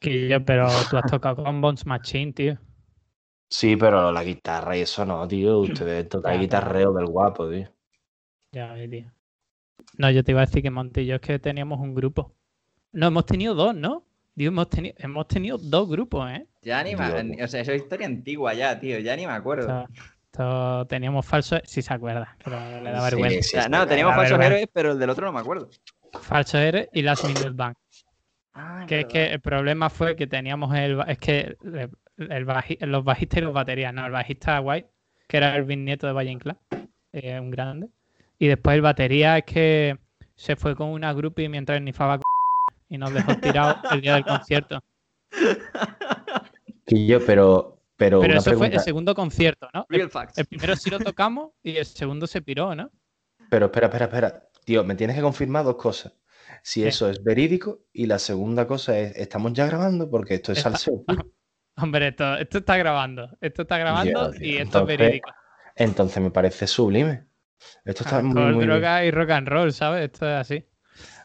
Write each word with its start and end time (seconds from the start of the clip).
Que 0.00 0.28
yo, 0.28 0.44
pero 0.44 0.66
tú 0.90 0.96
has 0.96 1.04
tocado 1.10 1.44
con 1.44 1.60
Bones 1.60 1.86
Machine, 1.86 2.32
tío. 2.32 2.58
Sí, 3.48 3.76
pero 3.76 4.12
la 4.12 4.24
guitarra 4.24 4.76
y 4.76 4.80
eso 4.80 5.04
no, 5.04 5.26
tío. 5.28 5.58
Ustedes 5.58 6.08
tocan 6.08 6.40
guitarreo 6.40 6.92
del 6.92 7.06
guapo, 7.06 7.50
tío. 7.50 7.68
Ya 8.52 8.72
ves, 8.72 8.90
tío. 8.90 9.12
No, 9.98 10.10
yo 10.10 10.24
te 10.24 10.32
iba 10.32 10.42
a 10.42 10.46
decir 10.46 10.62
que 10.62 10.70
Monty 10.70 11.00
y 11.02 11.06
yo 11.06 11.16
es 11.16 11.20
que 11.20 11.38
teníamos 11.38 11.80
un 11.80 11.94
grupo. 11.94 12.34
No, 12.92 13.08
hemos 13.08 13.26
tenido 13.26 13.54
dos, 13.54 13.74
¿no? 13.74 14.04
Digo, 14.34 14.50
hemos, 14.50 14.70
tenido 14.70 14.94
hemos 14.98 15.26
tenido 15.28 15.58
dos 15.58 15.88
grupos, 15.88 16.30
¿eh? 16.30 16.46
Ya 16.62 16.82
ni 16.82 16.96
me... 16.96 17.22
Dios. 17.22 17.44
O 17.44 17.48
sea, 17.48 17.60
eso 17.60 17.72
es 17.72 17.82
historia 17.82 18.06
antigua 18.06 18.54
ya, 18.54 18.78
tío. 18.78 18.98
Ya 19.00 19.16
ni 19.16 19.26
me 19.26 19.32
acuerdo. 19.32 19.86
Esto 20.32 20.86
teníamos 20.86 21.26
falsos, 21.26 21.60
si 21.64 21.82
se 21.82 21.92
acuerda, 21.92 22.36
pero 22.44 22.56
le 22.82 22.90
da 22.92 22.98
Sí, 22.98 23.16
vergüenza. 23.16 23.38
O 23.40 23.42
sea, 23.42 23.62
sí, 23.64 23.70
no, 23.70 23.82
sí, 23.82 23.88
teníamos 23.88 24.14
falsos 24.14 24.40
héroes, 24.40 24.68
pero 24.72 24.92
el 24.92 24.98
del 24.98 25.10
otro 25.10 25.26
no 25.26 25.32
me 25.32 25.40
acuerdo. 25.40 25.68
Falso 26.22 26.58
Eres 26.58 26.88
y 26.92 27.02
Last 27.02 27.24
Minute 27.24 27.50
Band. 27.50 27.76
Ah, 28.54 28.84
Que 28.88 29.00
es 29.00 29.06
que 29.06 29.26
el 29.26 29.40
problema 29.40 29.90
fue 29.90 30.16
que 30.16 30.26
teníamos 30.26 30.74
el. 30.76 30.98
Es 31.06 31.18
que 31.18 31.56
el, 31.62 31.90
el 32.18 32.46
baji- 32.46 32.78
los 32.86 33.04
bajistas 33.04 33.38
y 33.38 33.42
los 33.42 33.52
baterías, 33.54 33.94
no, 33.94 34.04
el 34.06 34.12
bajista 34.12 34.60
White, 34.60 34.90
que 35.28 35.36
era 35.36 35.54
el 35.56 35.64
bisnieto 35.64 36.06
de 36.06 36.12
Valle 36.12 36.30
Inclán, 36.32 36.58
eh, 37.12 37.38
un 37.38 37.50
grande. 37.50 37.88
Y 38.38 38.48
después 38.48 38.74
el 38.74 38.82
batería 38.82 39.38
es 39.38 39.44
que 39.44 39.98
se 40.34 40.56
fue 40.56 40.74
con 40.74 40.88
una 40.88 41.12
groupie 41.12 41.48
mientras 41.48 41.80
nifaba 41.80 42.18
co- 42.18 42.24
y 42.88 42.98
nos 42.98 43.12
dejó 43.14 43.36
tirados 43.36 43.76
el 43.92 44.00
día 44.00 44.14
del 44.14 44.24
concierto. 44.24 44.80
Que 46.86 47.06
yo, 47.06 47.24
pero, 47.24 47.80
pero, 47.96 48.20
Pero 48.20 48.38
eso 48.38 48.52
fue 48.54 48.66
el 48.68 48.80
segundo 48.80 49.14
concierto, 49.14 49.68
¿no? 49.72 49.86
El, 49.90 49.96
Real 49.98 50.10
facts. 50.10 50.38
el 50.38 50.46
primero 50.46 50.74
sí 50.74 50.90
lo 50.90 50.98
tocamos 50.98 51.50
y 51.62 51.76
el 51.76 51.84
segundo 51.84 52.26
se 52.26 52.42
piró, 52.42 52.74
¿no? 52.74 52.90
Pero 53.48 53.66
espera, 53.66 53.86
espera, 53.86 54.04
espera. 54.06 54.42
Tío, 54.64 54.82
me 54.84 54.94
tienes 54.94 55.16
que 55.16 55.22
confirmar 55.22 55.64
dos 55.64 55.76
cosas. 55.76 56.12
Si 56.62 56.84
eso 56.84 57.08
es 57.08 57.22
verídico 57.22 57.80
y 57.92 58.06
la 58.06 58.18
segunda 58.18 58.66
cosa 58.66 58.98
es, 58.98 59.16
¿estamos 59.16 59.52
ya 59.52 59.66
grabando? 59.66 60.10
Porque 60.10 60.34
esto 60.34 60.52
es 60.52 60.58
Está- 60.58 60.70
salseo. 60.70 61.04
Hombre, 61.76 62.08
esto, 62.08 62.36
esto 62.36 62.58
está 62.58 62.76
grabando. 62.76 63.36
Esto 63.40 63.62
está 63.62 63.78
grabando 63.78 64.32
y 64.40 64.56
esto 64.56 64.62
entonces, 64.62 64.94
es 64.94 64.98
verídico. 64.98 65.30
Entonces 65.76 66.22
me 66.22 66.30
parece 66.30 66.66
sublime. 66.66 67.24
Esto 67.84 68.04
está 68.04 68.22
muy, 68.22 68.30
Alcohol, 68.30 68.54
muy 68.54 68.64
bien. 68.64 68.70
droga 68.70 69.04
y 69.04 69.10
rock 69.10 69.30
and 69.30 69.48
roll, 69.48 69.72
¿sabes? 69.72 70.04
Esto 70.04 70.28
es 70.28 70.34
así. 70.34 70.64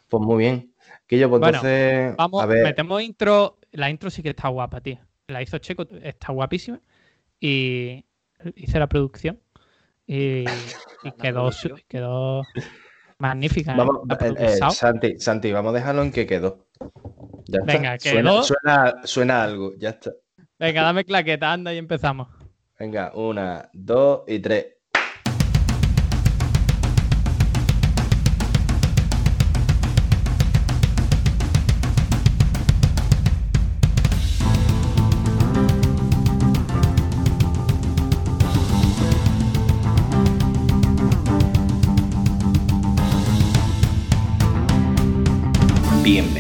Pues 0.08 0.22
muy 0.24 0.38
bien. 0.38 0.74
Que 1.08 1.20
yo, 1.20 1.30
pues 1.30 1.42
Bueno, 1.42 1.58
entonces. 1.58 2.16
Vamos, 2.16 2.42
a 2.42 2.46
ver, 2.46 2.64
metemos 2.64 3.02
intro. 3.02 3.60
La 3.72 3.90
intro 3.90 4.10
sí 4.10 4.24
que 4.24 4.30
está 4.30 4.48
guapa, 4.48 4.80
tío. 4.82 5.00
La 5.28 5.42
hizo 5.42 5.58
Checo, 5.58 5.86
está 6.02 6.32
guapísima. 6.32 6.80
Y 7.40 8.06
hice 8.56 8.80
la 8.80 8.88
producción. 8.88 9.42
Y, 10.08 10.46
y 11.04 11.12
quedó, 11.22 11.50
quedó 11.88 12.44
magnífica. 13.18 13.74
¿eh? 13.74 13.76
vamos, 13.78 14.02
eh, 14.20 14.34
eh. 14.38 14.60
Santi, 14.72 15.20
Santi, 15.20 15.52
vamos 15.52 15.72
a 15.72 15.78
dejarlo 15.78 16.02
en 16.04 16.12
que 16.12 16.26
quedó. 16.26 16.68
Ya 17.48 17.60
está. 17.60 17.74
Venga, 17.74 18.00
Suena, 18.00 18.22
quedó. 18.22 18.44
suena, 18.44 18.96
suena 19.04 19.44
algo, 19.44 19.74
ya 19.78 19.90
está. 19.90 20.12
Venga, 20.58 20.82
dame 20.84 21.04
claqueta, 21.06 21.52
anda 21.52 21.74
y 21.74 21.78
empezamos. 21.78 22.28
Venga, 22.80 23.12
una, 23.16 23.70
dos 23.74 24.24
y 24.28 24.40
tres. 24.40 24.75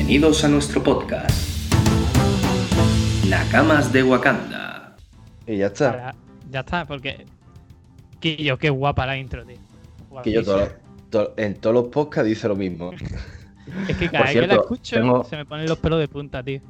Bienvenidos 0.08 0.44
a 0.44 0.48
nuestro 0.50 0.84
podcast. 0.84 1.32
Nakamas 3.28 3.92
de 3.92 4.04
Wakanda. 4.04 4.96
Y 5.48 5.58
ya 5.58 5.68
está. 5.68 5.90
Ahora, 5.90 6.16
ya 6.52 6.60
está, 6.62 6.86
porque. 6.86 7.26
Quillo, 8.20 8.58
qué 8.58 8.70
guapa 8.70 9.06
la 9.06 9.18
intro, 9.18 9.46
tío. 9.46 9.58
Que 10.24 10.32
yo 10.32 10.44
Guapísima. 10.44 10.44
todo- 10.46 10.70
todo- 11.10 11.34
en 11.38 11.56
todos 11.56 11.74
los 11.74 11.88
podcasts 11.88 12.28
dice 12.28 12.48
lo 12.48 12.56
mismo. 12.56 12.92
Es 13.90 13.98
que 13.98 14.10
cada 14.12 14.26
vez 14.26 14.34
que 14.34 14.48
la 14.48 14.54
escucho 14.54 14.96
tengo- 14.96 15.24
se 15.24 15.36
me 15.38 15.46
ponen 15.46 15.66
los 15.68 15.80
pelos 15.80 16.00
de 16.00 16.08
punta, 16.08 16.44
tío. 16.44 16.62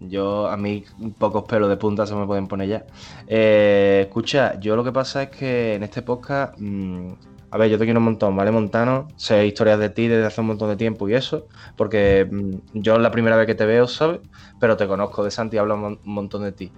Yo, 0.00 0.48
a 0.48 0.56
mí, 0.56 0.84
pocos 1.18 1.44
pelos 1.44 1.68
de 1.68 1.76
punta 1.76 2.04
se 2.04 2.16
me 2.16 2.26
pueden 2.26 2.48
poner 2.48 2.68
ya. 2.68 2.84
Eh, 3.28 4.00
escucha, 4.08 4.58
yo 4.58 4.74
lo 4.74 4.82
que 4.82 4.90
pasa 4.90 5.22
es 5.22 5.28
que 5.30 5.74
en 5.76 5.84
este 5.84 6.02
podcast, 6.02 6.54
mm, 6.58 7.12
a 7.52 7.58
ver, 7.58 7.70
yo 7.70 7.78
te 7.78 7.84
quiero 7.84 8.00
un 8.00 8.04
montón, 8.06 8.34
¿vale, 8.34 8.50
Montano? 8.50 9.08
Sé 9.16 9.46
historias 9.46 9.78
de 9.78 9.90
ti 9.90 10.08
desde 10.08 10.24
hace 10.26 10.40
un 10.40 10.48
montón 10.48 10.70
de 10.70 10.76
tiempo 10.76 11.08
y 11.08 11.14
eso, 11.14 11.46
porque 11.76 12.26
mm, 12.30 12.80
yo 12.80 12.94
es 12.94 13.00
la 13.00 13.10
primera 13.10 13.36
vez 13.36 13.46
que 13.46 13.54
te 13.54 13.66
veo, 13.66 13.86
¿sabes? 13.86 14.20
Pero 14.58 14.76
te 14.76 14.86
conozco 14.88 15.22
de 15.22 15.30
Santi 15.30 15.56
y 15.56 15.58
hablo 15.58 15.74
un 15.74 15.80
mon- 15.80 16.00
un 16.04 16.14
montón 16.14 16.42
de 16.44 16.52
ti. 16.52 16.72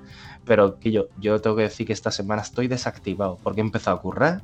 Pero, 0.44 0.78
Quillo, 0.78 1.08
yo 1.16 1.40
tengo 1.40 1.56
que 1.56 1.62
decir 1.62 1.86
que 1.86 1.92
esta 1.92 2.10
semana 2.10 2.42
estoy 2.42 2.66
desactivado, 2.68 3.38
porque 3.42 3.60
he 3.60 3.64
empezado 3.64 3.96
a 3.96 4.00
currar 4.02 4.42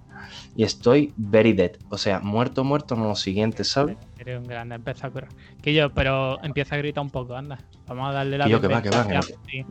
y 0.54 0.62
estoy 0.64 1.12
very 1.16 1.52
dead. 1.52 1.72
O 1.88 1.98
sea, 1.98 2.20
muerto, 2.20 2.64
muerto, 2.64 2.96
no 2.96 3.08
lo 3.08 3.16
siguiente, 3.16 3.64
¿sabes? 3.64 3.98
Eres 4.19 4.38
un 4.38 4.46
grande, 4.46 4.76
empieza 4.76 5.08
a 5.08 5.10
correr. 5.10 5.30
Quillo, 5.62 5.92
pero 5.92 6.42
empieza 6.44 6.76
a 6.76 6.78
gritar 6.78 7.02
un 7.02 7.10
poco, 7.10 7.34
anda. 7.34 7.58
Vamos 7.88 8.08
a 8.08 8.12
darle 8.12 8.38
la 8.38 8.44
Quillo, 8.44 8.60
que 8.60 8.69
va, 8.69 8.82
que 8.82 8.90
va, 8.90 9.22
sí. 9.48 9.64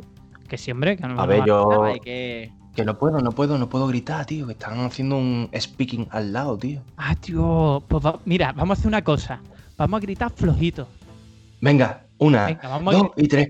Que 0.47 0.57
siempre, 0.57 0.97
que 0.97 1.07
no 1.07 1.21
A 1.21 1.25
ver, 1.25 1.45
yo... 1.45 1.93
Que... 2.03 2.51
Que 2.75 2.85
no 2.85 2.97
puedo, 2.97 3.19
no 3.19 3.31
puedo, 3.31 3.57
no 3.57 3.67
puedo 3.69 3.87
gritar, 3.87 4.25
tío. 4.25 4.45
Que 4.45 4.53
están 4.53 4.79
haciendo 4.79 5.17
un 5.17 5.49
speaking 5.57 6.07
al 6.11 6.31
lado, 6.31 6.57
tío. 6.57 6.81
Ah, 6.97 7.15
tío, 7.15 7.83
pues 7.87 8.05
va- 8.05 8.19
mira, 8.25 8.51
vamos 8.53 8.77
a 8.77 8.79
hacer 8.79 8.87
una 8.87 9.03
cosa. 9.03 9.39
Vamos 9.77 9.97
a 9.97 10.01
gritar 10.01 10.31
flojito. 10.31 10.87
Venga, 11.61 12.03
una, 12.17 12.45
Venga, 12.45 12.67
vamos 12.69 12.95
a 12.95 12.97
dos 12.97 13.11
y 13.17 13.27
tres. 13.27 13.49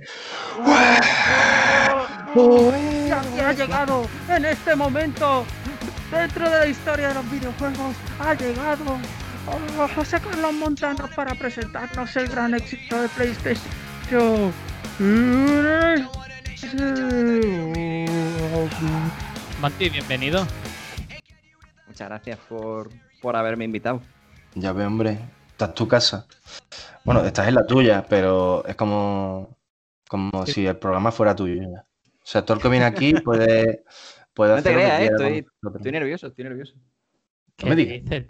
ha 3.50 3.54
llegado 3.54 4.06
en 4.30 4.46
este 4.46 4.76
momento, 4.76 5.44
dentro 6.12 6.50
de 6.50 6.60
la 6.60 6.68
historia 6.68 7.08
de 7.10 7.14
los 7.16 7.32
videojuegos, 7.32 7.96
ha 8.20 8.34
llegado 8.36 8.98
oh, 9.48 9.88
José 9.96 10.20
Carlos 10.20 10.54
Montano 10.54 11.06
para 11.16 11.34
presentarnos 11.36 12.16
el 12.16 12.28
gran 12.28 12.54
éxito 12.54 13.02
de 13.02 13.10
PlayStation. 13.10 14.54
Monty, 19.62 19.90
bienvenido. 19.90 20.46
Muchas 21.86 22.10
gracias 22.10 22.40
por, 22.50 22.90
por 23.22 23.36
haberme 23.36 23.66
invitado. 23.66 24.02
Ya 24.56 24.74
ve, 24.74 24.86
hombre. 24.86 25.20
Esta 25.50 25.66
es 25.66 25.74
tu 25.76 25.88
casa. 25.88 26.26
Bueno, 27.04 27.24
estás 27.24 27.48
en 27.48 27.56
la 27.56 27.68
tuya, 27.68 28.06
pero 28.10 28.66
es 28.66 28.76
como, 28.76 29.56
como 30.08 30.46
Sí. 30.48 30.54
si 30.54 30.66
el 30.68 30.78
programa 30.78 31.12
fuera 31.12 31.36
tuyo. 31.36 31.62
ya. 31.62 31.86
O 32.06 32.26
sea, 32.26 32.44
todo 32.44 32.58
el 32.58 32.64
que 32.64 32.70
viene 32.70 32.86
aquí 32.86 33.14
puede, 33.14 33.84
puede 34.34 34.56
No 34.56 34.64
te 34.64 34.70
hacer 34.70 34.74
lo 34.74 34.80
que 34.80 34.86
creas, 34.86 35.02
eh, 35.02 35.06
estoy- 35.06 35.46
nervioso, 35.92 36.28
estoy 36.28 36.44
nervioso. 36.46 36.74
¿Qué 37.56 37.66
me 37.68 37.76
digas. 37.76 38.26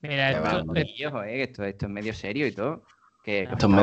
Mira, 0.00 0.30
esto, 0.30 0.42
va, 0.42 0.58
es- 0.58 0.64
que 0.64 1.42
esto, 1.42 1.64
esto 1.64 1.86
es 1.86 1.92
medio 1.92 2.14
serio 2.14 2.46
y 2.46 2.52
todo. 2.52 2.84
Que, 3.22 3.46
que 3.46 3.52
Esto 3.52 3.68
me 3.68 3.76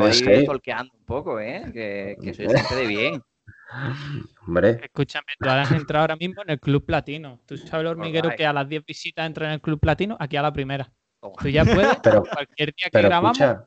un 0.92 1.04
poco, 1.06 1.38
¿eh? 1.40 1.62
Que, 1.72 2.16
que 2.20 2.34
soy 2.34 2.46
gente 2.48 2.74
de 2.74 2.86
bien. 2.86 3.22
Hombre, 4.46 4.80
escúchame, 4.82 5.26
tú 5.38 5.48
has 5.48 5.70
entrado 5.72 6.02
ahora 6.02 6.16
mismo 6.16 6.42
en 6.42 6.50
el 6.50 6.60
Club 6.60 6.84
Platino. 6.84 7.40
¿Tú 7.46 7.56
sabes 7.56 7.82
el 7.82 7.86
hormiguero 7.86 8.30
que 8.36 8.46
a 8.46 8.52
las 8.52 8.68
10 8.68 8.84
visitas 8.84 9.26
entra 9.26 9.46
en 9.46 9.52
el 9.52 9.60
Club 9.60 9.78
Platino? 9.78 10.16
Aquí 10.18 10.36
a 10.36 10.42
la 10.42 10.52
primera. 10.52 10.92
Toma. 11.20 11.34
Tú 11.40 11.48
ya 11.48 11.64
puedes, 11.64 11.96
pero, 12.02 12.22
cualquier 12.22 12.74
día 12.74 12.86
que 12.86 12.90
pero 12.90 13.08
grabamos, 13.08 13.40
escucha. 13.40 13.66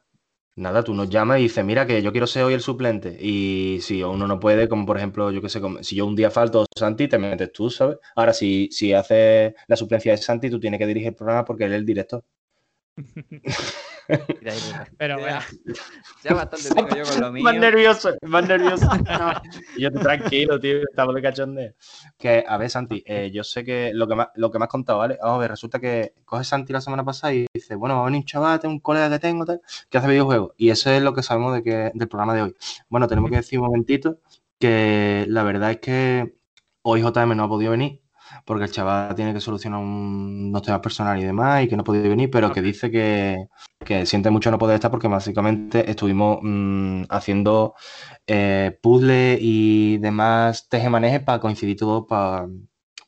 Nada, 0.56 0.84
tú 0.84 0.94
nos 0.94 1.09
llamas 1.09 1.40
y 1.40 1.44
dices, 1.44 1.66
mira, 1.66 1.88
que 1.88 2.02
yo 2.03 2.12
quiero 2.12 2.28
ser 2.28 2.44
hoy 2.44 2.53
el 2.53 2.62
suplente. 2.62 3.18
Y 3.19 3.80
si 3.81 4.03
uno 4.03 4.28
no 4.28 4.40
puede, 4.40 4.69
como 4.69 4.86
por 4.86 4.97
ejemplo, 4.97 5.31
yo 5.31 5.42
qué 5.42 5.50
sé, 5.50 5.59
como- 5.59 5.81
si 5.81 5.96
yo 5.96 6.06
un 6.06 6.16
día 6.16 6.30
falto 6.30 6.66
Santi, 6.78 7.08
te 7.08 7.18
metes 7.18 7.52
tú, 7.52 7.72
¿sabes? 7.72 7.97
Ahora, 8.16 8.34
si, 8.34 8.69
si 8.72 8.94
haces 8.94 9.56
la 9.68 9.75
suplencia 9.75 10.12
de 10.12 10.18
Santi, 10.19 10.52
tú 10.52 10.59
tienes 10.59 10.78
que 10.80 10.86
dirigir 10.86 11.09
el 11.09 11.16
programa 11.16 11.44
porque 11.44 11.63
él 11.63 11.74
es 11.74 11.80
el 11.80 11.86
director. 11.86 12.24
Pero 14.97 15.19
bueno. 15.19 15.40
Ya, 15.40 15.74
ya 16.24 16.34
bastante 16.34 16.69
tengo 16.75 16.96
yo 16.96 17.03
con 17.03 17.22
lo 17.22 17.31
mío. 17.34 17.44
Más 17.44 17.56
nervioso, 17.56 18.13
más 18.24 18.48
nervioso. 18.48 18.88
Y 19.75 19.81
yo 19.81 19.88
estoy 19.88 20.04
tranquilo, 20.04 20.60
tío, 20.60 20.80
estamos 20.89 21.16
de 21.16 21.22
cachondeo. 21.22 21.74
Que, 22.18 22.44
a 22.48 22.57
ver, 22.57 22.69
Santi, 22.69 23.04
eh, 23.06 23.31
yo 23.33 23.44
sé 23.44 23.63
que 23.63 23.92
lo 23.94 24.07
que, 24.07 24.16
más, 24.16 24.27
lo 24.36 24.51
que 24.51 24.60
me 24.60 24.66
has 24.66 24.72
contado, 24.72 25.00
¿vale? 25.00 25.18
Vamos 25.22 25.38
a 25.38 25.39
ver, 25.39 25.51
resulta 25.51 25.80
que 25.80 26.13
coge 26.25 26.44
Santi 26.44 26.74
la 26.74 26.81
semana 26.81 27.04
pasada 27.04 27.33
y 27.33 27.48
dice, 27.54 27.75
bueno, 27.75 27.95
va 27.95 28.01
a 28.01 28.06
venir 28.06 28.19
un 28.19 28.25
chaval, 28.25 28.60
tengo 28.60 28.74
un 28.74 28.80
colega 28.80 29.10
que 29.10 29.19
tengo, 29.19 29.45
tal, 29.45 29.62
que 29.89 29.98
hace 29.98 30.07
videojuegos. 30.07 30.54
Y 30.57 30.69
eso 30.69 30.92
es 30.92 31.01
lo 31.01 31.13
que 31.13 31.24
sabemos 31.24 31.54
de 31.54 31.63
que, 31.63 31.92
del 31.94 32.07
programa 32.07 32.33
de 32.33 32.44
hoy. 32.44 32.56
Bueno, 32.89 33.07
tenemos 33.07 33.30
que 33.31 33.38
decir 33.38 33.60
un 33.60 33.66
momentito 33.66 34.19
que 34.60 35.25
la 35.27 35.44
verdad 35.44 35.72
es 35.72 35.80
que 35.80 36.36
hoy 36.83 37.01
JM 37.01 37.36
no 37.36 37.44
ha 37.45 37.48
podido 37.50 37.72
venir 37.72 38.02
porque 38.45 38.65
el 38.65 38.71
chaval 38.71 39.15
tiene 39.15 39.33
que 39.33 39.39
solucionar 39.41 39.80
un- 39.80 40.47
unos 40.50 40.62
temas 40.62 40.80
personales 40.81 41.24
y 41.24 41.27
demás 41.27 41.63
y 41.63 41.68
que 41.68 41.75
no 41.75 41.81
ha 41.81 41.85
podido 41.85 42.09
venir, 42.09 42.30
pero 42.31 42.51
que 42.51 42.62
dice 42.62 42.89
que, 42.91 43.47
que 43.85 44.06
siente 44.06 44.30
mucho 44.30 44.51
no 44.51 44.57
poder 44.57 44.75
estar 44.75 44.91
porque 44.91 45.07
básicamente 45.07 45.89
estuvimos 45.89 46.39
mm, 46.41 47.03
haciendo 47.09 47.74
eh, 48.27 48.77
puzzles 48.81 49.39
y 49.41 49.97
demás 49.97 50.68
tejemanejes 50.69 51.21
para 51.21 51.39
coincidir 51.39 51.77
todo 51.77 52.06
para 52.07 52.47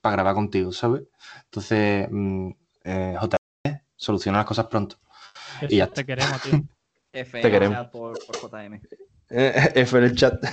grabar 0.03 0.35
contigo, 0.35 0.71
¿sabes? 0.71 1.03
Entonces, 1.45 2.07
mm, 2.11 2.49
eh, 2.83 3.15
JM, 3.19 3.81
soluciona 3.95 4.39
las 4.39 4.47
cosas 4.47 4.67
pronto. 4.67 4.97
Eso 5.61 5.73
y 5.73 5.77
ya 5.77 5.87
te 5.87 6.05
queremos, 6.05 6.41
tío. 6.41 6.63
F, 7.13 7.41
Te 7.41 7.49
queremos. 7.49 7.87
por 7.87 8.13
JM. 8.41 8.81
Eh, 9.29 9.53
F 9.75 9.97
en 9.97 10.03
el 10.03 10.15
chat. 10.15 10.43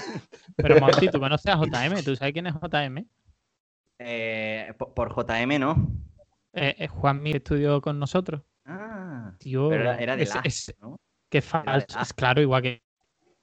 Pero 0.56 0.80
Monty, 0.80 1.08
¿tú 1.08 1.18
conoces 1.18 1.52
a 1.52 1.56
JM? 1.58 2.02
¿Tú 2.04 2.14
sabes 2.16 2.32
quién 2.32 2.46
es 2.46 2.54
JM? 2.54 3.04
Eh, 4.04 4.75
po- 4.78 4.93
por, 4.94 5.14
JM, 5.14 5.58
¿no? 5.58 5.76
Eh, 6.52 6.75
eh, 6.78 6.88
Juan 6.88 7.22
Mi 7.22 7.32
estudió 7.32 7.81
con 7.81 7.99
nosotros. 7.99 8.43
Ah, 8.64 9.32
Tío, 9.38 9.69
pero 9.70 9.82
era, 9.82 9.96
era 9.99 10.16
de 10.16 10.22
es- 10.25 10.34
la, 10.34 10.40
es- 10.44 10.75
¿no? 10.81 10.96
qué 11.31 11.40
falso. 11.43 11.99
Es 12.00 12.12
claro, 12.12 12.40
igual 12.43 12.62
que 12.62 12.82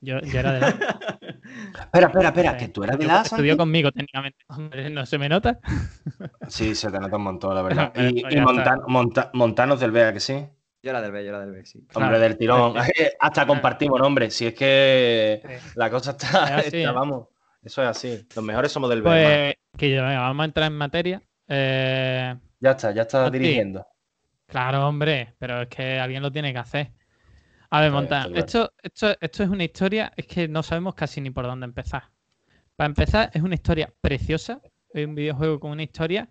yo, 0.02 0.20
yo 0.22 0.40
era 0.40 0.54
de 0.54 0.60
la. 0.62 0.68
Espera, 1.80 2.08
espera, 2.08 2.30
espera, 2.30 2.58
que 2.58 2.68
tú 2.70 2.84
eras 2.84 2.98
de 3.00 3.06
la 3.06 3.22
Estudió 3.22 3.58
conmigo 3.58 3.92
técnicamente. 3.92 4.38
Hombre, 4.50 4.90
¿no 4.90 5.06
se 5.06 5.18
me 5.18 5.28
nota? 5.30 5.60
Sí, 6.48 6.74
se 6.76 6.90
te 6.92 7.00
nota 7.00 7.16
un 7.18 7.24
montón, 7.24 7.56
la 7.56 7.62
verdad. 7.62 7.92
Y. 7.96 8.24
Monta- 8.88 9.30
Montanos 9.34 9.80
del 9.80 9.92
Vega, 9.92 10.14
que 10.14 10.20
sí. 10.20 10.46
Yo 10.82 10.92
era 10.92 11.02
del 11.02 11.12
B, 11.12 11.24
yo 11.24 11.30
era 11.30 11.40
del 11.42 11.52
B, 11.52 11.66
sí. 11.66 11.86
Claro. 11.88 12.06
Hombre 12.06 12.20
del 12.20 12.38
tirón. 12.38 12.74
Hasta 13.20 13.46
compartimos 13.46 14.00
nombre. 14.00 14.32
Si 14.32 14.46
es 14.48 14.54
que 14.54 15.42
Sí. 15.44 15.72
la 15.76 15.90
cosa 15.90 16.12
está, 16.12 16.60
está, 16.62 16.78
¿eh? 16.78 16.86
vamos. 16.92 17.28
Eso 17.62 17.82
es 17.84 17.90
así. 17.90 18.26
Los 18.36 18.46
mejores 18.46 18.72
somos 18.72 18.90
del 18.90 19.02
Vega. 19.02 19.16
Pues 19.16 19.56
que 19.80 19.90
yo, 19.92 20.04
venga, 20.04 20.22
vamos 20.22 20.44
a 20.44 20.46
entrar 20.46 20.68
en 20.72 20.78
materia. 20.78 21.22
Eh, 21.48 22.36
Ya 22.60 22.72
está, 22.72 22.92
ya 22.92 23.04
está 23.04 23.30
dirigiendo. 23.30 23.86
claro, 24.48 24.88
hombre, 24.88 25.36
pero 25.40 25.62
es 25.64 25.68
que 25.70 26.00
alguien 26.00 26.22
lo 26.22 26.32
tiene 26.32 26.54
que 26.54 26.60
hacer. 26.60 26.92
A 27.72 27.82
ver, 27.82 27.92
bien. 27.92 28.38
esto, 28.38 28.74
esto, 28.82 29.16
esto 29.22 29.44
es 29.44 29.50
una 29.50 29.64
historia, 29.64 30.12
es 30.18 30.26
que 30.28 30.48
no 30.48 30.64
sabemos 30.64 30.96
casi 30.96 31.22
ni 31.22 31.30
por 31.30 31.46
dónde 31.46 31.66
empezar. 31.66 32.04
Para 32.76 32.88
empezar, 32.88 33.30
es 33.34 33.42
una 33.44 33.56
historia 33.56 33.94
preciosa, 34.02 34.62
es 34.94 35.06
un 35.06 35.16
videojuego 35.16 35.60
con 35.60 35.72
una 35.72 35.84
historia 35.84 36.30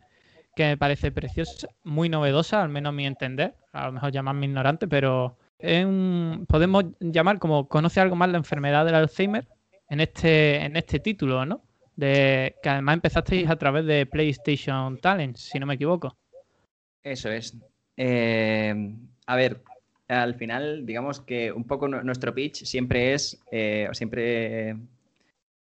que 0.57 0.65
me 0.65 0.77
parece 0.77 1.13
preciosa, 1.13 1.69
muy 1.85 2.09
novedosa, 2.09 2.63
al 2.63 2.69
menos 2.71 2.91
a 2.91 2.93
mi 2.93 3.07
entender, 3.07 3.55
a 3.73 3.87
lo 3.87 3.93
mejor 3.93 4.11
llamarme 4.13 4.47
ignorante, 4.47 4.89
pero 4.89 5.39
es 5.59 5.85
un, 5.85 6.47
podemos 6.49 6.85
llamar 7.01 7.39
como 7.39 7.69
conoce 7.69 8.01
algo 8.01 8.17
más 8.17 8.31
la 8.31 8.39
enfermedad 8.39 8.85
del 8.85 8.97
Alzheimer 8.97 9.47
en 9.89 10.01
este, 10.01 10.65
en 10.65 10.77
este 10.77 10.99
título, 10.99 11.47
¿no? 11.47 11.68
De, 11.99 12.55
que 12.63 12.69
además 12.69 12.95
empezasteis 12.95 13.51
a 13.51 13.57
través 13.57 13.85
de 13.85 14.07
PlayStation 14.07 14.99
Talent, 14.99 15.37
si 15.37 15.59
no 15.59 15.67
me 15.67 15.75
equivoco. 15.75 16.17
Eso 17.03 17.29
es. 17.33 17.57
Eh, 17.97 18.95
a 19.27 19.35
ver, 19.35 19.63
al 20.07 20.37
final, 20.37 20.87
digamos 20.87 21.21
que 21.21 21.51
un 21.51 21.65
poco 21.65 21.89
nu- 21.89 22.05
nuestro 22.05 22.33
pitch 22.33 22.63
siempre 22.65 23.15
es, 23.15 23.43
eh, 23.51 23.89
siempre 23.93 24.77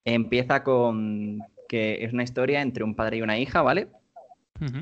empieza 0.04 0.62
con 0.62 1.40
que 1.68 2.04
es 2.04 2.12
una 2.12 2.22
historia 2.22 2.60
entre 2.60 2.84
un 2.84 2.94
padre 2.94 3.16
y 3.16 3.22
una 3.22 3.38
hija, 3.38 3.62
¿vale? 3.62 3.88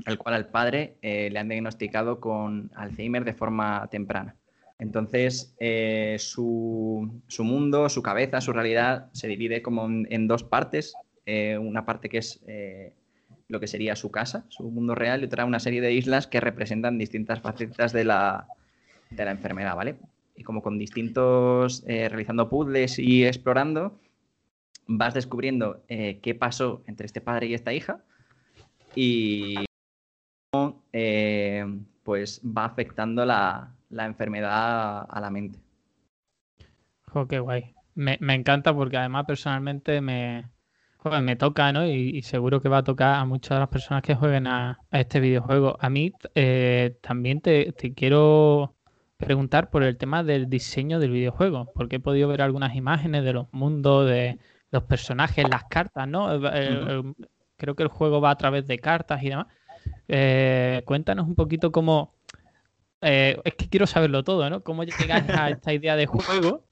Al 0.06 0.18
cual 0.18 0.34
al 0.34 0.48
padre 0.48 0.94
eh, 1.02 1.30
le 1.30 1.38
han 1.38 1.48
diagnosticado 1.48 2.18
con 2.18 2.70
Alzheimer 2.74 3.24
de 3.24 3.34
forma 3.34 3.86
temprana. 3.92 4.34
Entonces, 4.80 5.54
eh, 5.60 6.16
su, 6.18 7.20
su 7.28 7.44
mundo, 7.44 7.88
su 7.88 8.02
cabeza, 8.02 8.40
su 8.40 8.52
realidad 8.52 9.08
se 9.12 9.28
divide 9.28 9.62
como 9.62 9.86
en, 9.86 10.08
en 10.10 10.26
dos 10.26 10.42
partes. 10.42 10.94
Eh, 11.26 11.56
una 11.58 11.86
parte 11.86 12.08
que 12.08 12.18
es 12.18 12.42
eh, 12.46 12.92
lo 13.48 13.60
que 13.60 13.66
sería 13.66 13.96
su 13.96 14.10
casa, 14.10 14.44
su 14.48 14.70
mundo 14.70 14.94
real, 14.94 15.22
y 15.22 15.26
otra 15.26 15.44
una 15.44 15.60
serie 15.60 15.80
de 15.80 15.92
islas 15.92 16.26
que 16.26 16.40
representan 16.40 16.98
distintas 16.98 17.40
facetas 17.40 17.92
de 17.92 18.04
la, 18.04 18.46
de 19.10 19.24
la 19.24 19.30
enfermedad, 19.30 19.76
¿vale? 19.76 19.96
Y 20.36 20.42
como 20.42 20.62
con 20.62 20.78
distintos, 20.78 21.84
eh, 21.86 22.08
realizando 22.08 22.48
puzzles 22.48 22.98
y 22.98 23.24
explorando, 23.24 23.98
vas 24.86 25.14
descubriendo 25.14 25.82
qué 25.88 26.36
pasó 26.38 26.82
entre 26.86 27.06
este 27.06 27.22
padre 27.22 27.46
y 27.46 27.54
esta 27.54 27.72
hija 27.72 28.04
y 28.94 29.64
cómo 30.50 30.82
pues 32.02 32.42
va 32.44 32.66
afectando 32.66 33.24
la, 33.24 33.72
la 33.88 34.04
enfermedad 34.04 35.06
a 35.08 35.20
la 35.20 35.30
mente. 35.30 35.58
Jo, 37.06 37.26
qué 37.26 37.38
guay. 37.38 37.74
Me, 37.94 38.18
me 38.20 38.34
encanta 38.34 38.74
porque 38.74 38.98
además 38.98 39.24
personalmente 39.24 40.02
me, 40.02 40.44
joder, 41.04 41.22
me 41.22 41.36
toca, 41.36 41.72
¿no? 41.72 41.86
Y, 41.86 42.10
y 42.16 42.22
seguro 42.22 42.60
que 42.60 42.68
va 42.68 42.78
a 42.78 42.84
tocar 42.84 43.14
a 43.16 43.24
muchas 43.24 43.50
de 43.56 43.60
las 43.60 43.68
personas 43.68 44.02
que 44.02 44.14
jueguen 44.16 44.46
a, 44.46 44.80
a 44.90 45.00
este 45.00 45.20
videojuego. 45.20 45.76
A 45.80 45.90
mí 45.90 46.12
eh, 46.34 46.96
también 47.02 47.40
te, 47.40 47.72
te 47.72 47.94
quiero 47.94 48.74
preguntar 49.18 49.70
por 49.70 49.82
el 49.84 49.96
tema 49.96 50.24
del 50.24 50.48
diseño 50.50 50.98
del 50.98 51.10
videojuego, 51.12 51.70
porque 51.74 51.96
he 51.96 52.00
podido 52.00 52.28
ver 52.28 52.42
algunas 52.42 52.74
imágenes 52.74 53.24
de 53.24 53.32
los 53.34 53.52
mundos, 53.52 54.06
de 54.08 54.38
los 54.72 54.84
personajes, 54.84 55.46
las 55.48 55.64
cartas, 55.64 56.08
¿no? 56.08 56.32
El- 56.32 56.46
el- 56.46 56.88
el- 56.88 57.14
creo 57.56 57.76
que 57.76 57.84
el 57.84 57.88
juego 57.90 58.20
va 58.20 58.30
a 58.32 58.36
través 58.36 58.66
de 58.66 58.78
cartas 58.78 59.22
y 59.22 59.28
demás. 59.30 59.46
Eh, 60.08 60.82
cuéntanos 60.86 61.28
un 61.28 61.36
poquito 61.36 61.72
cómo... 61.72 62.14
eh, 63.02 63.38
es 63.44 63.54
que 63.56 63.68
quiero 63.68 63.86
saberlo 63.86 64.24
todo, 64.24 64.50
¿no? 64.50 64.62
¿Cómo 64.64 64.84
llegáis 64.84 65.26
a 65.30 65.50
esta 65.50 65.72
idea 65.74 65.96
de 65.96 66.06
juego 66.06 66.64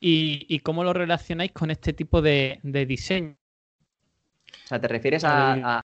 y, 0.00 0.46
y 0.48 0.60
cómo 0.60 0.84
lo 0.84 0.92
relacionáis 0.94 1.52
con 1.52 1.70
este 1.72 1.92
tipo 1.94 2.22
de, 2.22 2.60
de 2.64 2.86
diseño? 2.86 3.36
O 4.64 4.68
sea, 4.68 4.80
¿te 4.80 4.88
refieres 4.88 5.24
a, 5.24 5.78
a- 5.78 5.82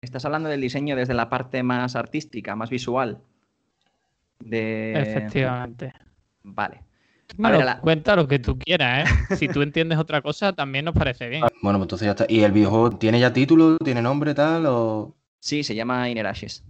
Estás 0.00 0.24
hablando 0.24 0.48
del 0.48 0.60
diseño 0.60 0.94
desde 0.94 1.12
la 1.14 1.28
parte 1.28 1.62
más 1.64 1.96
artística, 1.96 2.54
más 2.54 2.70
visual? 2.70 3.18
De... 4.38 4.92
Efectivamente. 5.00 5.92
Vale. 6.44 6.82
Ver, 7.36 7.64
la- 7.64 7.80
cuenta 7.80 8.16
lo 8.16 8.26
que 8.26 8.38
tú 8.38 8.58
quieras, 8.58 9.10
¿eh? 9.30 9.36
Si 9.36 9.48
tú 9.48 9.60
entiendes 9.60 9.98
otra 9.98 10.22
cosa, 10.22 10.52
también 10.52 10.84
nos 10.84 10.94
parece 10.94 11.28
bien. 11.28 11.42
Bueno, 11.62 11.78
pues 11.78 11.86
entonces 11.86 12.06
ya 12.06 12.10
está. 12.12 12.26
¿Y 12.28 12.42
el 12.42 12.52
videojuego 12.52 12.90
tiene 12.92 13.18
ya 13.20 13.32
título? 13.32 13.76
¿Tiene 13.78 14.00
nombre 14.00 14.34
tal? 14.34 14.64
O... 14.66 15.14
Sí, 15.40 15.62
se 15.64 15.74
llama 15.74 16.08
Inner 16.08 16.26
Ashes. 16.26 16.64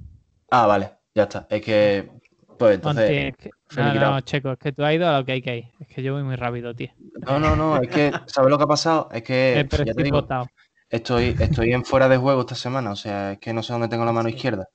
Ah, 0.51 0.67
vale, 0.67 0.91
ya 1.15 1.25
está. 1.25 1.47
Es 1.51 1.63
que. 1.63 2.11
Pues 2.59 2.83
Monty, 2.83 3.03
entonces. 3.03 3.11
es 3.29 3.37
que- 3.37 3.51
no, 3.77 3.95
no, 3.95 4.21
Checo, 4.23 4.53
es 4.53 4.59
que 4.59 4.73
tú 4.73 4.83
has 4.83 4.95
ido 4.95 5.07
a 5.09 5.19
lo 5.21 5.25
que 5.27 5.33
hay 5.33 5.43
que 5.43 5.59
ir. 5.59 5.65
Es 5.79 5.87
que 5.89 6.03
yo 6.03 6.15
voy 6.15 6.23
muy 6.25 6.35
rápido, 6.37 6.75
tío. 6.75 6.89
No, 7.27 7.39
no, 7.39 7.55
no. 7.55 7.81
Es 7.81 7.89
que. 7.91 8.11
¿Sabes 8.27 8.51
lo 8.51 8.57
que 8.59 8.65
ha 8.65 8.67
pasado? 8.67 9.09
Es 9.13 9.23
que. 9.23 9.61
He 9.61 9.63
ya 9.63 9.69
te 9.69 10.03
digo, 10.03 10.27
precipitado. 10.27 10.49
Estoy, 10.91 11.37
estoy 11.39 11.73
en 11.73 11.85
fuera 11.85 12.09
de 12.09 12.17
juego 12.17 12.41
esta 12.41 12.55
semana. 12.55 12.91
O 12.93 12.97
sea, 12.97 13.33
es 13.33 13.39
que 13.39 13.53
no 13.53 13.63
sé 13.63 13.73
dónde 13.73 13.89
tengo 13.89 14.05
la 14.05 14.13
mano 14.13 14.29
izquierda. 14.29 14.69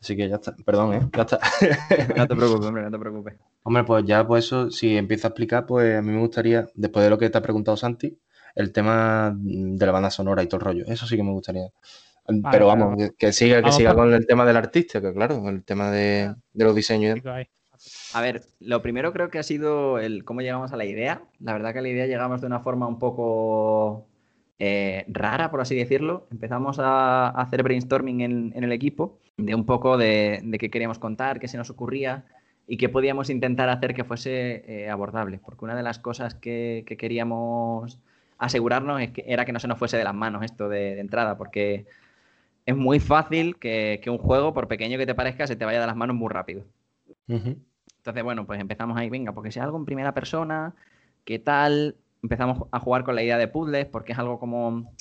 Así 0.00 0.16
que 0.16 0.28
ya 0.28 0.36
está. 0.36 0.54
Perdón, 0.64 0.94
¿eh? 0.94 1.08
Ya 1.14 1.22
está. 1.22 1.38
No 2.16 2.26
te 2.26 2.36
preocupes, 2.36 2.66
hombre, 2.66 2.82
no 2.82 2.90
te 2.90 2.98
preocupes. 2.98 3.34
Hombre, 3.62 3.84
pues 3.84 4.04
ya, 4.06 4.26
pues 4.26 4.46
eso, 4.46 4.70
si 4.70 4.96
empiezo 4.96 5.26
a 5.26 5.30
explicar, 5.30 5.66
pues 5.66 5.98
a 5.98 6.02
mí 6.02 6.12
me 6.12 6.20
gustaría, 6.20 6.66
después 6.74 7.04
de 7.04 7.10
lo 7.10 7.18
que 7.18 7.28
te 7.28 7.36
ha 7.36 7.42
preguntado 7.42 7.76
Santi, 7.76 8.18
el 8.54 8.72
tema 8.72 9.34
de 9.36 9.86
la 9.86 9.92
banda 9.92 10.10
sonora 10.10 10.42
y 10.42 10.46
todo 10.46 10.60
el 10.60 10.64
rollo. 10.64 10.84
Eso 10.86 11.06
sí 11.06 11.16
que 11.16 11.22
me 11.22 11.32
gustaría. 11.32 11.68
Pero 12.50 12.68
vamos, 12.68 12.96
que, 12.96 13.10
que 13.18 13.32
siga, 13.32 13.56
que 13.56 13.62
Vamos 13.62 13.76
siga 13.76 13.94
con 13.94 14.12
el 14.14 14.26
tema 14.26 14.46
del 14.46 14.56
artista, 14.56 15.00
que 15.00 15.12
claro, 15.12 15.48
el 15.48 15.64
tema 15.64 15.90
de, 15.90 16.34
de 16.52 16.64
los 16.64 16.74
diseños. 16.74 17.18
A 18.12 18.20
ver, 18.20 18.42
lo 18.60 18.82
primero 18.82 19.12
creo 19.12 19.30
que 19.30 19.38
ha 19.38 19.42
sido 19.42 19.98
el 19.98 20.24
cómo 20.24 20.40
llegamos 20.40 20.72
a 20.72 20.76
la 20.76 20.84
idea. 20.84 21.22
La 21.40 21.52
verdad 21.52 21.72
que 21.72 21.80
a 21.80 21.82
la 21.82 21.88
idea 21.88 22.06
llegamos 22.06 22.40
de 22.40 22.46
una 22.46 22.60
forma 22.60 22.86
un 22.86 22.98
poco 22.98 24.06
eh, 24.60 25.04
rara, 25.08 25.50
por 25.50 25.60
así 25.60 25.74
decirlo. 25.74 26.28
Empezamos 26.30 26.78
a, 26.78 27.28
a 27.28 27.42
hacer 27.42 27.64
brainstorming 27.64 28.20
en, 28.20 28.52
en 28.54 28.62
el 28.62 28.70
equipo 28.70 29.18
de 29.36 29.54
un 29.56 29.64
poco 29.64 29.96
de, 29.96 30.40
de 30.44 30.58
qué 30.58 30.70
queríamos 30.70 31.00
contar, 31.00 31.40
qué 31.40 31.48
se 31.48 31.56
nos 31.56 31.70
ocurría 31.70 32.24
y 32.68 32.76
qué 32.76 32.88
podíamos 32.88 33.30
intentar 33.30 33.68
hacer 33.68 33.94
que 33.94 34.04
fuese 34.04 34.62
eh, 34.68 34.88
abordable. 34.88 35.40
Porque 35.44 35.64
una 35.64 35.74
de 35.74 35.82
las 35.82 35.98
cosas 35.98 36.34
que, 36.36 36.84
que 36.86 36.96
queríamos 36.96 37.98
asegurarnos 38.38 39.00
es 39.00 39.10
que, 39.10 39.24
era 39.26 39.44
que 39.44 39.52
no 39.52 39.58
se 39.58 39.66
nos 39.66 39.78
fuese 39.78 39.96
de 39.96 40.04
las 40.04 40.14
manos 40.14 40.44
esto 40.44 40.68
de, 40.68 40.94
de 40.94 41.00
entrada, 41.00 41.36
porque 41.36 41.86
es 42.66 42.76
muy 42.76 43.00
fácil 43.00 43.56
que, 43.56 44.00
que 44.02 44.10
un 44.10 44.18
juego, 44.18 44.52
por 44.54 44.68
pequeño 44.68 44.98
que 44.98 45.06
te 45.06 45.14
parezca, 45.14 45.46
se 45.46 45.56
te 45.56 45.64
vaya 45.64 45.80
de 45.80 45.86
las 45.86 45.96
manos 45.96 46.14
muy 46.14 46.28
rápido. 46.28 46.62
Entonces, 47.98 48.22
bueno, 48.22 48.46
pues 48.46 48.60
empezamos 48.60 48.96
ahí, 48.96 49.10
venga, 49.10 49.32
porque 49.32 49.52
sea 49.52 49.64
algo 49.64 49.76
en 49.76 49.84
primera 49.84 50.12
persona, 50.14 50.74
¿qué 51.24 51.38
tal? 51.38 51.96
Empezamos 52.22 52.68
a 52.70 52.80
jugar 52.80 53.04
con 53.04 53.14
la 53.14 53.22
idea 53.22 53.38
de 53.38 53.48
puzzles, 53.48 53.86
porque 53.86 54.12
es 54.12 54.18
algo 54.18 54.38
como 54.38 54.92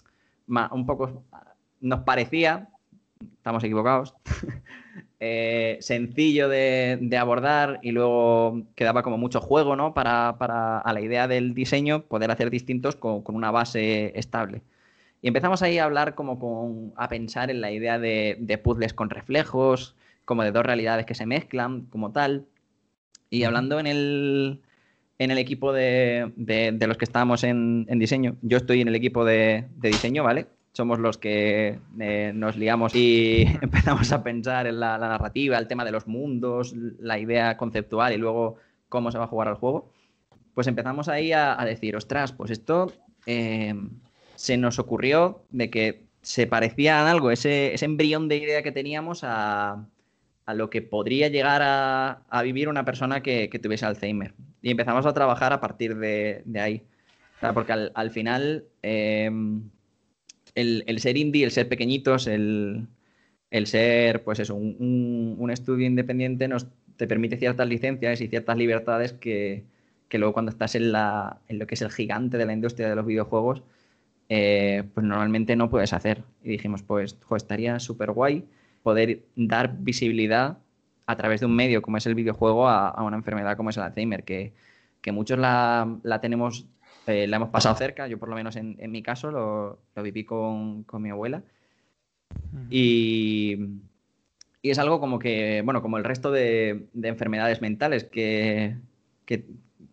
un 0.48 0.86
poco 0.86 1.24
nos 1.82 2.02
parecía, 2.02 2.70
estamos 3.38 3.64
equivocados, 3.64 4.16
eh, 5.20 5.78
sencillo 5.82 6.50
de, 6.50 6.98
de 7.02 7.18
abordar 7.18 7.80
y 7.82 7.92
luego 7.92 8.64
quedaba 8.76 9.04
como 9.04 9.18
mucho 9.18 9.42
juego, 9.42 9.76
¿no? 9.76 9.94
Para, 9.94 10.38
para 10.38 10.80
a 10.80 10.94
la 10.94 11.02
idea 11.02 11.28
del 11.28 11.54
diseño 11.54 12.04
poder 12.04 12.32
hacer 12.32 12.50
distintos 12.50 12.96
con, 12.96 13.22
con 13.22 13.36
una 13.36 13.52
base 13.52 14.12
estable. 14.18 14.62
Y 15.22 15.28
empezamos 15.28 15.62
ahí 15.62 15.78
a 15.78 15.86
hablar 15.86 16.16
como 16.16 16.40
con, 16.40 16.94
a 16.96 17.10
pensar 17.10 17.52
en 17.52 17.62
la 17.62 17.72
idea 17.72 18.00
de, 18.00 18.38
de 18.40 18.58
puzzles 18.58 18.94
con 18.94 19.10
reflejos, 19.10 19.96
como 20.26 20.44
de 20.44 20.52
dos 20.52 20.66
realidades 20.66 21.06
que 21.06 21.16
se 21.16 21.26
mezclan, 21.26 21.82
como 21.88 22.12
tal. 22.12 22.46
Y 23.30 23.44
hablando 23.44 23.80
en 23.80 23.88
el, 23.88 24.62
en 25.20 25.32
el 25.32 25.38
equipo 25.38 25.74
de, 25.74 26.32
de- 26.38 26.88
los 26.88 26.98
que 26.98 27.06
estábamos 27.06 27.44
en, 27.44 27.86
en 27.90 28.00
diseño, 28.00 28.38
yo 28.42 28.58
estoy 28.58 28.82
en 28.82 28.88
el 28.88 28.96
equipo 28.96 29.26
de, 29.26 29.66
de 29.76 29.90
diseño, 29.90 30.24
¿vale? 30.24 30.48
Somos 30.72 30.98
los 31.00 31.18
que 31.18 31.80
eh, 32.00 32.32
nos 32.34 32.56
liamos 32.56 32.96
y 32.96 33.44
empezamos 33.62 34.12
a 34.12 34.24
pensar 34.24 34.66
en 34.66 34.80
la, 34.80 34.98
la 34.98 35.10
narrativa, 35.10 35.58
el 35.58 35.68
tema 35.68 35.84
de 35.86 35.92
los 35.92 36.08
mundos, 36.08 36.74
la 37.00 37.20
idea 37.20 37.58
conceptual 37.58 38.14
y 38.14 38.18
luego 38.18 38.56
cómo 38.88 39.12
se 39.12 39.18
va 39.18 39.26
a 39.26 39.28
jugar 39.28 39.50
al 39.50 39.56
juego. 39.56 39.92
Pues 40.54 40.68
empezamos 40.68 41.10
ahí 41.10 41.32
a, 41.34 41.60
a 41.60 41.66
decir, 41.66 41.96
ostras, 41.96 42.32
pues 42.32 42.52
esto 42.52 42.92
eh, 43.26 43.74
se 44.36 44.58
nos 44.58 44.80
ocurrió 44.80 45.44
de 45.52 45.70
que 45.70 46.06
se 46.22 46.48
parecía 46.48 47.02
en 47.02 47.08
algo, 47.08 47.32
ese, 47.32 47.74
ese 47.74 47.86
embrión 47.86 48.28
de 48.28 48.38
idea 48.38 48.62
que 48.64 48.72
teníamos 48.72 49.22
a, 49.24 49.86
a 50.50 50.56
lo 50.56 50.72
que 50.72 50.82
podría 50.82 51.27
llegar 51.27 51.62
a, 51.63 52.41
vivir 52.41 52.70
una 52.70 52.84
persona 52.84 53.22
que, 53.22 53.48
tuviese 53.62 53.86
Alzheimer. 53.86 54.34
Y 54.63 54.72
empezamos 54.72 55.06
a 55.06 55.13
trabajar 55.13 55.53
a 55.53 55.62
partir 55.62 55.96
de, 55.96 56.44
ahí. 56.60 56.82
Porque 57.53 57.72
al, 57.72 57.91
al 57.94 58.10
final 58.10 58.65
eh, 58.82 59.29
el, 60.56 61.00
ser 61.00 61.18
indie, 61.18 61.46
el 61.46 61.51
ser 61.51 61.70
pequeñitos, 61.70 62.25
el, 62.25 62.88
el 63.51 63.68
ser, 63.68 64.24
pues 64.24 64.39
eso, 64.39 64.56
un, 64.56 65.50
estudio 65.51 65.86
independiente 65.86 66.48
nos 66.48 66.65
te 66.98 67.06
permite 67.06 67.38
ciertas 67.38 67.68
licencias 67.68 68.20
y 68.20 68.27
ciertas 68.27 68.58
libertades 68.58 69.13
que, 69.13 69.65
que 70.08 70.18
luego 70.18 70.34
cuando 70.34 70.50
estás 70.50 70.74
en, 70.74 70.91
la, 70.91 71.41
en 71.48 71.60
lo 71.60 71.68
que 71.68 71.75
es 71.75 71.84
el 71.84 71.91
gigante 71.91 72.39
de 72.39 72.48
la 72.48 72.53
industria 72.53 72.89
de 72.89 72.96
los 72.96 73.06
videojuegos, 73.06 73.62
eh, 74.29 74.82
pues 74.96 75.06
normalmente 75.06 75.56
no 75.56 75.70
puedes 75.70 75.94
hacer. 75.94 76.24
Y 76.44 76.50
dijimos, 76.50 76.82
pues, 76.82 77.15
estaría 77.38 77.79
súper 77.79 78.13
guay 78.13 78.46
poder 78.84 79.22
dar 79.36 79.76
visibilidad 79.80 80.58
a 81.06 81.16
través 81.16 81.40
de 81.40 81.48
un 81.48 81.56
medio 81.56 81.82
como 81.82 81.98
es 81.98 82.06
el 82.06 82.16
videojuego 82.16 82.68
a, 82.68 82.90
a 82.90 83.04
una 83.04 83.18
enfermedad 83.18 83.58
como 83.58 83.70
es 83.72 83.78
el 83.78 83.84
Alzheimer, 83.84 84.24
que, 84.24 84.54
que 85.02 85.12
muchos 85.12 85.40
la, 85.40 85.98
la 86.04 86.22
tenemos, 86.22 86.68
eh, 87.08 87.28
la 87.28 87.38
hemos 87.38 87.50
pasado 87.50 87.76
cerca, 87.76 88.08
yo 88.08 88.20
por 88.20 88.30
lo 88.30 88.36
menos 88.36 88.56
en, 88.56 88.76
en 88.80 88.92
mi 88.92 89.02
caso 89.02 89.32
lo, 89.32 89.80
lo 89.96 90.04
viví 90.04 90.24
con, 90.24 90.84
con 90.84 91.02
mi 91.02 91.10
abuela. 91.10 91.42
Y, 92.70 93.58
y 94.62 94.70
es 94.70 94.78
algo 94.78 95.00
como 95.00 95.18
que, 95.18 95.62
bueno, 95.66 95.82
como 95.82 95.98
el 95.98 96.04
resto 96.04 96.32
de, 96.32 96.88
de 96.94 97.08
enfermedades 97.08 97.62
mentales 97.62 98.04
que, 98.04 98.76
que, 99.26 99.46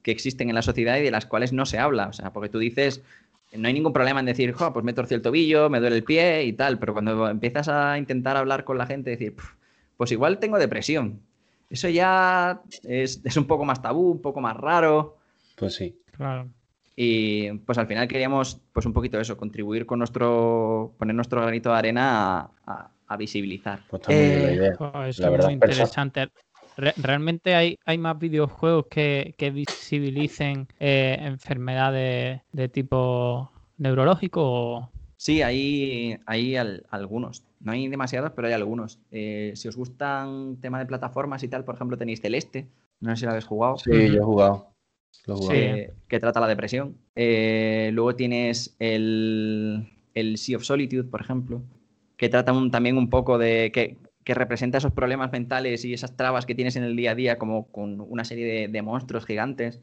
que 0.03 0.11
existen 0.11 0.51
en 0.51 0.55
la 0.55 0.63
sociedad 0.63 0.99
y 0.99 1.03
de 1.03 1.11
las 1.11 1.25
cuales 1.25 1.53
no 1.53 1.65
se 1.65 1.79
habla. 1.79 2.09
O 2.09 2.13
sea, 2.13 2.33
porque 2.33 2.51
tú 2.51 2.59
dices, 2.59 3.03
no 3.57 3.69
hay 3.69 3.75
ningún 3.75 3.93
problema 3.93 4.21
en 4.21 4.27
decir, 4.27 4.53
"Jo, 4.53 4.73
pues 4.73 4.85
me 4.85 4.93
torcido 4.93 5.17
el 5.17 5.23
tobillo, 5.23 5.69
me 5.71 5.81
duele 5.81 5.97
el 5.97 6.05
pie 6.05 6.45
y 6.45 6.53
tal, 6.53 6.79
pero 6.79 6.93
cuando 6.93 7.29
empiezas 7.29 7.69
a 7.69 7.99
intentar 7.99 8.37
hablar 8.37 8.65
con 8.65 8.79
la 8.79 8.87
gente, 8.87 9.11
decir, 9.11 9.35
"Puf, 9.35 9.55
pues 9.97 10.13
igual 10.13 10.39
tengo 10.39 10.59
depresión. 10.59 11.21
Eso 11.71 11.89
ya 11.89 12.63
es, 12.85 13.21
es 13.25 13.37
un 13.37 13.47
poco 13.47 13.65
más 13.65 13.83
tabú, 13.83 14.11
un 14.13 14.23
poco 14.23 14.41
más 14.41 14.57
raro. 14.57 15.17
Pues 15.57 15.75
sí. 15.75 15.99
Claro. 16.13 16.49
Y 16.95 17.53
pues 17.53 17.77
al 17.79 17.87
final 17.87 18.09
queríamos, 18.09 18.61
pues 18.73 18.87
un 18.87 18.93
poquito 18.93 19.21
eso, 19.21 19.37
contribuir 19.37 19.85
con 19.85 19.99
nuestro, 19.99 20.95
poner 20.99 21.15
nuestro 21.15 21.43
granito 21.43 21.71
de 21.71 21.77
arena 21.77 22.39
a, 22.39 22.51
a- 22.67 22.91
a 23.09 23.17
visibilizar. 23.17 23.81
Pues 23.89 24.01
está 24.01 24.13
muy 24.13 24.25
bien 24.27 24.43
la 24.43 24.51
Eh, 24.51 24.55
idea. 24.55 24.77
Oh, 24.79 25.03
eso 25.05 25.23
La 25.23 25.29
es 25.29 25.33
verdad, 25.33 25.45
muy 25.47 25.55
interesante. 25.55 26.29
Re- 26.77 26.95
¿Realmente 26.97 27.55
hay, 27.55 27.79
hay 27.85 27.99
más 27.99 28.19
videojuegos 28.19 28.87
que, 28.91 29.35
que 29.39 29.51
visibilicen 29.51 30.69
eh, 30.79 31.17
enfermedades 31.21 32.43
de 32.53 32.69
tipo 32.69 33.51
neurológico? 33.79 34.41
o- 34.45 34.91
Sí, 35.17 35.41
hay, 35.43 36.19
hay 36.27 36.57
al- 36.57 36.85
algunos. 36.91 37.43
No 37.61 37.73
hay 37.73 37.89
demasiados, 37.89 38.33
pero 38.37 38.49
hay 38.49 38.55
algunos. 38.55 38.99
Eh, 39.11 39.53
si 39.57 39.67
os 39.69 39.77
gustan 39.77 40.59
tema 40.61 40.79
de 40.79 40.87
plataformas 40.87 41.43
y 41.43 41.49
tal, 41.49 41.65
por 41.65 41.75
ejemplo, 41.75 41.97
tenéis 41.97 42.21
Celeste. 42.21 42.67
No 43.01 43.11
sé 43.11 43.21
si 43.21 43.25
lo 43.25 43.31
habéis 43.31 43.47
jugado. 43.47 43.79
Sí, 43.79 43.91
yo 43.93 44.21
he 44.21 44.25
jugado. 44.25 44.69
Lo 45.27 45.35
he 45.35 45.37
jugado. 45.39 45.55
Sí. 45.59 45.63
eh, 45.65 45.95
que 46.09 46.21
trata 46.21 46.41
la 46.41 46.49
depresión. 46.49 46.97
Eh, 47.15 47.91
luego 47.95 48.15
tienes 48.15 48.77
el, 48.79 49.89
el 50.15 50.37
Sea 50.37 50.59
of 50.59 50.65
Solitude, 50.65 51.05
por 51.05 51.23
ejemplo, 51.23 51.63
que 52.19 52.29
trata 52.29 52.53
un- 52.53 52.71
también 52.71 52.99
un 52.99 53.09
poco 53.09 53.39
de 53.39 53.71
que, 53.73 53.97
que 54.27 54.35
representa 54.35 54.79
esos 54.79 54.93
problemas 54.93 55.31
mentales 55.33 55.87
y 55.87 55.95
esas 55.95 56.17
trabas 56.19 56.47
que 56.47 56.57
tienes 56.57 56.75
en 56.77 56.83
el 56.85 56.97
día 56.97 57.13
a 57.13 57.15
día, 57.15 57.39
como 57.39 57.69
con 57.73 58.01
una 58.03 58.25
serie 58.25 58.45
de, 58.47 58.69
de 58.69 58.83
monstruos 58.83 59.25
gigantes. 59.25 59.81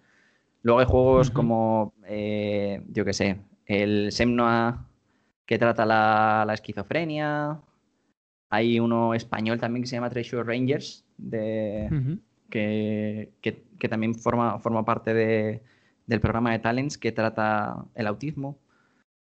Luego 0.64 0.82
hay 0.82 0.86
juegos 0.86 1.30
como, 1.32 1.94
eh, 2.08 2.84
yo 2.90 3.06
qué 3.06 3.14
sé, 3.14 3.40
el 3.68 4.12
Semnoa, 4.12 4.88
que 5.46 5.58
trata 5.58 5.86
la, 5.86 6.44
la 6.46 6.54
esquizofrenia. 6.56 7.62
Hay 8.50 8.80
uno 8.80 9.14
español 9.14 9.60
también 9.60 9.84
que 9.84 9.88
se 9.90 9.96
llama 9.96 10.10
Treasure 10.10 10.44
Rangers, 10.44 11.06
de, 11.18 11.88
que, 12.50 13.32
que- 13.42 13.64
que 13.80 13.90
también 13.90 14.16
forma, 14.16 14.60
forma 14.60 14.86
parte 14.86 15.14
de- 15.14 15.62
del 16.08 16.20
programa 16.22 16.52
de 16.52 16.60
Talents 16.60 16.98
que 16.98 17.12
trata 17.14 17.86
el 17.96 18.08
autismo. 18.08 18.50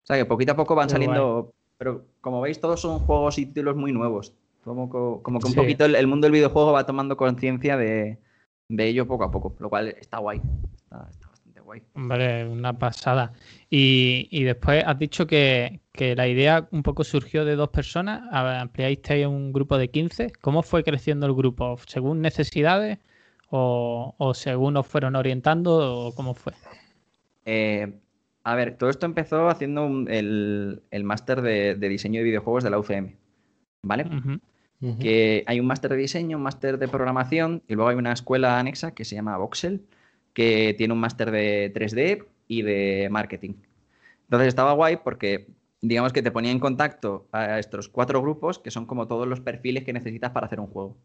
O 0.02 0.06
sea 0.06 0.16
que 0.16 0.24
poquito 0.26 0.52
a 0.52 0.56
poco 0.56 0.74
van 0.74 0.88
saliendo, 0.90 1.54
pero 1.78 2.06
como 2.20 2.40
veis 2.40 2.60
todos 2.60 2.80
son 2.80 2.98
juegos 3.00 3.38
y 3.38 3.46
títulos 3.46 3.76
muy 3.76 3.92
nuevos. 3.92 4.34
Como, 4.62 4.88
co- 4.88 5.22
como 5.22 5.40
que 5.40 5.46
un 5.46 5.52
Sí. 5.52 5.58
poquito 5.58 5.84
el, 5.84 5.94
el 5.96 6.06
mundo 6.06 6.26
del 6.26 6.32
videojuego 6.32 6.72
va 6.72 6.86
tomando 6.86 7.16
conciencia 7.16 7.76
de, 7.76 8.18
de 8.68 8.86
ello 8.86 9.06
poco 9.06 9.24
a 9.24 9.30
poco, 9.30 9.54
lo 9.58 9.68
cual 9.68 9.88
está 9.88 10.18
guay. 10.18 10.40
Está, 10.84 11.08
está 11.10 11.28
bastante 11.28 11.60
guay. 11.60 11.82
Hombre, 11.94 12.46
una 12.48 12.72
pasada. 12.78 13.32
Y, 13.68 14.28
y 14.30 14.44
después 14.44 14.84
has 14.86 14.98
dicho 14.98 15.26
que, 15.26 15.80
que 15.92 16.14
la 16.14 16.28
idea 16.28 16.68
un 16.70 16.82
poco 16.84 17.02
surgió 17.02 17.44
de 17.44 17.56
dos 17.56 17.70
personas, 17.70 18.22
ampliasteis 18.32 19.26
un 19.26 19.52
grupo 19.52 19.76
de 19.78 19.90
15. 19.90 20.30
¿Cómo 20.40 20.62
fue 20.62 20.84
creciendo 20.84 21.26
el 21.26 21.34
grupo? 21.34 21.76
¿Según 21.88 22.20
necesidades 22.20 22.98
o, 23.50 24.14
o 24.16 24.32
según 24.34 24.76
os 24.76 24.86
fueron 24.86 25.16
orientando 25.16 26.06
o 26.06 26.14
cómo 26.14 26.34
fue? 26.34 26.52
Eh, 27.44 27.92
a 28.44 28.54
ver, 28.54 28.76
todo 28.78 28.90
esto 28.90 29.06
empezó 29.06 29.48
haciendo 29.48 29.84
un- 29.84 30.08
el, 30.08 30.82
el 30.92 31.04
máster 31.04 31.42
de, 31.42 31.74
de 31.74 31.88
diseño 31.88 32.20
de 32.20 32.24
videojuegos 32.24 32.62
de 32.64 32.70
la 32.70 32.78
UCM. 32.78 33.16
¿Vale? 33.84 34.06
Que 34.98 35.44
hay 35.46 35.60
un 35.60 35.66
máster 35.66 35.90
de 35.92 35.96
diseño, 35.96 36.36
un 36.36 36.42
máster 36.42 36.78
de 36.78 36.88
programación 36.88 37.62
y 37.68 37.74
luego 37.74 37.90
hay 37.90 37.96
una 37.96 38.12
escuela 38.12 38.58
anexa 38.58 38.92
que 38.94 39.04
se 39.04 39.14
llama 39.14 39.36
Voxel, 39.36 39.82
que 40.32 40.74
tiene 40.76 40.92
un 40.94 41.00
máster 41.00 41.30
de 41.30 41.70
3D 41.74 42.24
y 42.48 42.62
de 42.62 43.08
marketing. 43.10 43.54
Entonces 44.24 44.48
estaba 44.48 44.72
guay 44.72 44.96
porque 45.04 45.46
digamos 45.80 46.12
que 46.12 46.22
te 46.22 46.30
ponía 46.30 46.50
en 46.50 46.58
contacto 46.58 47.26
a 47.32 47.58
estos 47.58 47.88
cuatro 47.88 48.20
grupos 48.22 48.58
que 48.58 48.70
son 48.70 48.86
como 48.86 49.06
todos 49.06 49.26
los 49.26 49.40
perfiles 49.40 49.84
que 49.84 49.92
necesitas 49.92 50.30
para 50.30 50.46
hacer 50.46 50.58
un 50.60 50.66
juego. 50.68 50.96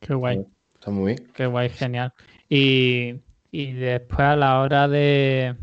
Qué 0.00 0.14
guay. 0.14 0.40
Está 0.74 0.90
muy 0.90 1.14
bien. 1.14 1.28
Qué 1.34 1.46
guay, 1.46 1.68
genial. 1.70 2.12
Y, 2.48 3.14
y 3.50 3.72
después 3.72 4.20
a 4.20 4.36
la 4.36 4.60
hora 4.60 4.88
de 4.88 5.54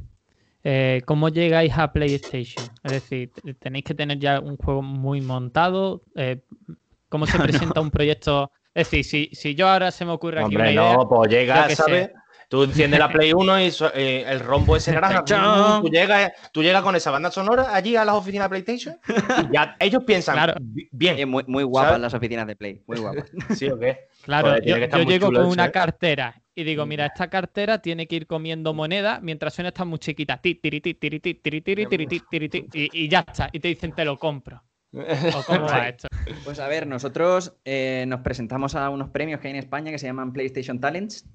eh, 0.64 1.02
cómo 1.06 1.30
llegáis 1.30 1.74
a 1.78 1.92
PlayStation, 1.92 2.72
es 2.84 2.92
decir, 2.92 3.32
te- 3.34 3.54
tenéis 3.54 3.86
que 3.86 3.94
tener 3.94 4.18
ya 4.20 4.40
un 4.40 4.58
juego 4.58 4.82
muy 4.82 5.22
montado. 5.22 6.02
eh, 6.16 6.42
¿Cómo 7.10 7.26
se 7.28 7.38
presenta 7.40 7.82
un 7.82 7.92
proyecto? 7.92 8.52
Es 8.74 8.90
decir, 8.92 9.04
si, 9.04 9.36
si 9.36 9.56
yo 9.56 9.68
ahora 9.68 9.92
se 9.92 10.06
me 10.06 10.12
ocurre 10.12 10.40
aquí 10.40 10.56
una 10.56 10.70
Hombre, 10.70 10.74
idea, 10.74 10.96
no, 10.96 11.08
pues 11.10 11.30
llega, 11.32 11.70
¿sabes? 11.70 12.10
sé. 12.10 12.14
Tú 12.50 12.64
enciendes 12.64 13.00
la 13.00 13.08
Play 13.14 13.34
1 13.34 13.62
y 13.62 13.72
so- 13.72 13.92
eh, 13.94 14.26
el 14.28 14.40
rombo 14.40 14.76
ese 14.76 14.92
naranja. 14.92 15.24
Tú, 15.80 15.88
llegas, 15.90 16.32
tú 16.52 16.64
llegas 16.64 16.82
con 16.82 16.96
esa 16.96 17.12
banda 17.12 17.30
sonora 17.32 17.76
allí 17.76 17.96
a 17.96 18.06
las 18.06 18.16
oficinas 18.16 18.46
de 18.46 18.50
PlayStation 18.50 19.00
y 19.38 19.52
ya 19.54 19.76
ellos 19.80 20.04
piensan, 20.04 20.36
Claro. 20.36 20.54
"Bi- 20.56 20.84
Eh, 20.84 20.90
bien, 20.92 21.30
muy, 21.30 21.44
muy 21.48 21.64
guapas 21.64 21.90
¿Sabes? 21.90 22.02
las 22.02 22.14
oficinas 22.14 22.48
de 22.48 22.56
Play, 22.56 22.82
muy 22.88 22.98
guapas. 22.98 23.30
¿sí 23.60 23.70
o 23.70 23.78
qué? 23.78 24.08
claro, 24.22 24.50
Joder, 24.50 24.66
yo, 24.66 24.76
muy 25.04 25.14
llego 25.14 25.28
chulo 25.28 25.40
con 25.42 25.46
eso, 25.46 25.54
una 25.54 25.70
¿eh? 25.70 25.72
cartera 25.72 26.42
y 26.56 26.64
digo, 26.64 26.86
mira, 26.86 27.06
esta 27.06 27.30
cartera 27.30 27.82
tiene 27.82 28.08
que 28.08 28.16
ir 28.18 28.28
comiendo 28.28 28.74
moneda 28.74 29.20
mientras 29.22 29.54
suena 29.54 29.70
esta 29.70 29.86
musiquita. 29.86 30.42
Ti, 30.42 30.56
tiri, 30.56 30.82
ti, 30.82 30.94
tiri, 30.96 31.20
ti, 31.20 31.34
tiri, 31.36 31.62
tiri, 31.62 31.88
tiri, 31.88 32.08
ti, 32.08 32.20
tiri, 32.22 32.50
ti, 32.50 32.70
Y, 32.74 33.06
y 33.06 33.10
ya 33.10 33.20
está. 33.28 33.50
Y 33.54 33.60
te 33.60 33.70
dicen, 33.70 33.94
te 33.94 34.04
lo 34.04 34.18
compro. 34.20 34.62
¿O 34.94 35.44
cómo 35.46 35.66
va 35.66 35.90
esto? 35.90 36.08
Pues 36.44 36.60
a 36.60 36.68
ver, 36.68 36.88
nosotros 36.88 37.54
eh, 37.66 38.06
nos 38.08 38.22
presentamos 38.22 38.76
a 38.76 38.90
unos 38.90 39.10
premios 39.10 39.40
que 39.40 39.48
hay 39.48 39.54
en 39.54 39.60
España 39.60 39.92
que 39.92 40.00
se 40.00 40.08
llaman 40.08 40.34
PlayStation 40.34 40.80
Talents, 40.80 41.26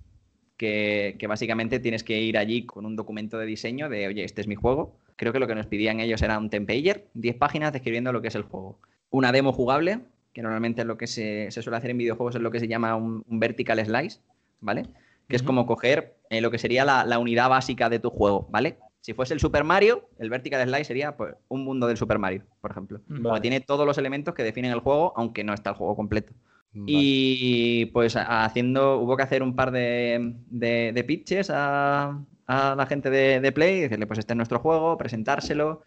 que, 0.56 1.16
que 1.18 1.26
básicamente 1.26 1.80
tienes 1.80 2.04
que 2.04 2.20
ir 2.20 2.38
allí 2.38 2.64
con 2.64 2.87
un 2.87 2.96
documento 2.96 3.38
de 3.38 3.46
diseño 3.46 3.88
de, 3.88 4.06
oye, 4.08 4.25
este 4.25 4.40
es 4.40 4.46
mi 4.46 4.54
juego. 4.54 4.96
Creo 5.16 5.32
que 5.32 5.38
lo 5.38 5.46
que 5.46 5.54
nos 5.54 5.66
pedían 5.66 6.00
ellos 6.00 6.23
era 6.23 6.38
un 6.38 6.50
tempager, 6.50 7.06
10 7.14 7.37
páginas 7.37 7.73
describiendo 7.73 8.12
lo 8.12 8.23
que 8.23 8.28
es 8.28 8.34
el 8.34 8.42
juego. 8.42 8.78
Una 9.11 9.30
demo 9.30 9.52
jugable, 9.52 10.00
que 10.32 10.42
normalmente 10.42 10.80
es 10.80 10.87
lo 10.87 10.99
que 10.99 11.06
se, 11.06 11.50
se 11.50 11.62
suele 11.62 11.76
hacer 11.76 11.90
en 11.90 11.99
videojuegos, 11.99 12.34
es 12.34 12.40
lo 12.40 12.50
que 12.50 12.61
se 12.61 12.68
llama 12.68 12.96
un, 12.96 13.25
un 13.28 13.40
vertical 13.40 13.84
slice, 13.84 14.20
¿vale? 14.61 14.88
Que 15.28 15.37
es 15.37 15.42
como 15.42 15.66
coger 15.66 16.16
eh, 16.30 16.40
lo 16.40 16.50
que 16.50 16.58
sería 16.58 16.84
la, 16.84 17.04
la 17.04 17.18
unidad 17.18 17.49
básica 17.49 17.88
de 17.88 18.00
tu 18.00 18.11
juego, 18.11 18.49
¿vale? 18.50 18.78
Si 19.04 19.12
fuese 19.12 19.34
el 19.34 19.40
Super 19.40 19.64
Mario, 19.64 20.08
el 20.18 20.30
vertical 20.30 20.66
slice 20.66 20.84
sería 20.84 21.14
pues, 21.14 21.34
un 21.49 21.62
mundo 21.62 21.87
del 21.87 21.99
Super 21.99 22.18
Mario, 22.18 22.42
por 22.62 22.70
ejemplo. 22.70 23.00
Vale. 23.06 23.23
Porque 23.23 23.40
tiene 23.42 23.61
todos 23.61 23.84
los 23.84 23.99
elementos 23.99 24.32
que 24.34 24.42
definen 24.42 24.73
el 24.73 24.80
juego, 24.80 25.12
aunque 25.14 25.44
no 25.44 25.52
está 25.52 25.68
el 25.70 25.76
juego 25.76 25.94
completo. 25.94 26.32
Vale. 26.73 26.84
Y 26.87 27.84
pues 27.92 28.16
haciendo, 28.16 28.96
hubo 29.00 29.14
que 29.18 29.23
hacer 29.23 29.42
un 29.42 29.54
par 29.54 29.73
de, 29.73 30.32
de- 30.49 30.92
de 30.94 31.04
pitches 31.04 31.50
a, 31.50 32.18
a 32.46 32.75
la 32.75 32.87
gente 32.87 33.11
de, 33.11 33.40
de 33.40 33.52
Play, 33.52 33.80
decirle, 33.82 34.06
pues 34.06 34.20
este 34.20 34.32
es 34.32 34.37
nuestro 34.38 34.58
juego, 34.61 34.96
presentárselo. 34.96 35.82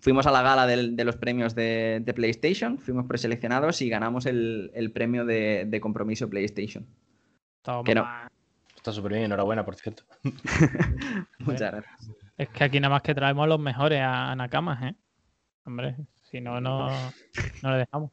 Fuimos 0.00 0.26
a 0.26 0.32
la 0.32 0.42
gala 0.42 0.66
del- 0.66 0.96
de 0.96 1.04
los 1.04 1.16
premios 1.16 1.54
de, 1.54 2.02
de 2.04 2.14
PlayStation, 2.14 2.78
fuimos 2.78 3.06
preseleccionados 3.06 3.80
y 3.80 3.88
ganamos 3.88 4.26
el, 4.26 4.72
el 4.74 4.90
premio 4.90 5.24
de, 5.24 5.66
de 5.68 5.80
compromiso 5.80 6.28
PlayStation. 6.28 6.84
Que 7.84 7.94
no. 7.94 8.00
Toma. 8.02 8.28
Está 8.74 8.90
súper 8.92 9.12
bien, 9.12 9.24
enhorabuena, 9.26 9.64
por 9.64 9.76
cierto. 9.76 10.02
Muchas 11.38 11.70
gracias. 11.72 12.10
Es 12.38 12.48
que 12.50 12.64
aquí 12.64 12.80
nada 12.80 12.94
más 12.94 13.02
que 13.02 13.14
traemos 13.14 13.44
a 13.44 13.46
los 13.46 13.60
mejores 13.60 14.00
a, 14.00 14.32
a 14.32 14.36
Nakamas, 14.36 14.82
¿eh? 14.82 14.94
Hombre, 15.64 15.96
si 16.30 16.40
no, 16.40 16.60
no, 16.60 16.88
no 17.62 17.70
le 17.70 17.78
dejamos. 17.78 18.10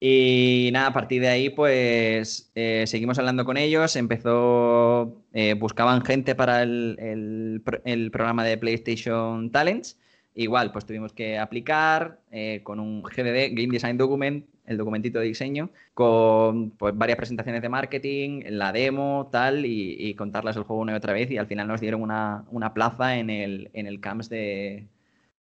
Y 0.00 0.68
nada, 0.72 0.88
a 0.88 0.92
partir 0.92 1.22
de 1.22 1.28
ahí, 1.28 1.48
pues 1.48 2.50
eh, 2.54 2.84
seguimos 2.86 3.18
hablando 3.18 3.44
con 3.44 3.56
ellos. 3.56 3.96
Empezó, 3.96 5.22
eh, 5.32 5.54
buscaban 5.54 6.04
gente 6.04 6.34
para 6.34 6.62
el, 6.62 7.62
el 7.84 8.10
programa 8.10 8.44
de 8.44 8.58
PlayStation 8.58 9.50
Talents. 9.50 9.98
Igual, 10.34 10.72
pues 10.72 10.84
tuvimos 10.84 11.12
que 11.12 11.38
aplicar 11.38 12.20
eh, 12.32 12.60
con 12.64 12.80
un 12.80 13.02
GDD, 13.02 13.54
Game 13.54 13.72
Design 13.72 13.96
Document, 13.96 14.46
el 14.66 14.76
documentito 14.76 15.18
de 15.18 15.26
diseño, 15.26 15.70
con 15.92 16.70
pues, 16.70 16.96
varias 16.96 17.16
presentaciones 17.16 17.62
de 17.62 17.68
marketing, 17.68 18.42
la 18.48 18.72
demo, 18.72 19.28
tal, 19.30 19.66
y, 19.66 19.96
y 19.98 20.14
contarles 20.14 20.56
el 20.56 20.62
juego 20.62 20.82
una 20.82 20.92
y 20.92 20.96
otra 20.96 21.12
vez. 21.12 21.30
Y 21.30 21.38
al 21.38 21.46
final 21.46 21.68
nos 21.68 21.80
dieron 21.80 22.02
una, 22.02 22.44
una 22.50 22.74
plaza 22.74 23.16
en 23.16 23.30
el, 23.30 23.70
en 23.74 23.86
el 23.86 24.00
CAMS 24.00 24.28
de, 24.28 24.86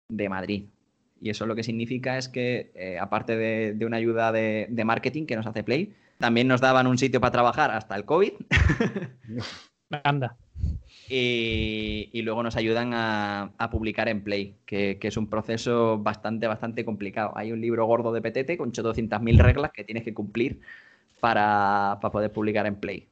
de 0.10 0.30
Madrid. 0.30 0.66
Y 1.22 1.30
eso 1.30 1.46
lo 1.46 1.56
que 1.56 1.64
significa 1.64 2.18
es 2.18 2.28
que, 2.28 2.72
eh, 2.76 3.00
aparte 3.00 3.38
de, 3.38 3.74
de 3.74 3.86
una 3.86 3.98
ayuda 3.98 4.32
de, 4.32 4.68
de 4.70 4.86
marketing 4.86 5.26
que 5.26 5.38
nos 5.38 5.48
hace 5.48 5.64
Play, 5.64 5.94
también 6.18 6.48
nos 6.48 6.62
daban 6.62 6.88
un 6.88 6.98
sitio 6.98 7.22
para 7.22 7.32
trabajar 7.32 7.72
hasta 7.72 7.96
el 7.96 8.06
COVID. 8.06 8.34
Anda. 10.04 10.38
Y, 11.16 12.10
y 12.12 12.22
luego 12.24 12.42
nos 12.42 12.56
ayudan 12.56 12.94
a, 12.96 13.54
a 13.58 13.70
publicar 13.70 14.10
en 14.10 14.24
Play, 14.24 14.56
que, 14.66 14.98
que 15.00 15.10
es 15.10 15.18
un 15.18 15.30
proceso 15.30 16.00
bastante, 16.00 16.48
bastante 16.48 16.84
complicado. 16.86 17.34
Hay 17.36 17.52
un 17.52 17.62
libro 17.62 17.86
gordo 17.86 18.12
de 18.14 18.22
PTT 18.22 18.58
con 18.58 18.70
800.000 18.70 19.38
reglas 19.38 19.72
que 19.72 19.84
tienes 19.84 20.04
que 20.04 20.14
cumplir 20.14 20.62
para, 21.20 22.00
para 22.02 22.12
poder 22.12 22.32
publicar 22.32 22.66
en 22.68 22.78
Play. 22.78 23.08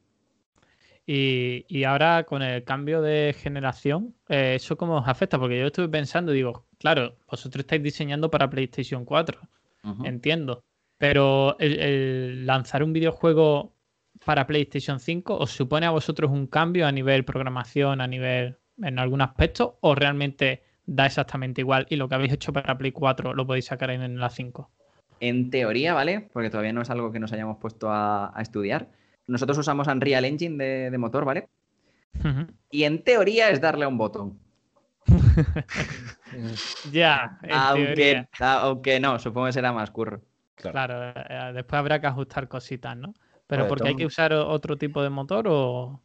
Y, 1.06 1.66
y 1.68 1.84
ahora 1.84 2.24
con 2.26 2.42
el 2.42 2.64
cambio 2.64 3.02
de 3.02 3.36
generación, 3.38 4.16
eh, 4.30 4.56
¿eso 4.56 4.78
cómo 4.78 4.98
os 5.00 5.08
afecta? 5.08 5.40
Porque 5.40 5.60
yo 5.60 5.68
estuve 5.68 5.90
pensando, 5.90 6.32
digo, 6.32 6.66
claro, 6.78 7.16
vosotros 7.30 7.62
estáis 7.62 7.84
diseñando 7.84 8.30
para 8.30 8.50
PlayStation 8.50 9.04
4, 9.06 9.40
Ujú. 9.84 10.06
entiendo. 10.06 10.64
Pero 10.98 11.58
el, 11.60 11.80
el 11.80 12.46
lanzar 12.46 12.84
un 12.84 12.94
videojuego 12.94 13.74
para 14.26 14.46
PlayStation 14.48 15.00
5 15.00 15.36
os 15.38 15.52
supone 15.52 15.86
a 15.86 15.92
vosotros 15.92 16.30
un 16.32 16.48
cambio 16.48 16.86
a 16.88 16.92
nivel 16.92 17.26
programación, 17.26 18.02
a 18.02 18.08
nivel 18.08 18.58
en 18.82 19.00
algún 19.00 19.22
aspecto, 19.22 19.78
o 19.82 19.96
realmente 19.96 20.64
da 20.86 21.06
exactamente 21.06 21.62
igual 21.62 21.86
y 21.90 21.96
lo 21.96 22.10
que 22.10 22.16
habéis 22.16 22.34
hecho 22.34 22.52
para 22.52 22.78
Play 22.78 22.92
4 22.92 23.34
lo 23.34 23.46
podéis 23.46 23.66
sacar 23.66 23.92
en 23.92 24.20
la 24.20 24.30
5. 24.30 24.70
En 25.20 25.50
teoría, 25.52 25.94
¿vale? 25.94 26.30
Porque 26.34 26.50
todavía 26.50 26.74
no 26.74 26.82
es 26.82 26.90
algo 26.90 27.12
que 27.12 27.20
nos 27.20 27.32
hayamos 27.32 27.58
puesto 27.58 27.92
a, 27.92 28.36
a 28.38 28.42
estudiar. 28.42 28.90
Nosotros 29.28 29.58
usamos 29.60 29.88
Unreal 29.88 30.26
Engine 30.26 30.64
de, 30.64 30.90
de 30.92 30.98
motor, 30.98 31.26
¿vale? 31.26 31.48
Y 32.72 32.84
en 32.84 33.04
teoría 33.04 33.50
es 33.50 33.62
darle 33.62 33.86
a 33.86 33.88
un 33.88 33.98
botón. 33.98 34.40
ya, 36.92 37.40
en 37.44 37.52
Aunque, 37.52 37.96
teoría. 37.96 38.30
aunque 38.40 39.00
no, 39.00 39.20
supongo 39.20 39.48
que 39.48 39.54
será 39.54 39.72
más 39.72 39.92
curro. 39.92 40.22
Claro, 40.56 41.10
eh, 41.16 41.52
después 41.54 41.80
habrá 41.80 42.00
que 42.02 42.08
ajustar 42.08 42.48
cositas, 42.48 42.96
¿no? 42.98 43.14
Pero 43.58 43.68
porque 43.68 43.88
hay 43.90 43.96
que 43.96 44.06
usar 44.06 44.34
otro 44.34 44.78
tipo 44.78 45.04
de 45.04 45.10
motor 45.10 45.46
o... 45.50 46.02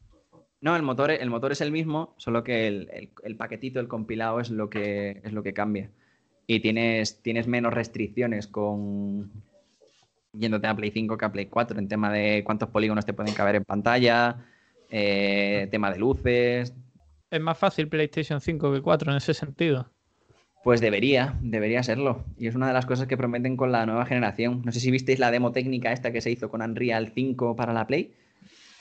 No, 0.61 0.75
el 0.75 0.83
motor, 0.83 1.11
el 1.11 1.31
motor 1.31 1.53
es 1.53 1.61
el 1.61 1.71
mismo, 1.71 2.15
solo 2.17 2.43
que 2.43 2.67
el, 2.67 2.88
el- 2.93 3.11
el 3.23 3.37
paquetito, 3.37 3.79
el 3.81 3.88
compilado 3.88 4.41
es 4.41 4.50
lo 4.50 4.69
que, 4.71 5.21
es 5.23 5.33
lo 5.33 5.43
que 5.43 5.53
cambia. 5.55 5.91
Y 6.47 6.61
tienes, 6.61 7.23
tienes 7.23 7.47
menos 7.47 7.73
restricciones 7.75 8.47
con 8.47 9.31
yéndote 10.33 10.67
a 10.67 10.75
Play 10.76 10.91
5 10.91 11.17
que 11.17 11.25
a 11.25 11.33
Play 11.33 11.47
4 11.47 11.79
en 11.79 11.88
tema 11.88 12.12
de 12.12 12.43
cuántos 12.45 12.69
polígonos 12.71 13.05
te 13.07 13.12
pueden 13.15 13.35
caber 13.35 13.57
en 13.57 13.65
pantalla, 13.65 14.45
eh, 14.91 15.69
tema 15.71 15.91
de 15.91 15.99
luces. 15.99 16.75
Es 17.31 17.41
más 17.41 17.59
fácil 17.59 17.88
PlayStation 17.88 18.41
5 18.41 18.73
que 18.73 18.81
4 18.83 19.11
en 19.11 19.17
ese 19.19 19.35
sentido. 19.35 19.91
Pues 20.65 20.81
debería, 20.81 21.37
debería 21.43 21.83
serlo. 21.83 22.25
Y 22.39 22.49
es 22.49 22.55
una 22.57 22.67
de 22.67 22.73
las 22.73 22.87
cosas 22.87 23.07
que 23.07 23.17
prometen 23.17 23.57
con 23.57 23.71
la 23.71 23.87
nueva 23.87 24.05
generación. 24.05 24.63
No 24.65 24.73
sé 24.73 24.81
si 24.81 24.91
visteis 24.91 25.19
la 25.21 25.31
demo 25.31 25.53
técnica 25.53 25.93
esta 25.93 26.11
que 26.13 26.21
se 26.21 26.31
hizo 26.31 26.49
con 26.49 26.61
Unreal 26.61 27.13
5 27.15 27.55
para 27.55 27.73
la 27.73 27.87
Play. 27.87 28.13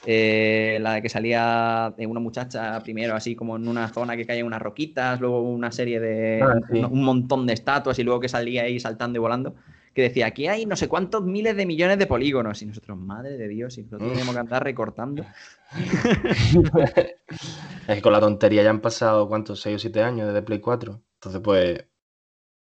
Eh, 0.07 0.77
la 0.81 0.93
de 0.93 1.01
que 1.01 1.09
salía 1.09 1.93
de 1.97 2.05
una 2.05 2.19
muchacha 2.19 2.79
primero 2.81 3.15
así 3.15 3.35
como 3.35 3.55
en 3.55 3.67
una 3.67 3.87
zona 3.87 4.15
que 4.15 4.25
caía 4.25 4.45
unas 4.45 4.61
roquitas, 4.61 5.19
luego 5.19 5.41
una 5.41 5.71
serie 5.71 5.99
de 5.99 6.41
Ah, 6.43 6.59
sí. 6.71 6.77
un, 6.77 6.85
un 6.85 7.03
montón 7.03 7.47
de 7.47 7.53
estatuas 7.53 7.97
y 7.97 8.03
luego 8.03 8.19
que 8.19 8.29
salía 8.29 8.63
ahí 8.63 8.79
saltando 8.79 9.17
y 9.17 9.19
volando, 9.19 9.55
que 9.95 10.03
decía, 10.03 10.27
aquí 10.27 10.47
hay 10.47 10.67
no 10.67 10.75
sé 10.75 10.87
cuántos 10.87 11.23
miles 11.23 11.55
de 11.55 11.65
millones 11.65 11.97
de 11.97 12.05
polígonos 12.05 12.61
y 12.61 12.67
nosotros, 12.67 12.97
madre 12.99 13.35
de 13.37 13.47
Dios, 13.47 13.79
y 13.79 13.83
nosotros 13.83 14.11
tenemos 14.11 14.35
que 14.35 14.39
andar 14.41 14.63
recortando. 14.63 15.25
Es 17.87 17.95
que 17.95 18.01
con 18.01 18.13
la 18.13 18.19
tontería 18.19 18.63
ya 18.63 18.69
han 18.71 18.81
pasado, 18.81 19.27
¿cuántos? 19.27 19.61
6 19.61 19.75
o 19.75 19.79
7 19.79 20.01
años 20.01 20.27
desde 20.27 20.41
Play 20.41 20.59
4. 20.59 21.01
Entonces, 21.25 21.41
pues, 21.43 21.85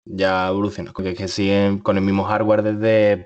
ya 0.06 0.50
evoluciona. 0.50 0.94
Porque 0.94 1.12
es 1.12 1.18
que 1.18 1.28
siguen 1.28 1.80
con 1.80 1.98
el 1.98 2.04
mismo 2.04 2.24
hardware 2.26 2.64
desde... 2.64 3.26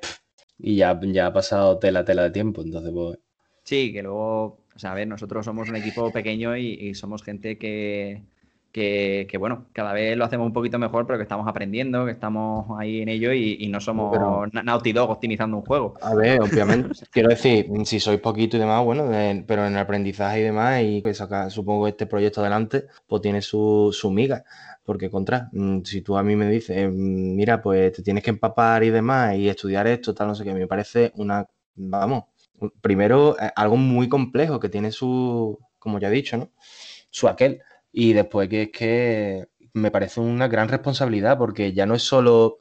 y 0.60 0.78
ya, 0.78 1.00
ya 1.04 1.28
ha 1.28 1.34
pasado 1.34 1.80
tela, 1.80 2.06
tela 2.06 2.24
de 2.24 2.32
tiempo. 2.32 2.62
Entonces, 2.64 2.92
pues... 2.94 3.20
Sí, 3.64 3.94
que 3.94 4.02
luego, 4.04 4.58
o 4.76 4.80
sea, 4.80 4.92
a 4.92 4.96
ver, 4.96 5.08
nosotros 5.08 5.46
somos 5.46 5.70
un 5.70 5.76
equipo 5.76 6.12
pequeño 6.12 6.58
y, 6.58 6.68
y 6.74 6.96
somos 6.96 7.24
gente 7.24 7.58
que, 7.58 8.24
que, 8.72 9.28
que, 9.30 9.38
bueno, 9.38 9.68
cada 9.72 9.94
vez 9.94 10.18
lo 10.18 10.26
hacemos 10.26 10.48
un 10.48 10.54
poquito 10.54 10.80
mejor, 10.80 11.06
pero 11.06 11.20
que 11.20 11.24
estamos 11.24 11.48
aprendiendo, 11.48 12.06
que 12.06 12.12
estamos 12.12 12.66
ahí 12.80 13.02
en 13.02 13.10
ello 13.10 13.32
y, 13.34 13.58
y 13.60 13.68
no 13.70 13.80
somos 13.80 14.12
Pero- 14.12 14.48
Na- 14.52 14.64
Naughty 14.64 14.94
Dog 14.94 15.12
optimizando 15.12 15.58
un 15.58 15.64
juego. 15.64 15.94
A 16.02 16.16
ver, 16.16 16.42
obviamente, 16.42 16.90
quiero 17.14 17.30
decir, 17.30 17.68
si 17.86 18.00
sois 18.00 18.20
poquito 18.20 18.58
y 18.58 18.60
demás, 18.60 18.84
bueno, 18.84 19.08
de- 19.08 19.44
pero 19.48 19.66
en 19.68 19.74
el 19.74 19.80
aprendizaje 19.80 20.40
y 20.40 20.44
demás, 20.44 20.82
y 20.84 21.02
que 21.04 21.14
saca, 21.14 21.50
supongo 21.52 21.88
este 21.88 22.08
proyecto 22.08 22.42
adelante, 22.42 22.86
pues 23.08 23.22
tiene 23.22 23.42
su, 23.44 23.90
su 23.94 24.10
miga. 24.10 24.44
Porque 24.92 25.10
contra, 25.10 25.50
mm, 25.54 25.84
si 25.86 26.02
tú 26.02 26.18
a 26.18 26.24
mí 26.24 26.36
me 26.36 26.50
dices, 26.50 26.90
mm, 26.92 27.36
mira, 27.36 27.62
pues 27.62 27.94
te 27.94 28.04
tienes 28.04 28.24
que 28.26 28.32
empapar 28.32 28.84
y 28.84 28.90
demás, 28.90 29.38
y 29.38 29.48
estudiar 29.48 29.88
esto, 29.88 30.14
tal, 30.14 30.28
no 30.28 30.36
sé 30.36 30.44
qué, 30.44 30.54
me 30.54 30.68
parece 30.68 31.14
una, 31.16 31.48
vamos, 31.76 32.26
primero 32.82 33.40
eh, 33.40 33.52
algo 33.56 33.78
muy 33.78 34.10
complejo 34.10 34.60
que 34.60 34.68
tiene 34.70 34.92
su, 34.92 35.58
como 35.80 35.98
ya 36.00 36.10
he 36.10 36.12
dicho, 36.12 36.36
¿no? 36.38 36.52
su 37.10 37.28
aquel. 37.30 37.62
Y 37.94 38.14
después 38.14 38.50
que 38.50 38.64
es 38.64 38.72
que 38.72 39.48
me 39.74 39.92
parece 39.92 40.20
una 40.20 40.48
gran 40.50 40.68
responsabilidad 40.70 41.38
porque 41.38 41.74
ya 41.74 41.86
no 41.86 41.96
es 41.96 42.04
solo, 42.04 42.58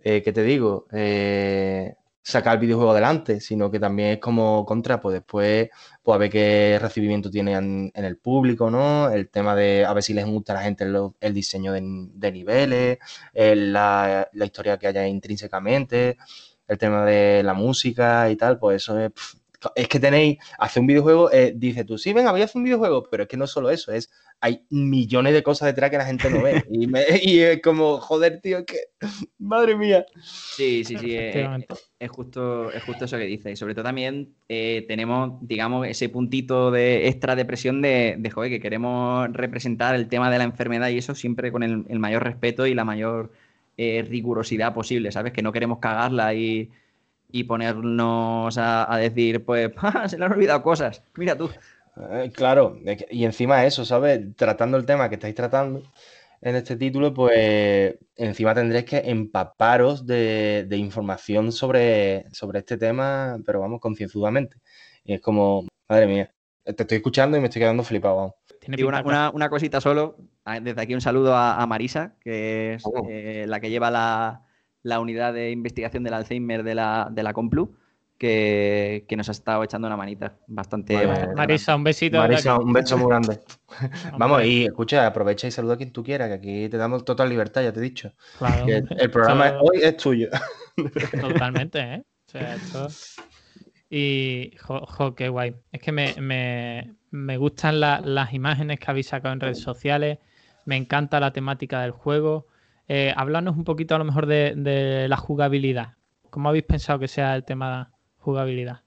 eh, 0.00 0.22
¿qué 0.22 0.32
te 0.32 0.42
digo? 0.42 0.86
Eh, 0.92 1.94
sacar 2.24 2.54
el 2.54 2.60
videojuego 2.60 2.92
adelante, 2.92 3.38
sino 3.40 3.70
que 3.70 3.78
también 3.78 4.12
es 4.12 4.18
como 4.18 4.64
contra, 4.64 4.98
pues 5.00 5.12
después, 5.14 5.68
pues 6.02 6.14
a 6.16 6.18
ver 6.18 6.30
qué 6.30 6.78
recibimiento 6.80 7.30
tiene 7.30 7.52
en, 7.52 7.92
el 7.94 8.16
público, 8.16 8.70
¿no? 8.70 9.10
El 9.10 9.28
tema 9.28 9.54
de 9.54 9.84
a 9.84 9.92
ver 9.92 10.02
si 10.02 10.14
les 10.14 10.24
gusta 10.26 10.54
a 10.54 10.56
la 10.56 10.62
gente 10.62 10.84
el 11.20 11.34
diseño 11.34 11.72
de, 11.72 12.32
niveles, 12.32 12.98
el- 13.34 13.72
la, 13.74 14.28
historia 14.44 14.78
que 14.78 14.86
haya 14.86 15.06
intrínsecamente, 15.06 16.16
el 16.66 16.78
tema 16.78 17.04
de 17.04 17.42
la 17.42 17.54
música 17.54 18.30
y 18.30 18.36
tal, 18.36 18.58
pues 18.58 18.76
eso 18.82 18.98
es... 18.98 19.12
es 19.74 19.88
que 19.88 20.00
tenéis, 20.00 20.38
hacer 20.58 20.80
un 20.80 20.86
videojuego, 20.86 21.30
eh, 21.32 21.52
dices 21.56 21.86
tú, 21.86 21.98
sí, 21.98 22.12
venga, 22.12 22.32
voy 22.32 22.40
a 22.42 22.44
hacer 22.44 22.58
un 22.58 22.64
videojuego, 22.64 23.04
pero 23.10 23.24
es 23.24 23.28
que 23.28 23.36
no 23.36 23.46
solo 23.46 23.70
eso, 23.70 23.92
es, 23.92 24.10
hay 24.40 24.62
millones 24.70 25.32
de 25.32 25.42
cosas 25.42 25.66
detrás 25.66 25.90
que 25.90 25.98
la 25.98 26.06
gente 26.06 26.28
no 26.30 26.40
ve. 26.42 26.64
Y, 26.70 26.86
me- 26.86 27.04
y 27.22 27.40
es 27.40 27.62
como, 27.62 27.98
joder, 27.98 28.40
tío, 28.40 28.58
es 28.58 28.64
que, 28.64 28.76
madre 29.38 29.76
mía. 29.76 30.04
Sí, 30.22 30.84
sí, 30.84 30.96
sí, 30.98 31.14
eh, 31.14 31.28
Efectivamente. 31.30 31.74
es 31.98 32.10
justo, 32.10 32.72
es 32.72 32.82
justo 32.82 33.04
eso 33.04 33.16
que 33.16 33.24
dice. 33.24 33.50
Y 33.52 33.56
sobre 33.56 33.74
todo 33.74 33.84
también 33.84 34.34
eh, 34.48 34.84
tenemos, 34.88 35.38
digamos, 35.40 35.86
ese 35.86 36.08
puntito 36.08 36.70
de 36.70 37.08
extra 37.08 37.36
de 37.36 37.44
presión 37.44 37.80
de, 37.82 38.16
de, 38.18 38.30
joder, 38.30 38.50
que 38.50 38.60
queremos 38.60 39.32
representar 39.32 39.94
el 39.94 40.08
tema 40.08 40.30
de 40.30 40.38
la 40.38 40.44
enfermedad 40.44 40.88
y 40.88 40.98
eso 40.98 41.14
siempre 41.14 41.50
con 41.52 41.62
el, 41.62 41.84
el 41.88 41.98
mayor 41.98 42.22
respeto 42.24 42.66
y 42.66 42.74
la 42.74 42.84
mayor 42.84 43.32
eh, 43.76 44.04
rigurosidad 44.08 44.74
posible, 44.74 45.10
¿sabes? 45.12 45.32
Que 45.32 45.42
no 45.42 45.52
queremos 45.52 45.78
cagarla 45.78 46.34
y, 46.34 46.70
y 47.30 47.44
ponernos 47.44 48.56
a, 48.58 48.92
a 48.92 48.98
decir, 48.98 49.44
pues, 49.44 49.70
"Ah, 49.78 50.08
se 50.08 50.18
le 50.18 50.24
han 50.24 50.32
olvidado 50.32 50.62
cosas. 50.62 51.02
Mira 51.16 51.36
tú. 51.36 51.50
Eh, 52.10 52.30
claro, 52.34 52.76
y 53.10 53.24
encima 53.24 53.64
eso, 53.66 53.84
¿sabes? 53.84 54.34
Tratando 54.36 54.76
el 54.76 54.86
tema 54.86 55.08
que 55.08 55.14
estáis 55.14 55.34
tratando 55.34 55.82
en 56.40 56.56
este 56.56 56.76
título, 56.76 57.14
pues 57.14 57.96
encima 58.16 58.54
tendréis 58.54 58.84
que 58.84 58.98
empaparos 59.04 60.04
de, 60.06 60.66
de 60.68 60.76
información 60.76 61.52
sobre, 61.52 62.26
sobre 62.32 62.58
este 62.58 62.76
tema, 62.76 63.38
pero 63.46 63.60
vamos, 63.60 63.80
concienzudamente. 63.80 64.56
Y 65.04 65.14
es 65.14 65.20
como, 65.20 65.66
madre 65.88 66.06
mía, 66.06 66.30
te 66.64 66.82
estoy 66.82 66.96
escuchando 66.96 67.36
y 67.36 67.40
me 67.40 67.46
estoy 67.46 67.60
quedando 67.62 67.82
flipado. 67.84 68.16
vamos. 68.16 68.34
Tiene 68.60 68.76
Y 68.80 68.84
una, 68.84 69.02
una- 69.02 69.30
una 69.30 69.48
cosita 69.48 69.80
solo, 69.80 70.16
desde 70.62 70.80
aquí 70.80 70.94
un 70.94 71.00
saludo 71.00 71.34
a, 71.34 71.62
a 71.62 71.66
Marisa, 71.66 72.16
que 72.20 72.74
es 72.74 72.82
Oh. 72.86 73.06
eh, 73.08 73.44
la 73.48 73.60
que 73.60 73.70
lleva 73.70 73.90
la, 73.90 74.42
la 74.84 75.00
unidad 75.00 75.34
de 75.34 75.50
investigación 75.50 76.04
del 76.04 76.14
Alzheimer 76.14 76.62
de 76.62 76.74
la, 76.76 77.08
de 77.10 77.22
la 77.24 77.32
Complu, 77.32 77.74
que, 78.18 79.04
que 79.08 79.16
nos 79.16 79.28
ha 79.28 79.32
estado 79.32 79.64
echando 79.64 79.88
una 79.88 79.96
manita 79.96 80.36
bastante. 80.46 80.94
Vale. 80.94 81.06
bastante 81.08 81.34
Marisa, 81.34 81.74
un 81.74 81.82
besito. 81.84 82.18
Marisa, 82.18 82.58
un 82.58 82.72
beso 82.72 82.96
muy 82.96 83.08
grande. 83.08 83.40
Vamos, 84.18 84.44
y 84.44 84.66
escucha, 84.66 85.04
aprovecha 85.06 85.48
y 85.48 85.50
saluda 85.50 85.74
a 85.74 85.76
quien 85.76 85.90
tú 85.90 86.04
quieras, 86.04 86.28
que 86.28 86.34
aquí 86.34 86.68
te 86.68 86.76
damos 86.76 87.04
total 87.04 87.28
libertad, 87.28 87.62
ya 87.62 87.72
te 87.72 87.80
he 87.80 87.82
dicho. 87.82 88.12
claro, 88.38 88.66
Que 88.66 88.76
el, 88.76 88.88
el 88.98 89.10
programa 89.10 89.58
hoy 89.60 89.80
es 89.82 89.96
tuyo. 89.96 90.28
Totalmente, 91.20 91.80
¿eh? 91.80 92.02
O 92.26 92.30
sea, 92.30 92.54
esto- 92.54 92.88
Y, 93.90 94.52
jo, 94.60 94.84
jo, 94.86 95.14
qué 95.14 95.28
guay. 95.28 95.54
Es 95.72 95.80
que 95.80 95.92
me, 95.92 96.14
me- 96.20 96.94
me 97.10 97.36
gustan 97.36 97.80
la- 97.80 98.00
las 98.00 98.32
imágenes 98.32 98.78
que 98.80 98.90
habéis 98.90 99.06
sacado 99.08 99.32
en 99.34 99.40
redes 99.40 99.60
sociales. 99.60 100.18
Me 100.66 100.76
encanta 100.76 101.20
la 101.20 101.32
temática 101.32 101.82
del 101.82 101.90
juego. 101.92 102.46
Eh, 102.88 103.12
háblanos 103.16 103.56
un 103.56 103.64
poquito 103.64 103.94
a 103.94 103.98
lo 103.98 104.04
mejor 104.04 104.26
de, 104.26 104.54
de 104.56 105.08
la 105.08 105.16
jugabilidad. 105.16 105.94
¿Cómo 106.30 106.48
habéis 106.48 106.64
pensado 106.64 106.98
que 106.98 107.08
sea 107.08 107.34
el 107.36 107.44
tema 107.44 107.78
de 107.90 107.96
jugabilidad? 108.18 108.80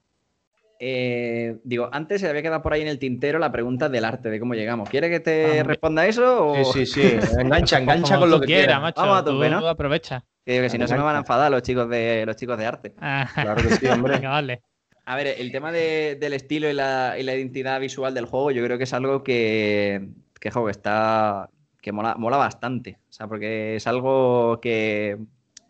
Eh, 0.80 1.56
digo, 1.64 1.88
antes 1.92 2.20
se 2.20 2.28
había 2.28 2.42
quedado 2.42 2.62
por 2.62 2.72
ahí 2.72 2.82
en 2.82 2.88
el 2.88 3.00
tintero 3.00 3.40
la 3.40 3.50
pregunta 3.50 3.88
del 3.88 4.04
arte, 4.04 4.30
de 4.30 4.38
cómo 4.38 4.54
llegamos. 4.54 4.88
¿Quiere 4.88 5.10
que 5.10 5.18
te 5.18 5.48
Vamos. 5.48 5.66
responda 5.66 6.06
eso? 6.06 6.48
O... 6.50 6.64
Sí, 6.72 6.86
sí, 6.86 7.02
sí. 7.02 7.18
Engancha, 7.40 7.78
engancha 7.80 8.14
Como 8.14 8.20
con 8.20 8.30
lo 8.30 8.36
tú 8.36 8.40
que 8.42 8.46
quieras, 8.46 8.66
quieras. 8.66 8.82
macho. 8.82 9.00
Vamos 9.00 9.18
a 9.18 9.24
tú 9.24 9.30
tope, 9.32 9.50
¿no? 9.50 9.66
aprovecha. 9.66 10.24
Que 10.44 10.52
digo 10.52 10.62
que 10.62 10.70
si 10.70 10.78
no 10.78 10.86
se 10.86 10.94
me 10.96 11.02
van 11.02 11.16
a 11.16 11.20
enfadar 11.20 11.50
los 11.50 11.62
chicos 11.62 11.88
de 11.90 12.24
los 12.24 12.36
chicos 12.36 12.56
de 12.58 12.66
arte. 12.66 12.94
Ah, 13.00 13.28
Claro 13.34 13.60
que 13.62 13.74
sí, 13.74 13.86
hombre. 13.88 14.14
venga, 14.14 14.30
vale. 14.30 14.62
A 15.04 15.16
ver, 15.16 15.26
el 15.38 15.50
tema 15.50 15.72
de- 15.72 16.16
del 16.20 16.34
estilo 16.34 16.68
y 16.70 16.74
la, 16.74 17.16
y 17.18 17.22
la 17.24 17.34
identidad 17.34 17.80
visual 17.80 18.14
del 18.14 18.26
juego, 18.26 18.50
yo 18.52 18.62
creo 18.62 18.78
que 18.78 18.84
es 18.84 18.92
algo 18.92 19.24
que, 19.24 20.10
que, 20.38 20.50
jo, 20.50 20.64
que 20.66 20.70
está. 20.70 21.48
Que 21.80 21.92
mola, 21.92 22.14
mola 22.16 22.36
bastante. 22.36 22.98
O 23.08 23.12
sea, 23.12 23.26
porque 23.28 23.76
es 23.76 23.86
algo 23.86 24.60
que, 24.60 25.18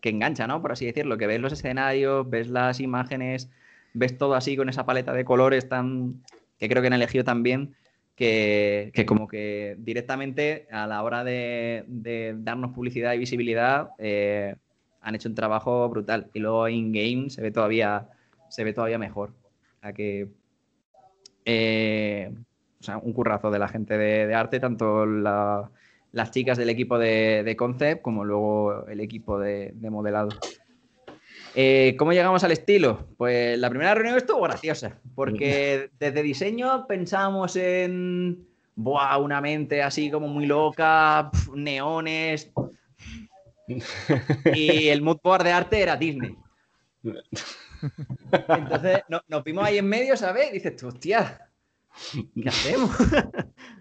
que 0.00 0.08
engancha, 0.10 0.46
¿no? 0.46 0.62
Por 0.62 0.72
así 0.72 0.86
decirlo. 0.86 1.18
Que 1.18 1.26
ves 1.26 1.40
los 1.40 1.52
escenarios, 1.52 2.28
ves 2.28 2.48
las 2.48 2.80
imágenes, 2.80 3.50
ves 3.94 4.16
todo 4.16 4.34
así 4.34 4.56
con 4.56 4.68
esa 4.68 4.86
paleta 4.86 5.12
de 5.12 5.24
colores 5.24 5.68
tan. 5.68 6.22
que 6.58 6.68
creo 6.68 6.82
que 6.82 6.88
han 6.88 6.94
elegido 6.94 7.24
también. 7.24 7.74
Que, 8.16 8.90
que 8.94 9.06
como 9.06 9.28
que 9.28 9.76
directamente 9.78 10.66
a 10.72 10.88
la 10.88 11.04
hora 11.04 11.22
de, 11.22 11.84
darnos 12.38 12.72
publicidad 12.72 13.12
y 13.14 13.18
visibilidad 13.18 13.90
eh, 13.98 14.56
han 15.00 15.14
hecho 15.14 15.28
un 15.28 15.36
trabajo 15.36 15.88
brutal. 15.88 16.28
Y 16.34 16.40
luego 16.40 16.68
in-game 16.68 17.30
se 17.30 17.42
ve 17.42 17.52
todavía 17.52 18.08
se 18.48 18.64
ve 18.64 18.72
todavía 18.72 18.98
mejor. 18.98 19.34
O 19.76 19.80
sea 19.80 19.92
que. 19.92 20.28
eh, 21.44 22.32
o 22.80 22.84
sea, 22.84 22.98
un 22.98 23.12
currazo 23.12 23.50
de 23.50 23.58
la 23.58 23.68
gente 23.68 23.98
de 23.98 24.34
arte, 24.34 24.60
tanto 24.60 25.04
la- 25.06 25.70
las 26.12 26.30
chicas 26.30 26.56
del 26.58 26.70
equipo 26.70 26.98
de, 26.98 27.42
de 27.44 27.56
Concept 27.56 28.02
como 28.02 28.24
luego 28.24 28.86
el 28.88 29.00
equipo 29.00 29.38
de, 29.38 29.72
de 29.74 29.90
modelado. 29.90 30.28
Eh, 31.54 31.96
¿Cómo 31.98 32.12
llegamos 32.12 32.44
al 32.44 32.52
estilo? 32.52 33.08
Pues 33.16 33.58
la 33.58 33.68
primera 33.70 33.94
reunión 33.94 34.16
estuvo 34.16 34.42
graciosa, 34.42 34.98
porque 35.14 35.90
desde 35.98 36.22
diseño 36.22 36.86
pensábamos 36.86 37.56
en 37.56 38.46
Buah, 38.76 39.18
una 39.18 39.40
mente 39.40 39.82
así 39.82 40.10
como 40.10 40.28
muy 40.28 40.46
loca, 40.46 41.30
pf, 41.32 41.50
neones. 41.54 42.50
Y 44.54 44.88
el 44.88 45.02
mood 45.02 45.18
board 45.22 45.44
de 45.44 45.52
arte 45.52 45.82
era 45.82 45.94
Disney. 45.96 46.34
Entonces 48.48 49.00
no- 49.08 49.20
nos 49.28 49.44
vimos 49.44 49.64
ahí 49.64 49.78
en 49.78 49.86
medio, 49.86 50.16
¿sabes? 50.16 50.48
Y 50.50 50.54
dices 50.54 50.82
hostia, 50.82 51.50
¿qué 52.40 52.48
hacemos? 52.48 52.90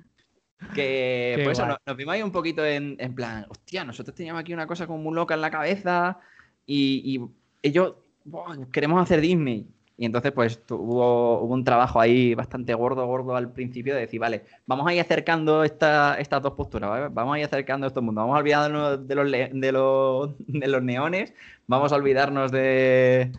que 0.73 1.33
Qué 1.37 1.41
pues 1.43 1.57
eso, 1.59 1.67
nos, 1.67 1.77
nos 1.85 1.97
vimos 1.97 2.13
ahí 2.13 2.21
un 2.23 2.31
poquito 2.31 2.65
en, 2.65 2.95
en 2.99 3.13
plan, 3.15 3.45
hostia, 3.49 3.83
nosotros 3.83 4.15
teníamos 4.15 4.41
aquí 4.41 4.53
una 4.53 4.67
cosa 4.67 4.87
como 4.87 4.99
muy 5.03 5.13
loca 5.15 5.33
en 5.35 5.41
la 5.41 5.51
cabeza 5.51 6.19
y, 6.65 7.01
y 7.15 7.21
ellos 7.67 7.93
"Buah, 8.25 8.57
queremos 8.71 9.01
hacer 9.01 9.21
Disney. 9.21 9.67
Y 9.99 10.05
entonces, 10.05 10.31
pues 10.31 10.61
hubo, 10.69 11.39
hubo 11.41 11.53
un 11.55 11.63
trabajo 11.63 11.99
ahí 11.99 12.35
bastante 12.35 12.73
gordo, 12.75 13.07
gordo 13.07 13.35
al 13.35 13.51
principio 13.51 13.95
de 13.95 14.01
decir, 14.01 14.19
vale, 14.19 14.43
vamos 14.67 14.85
a 14.87 14.93
ir 14.93 15.01
acercando 15.01 15.63
esta- 15.63 16.19
estas 16.19 16.39
dos 16.43 16.53
posturas, 16.53 16.89
¿vale? 16.89 17.07
Vamos 17.09 17.35
a 17.35 17.39
ir 17.39 17.45
acercando 17.45 17.87
estos 17.87 18.03
mundos. 18.03 18.21
Vamos 18.21 18.35
a 18.35 18.39
olvidarnos 18.39 19.07
de 19.07 19.15
los, 19.15 19.31
de 19.31 19.71
los, 19.71 20.35
de 20.47 20.67
los 20.67 20.83
neones, 20.83 21.33
vamos 21.65 21.91
a 21.91 21.95
olvidarnos 21.95 22.51
de, 22.51 23.31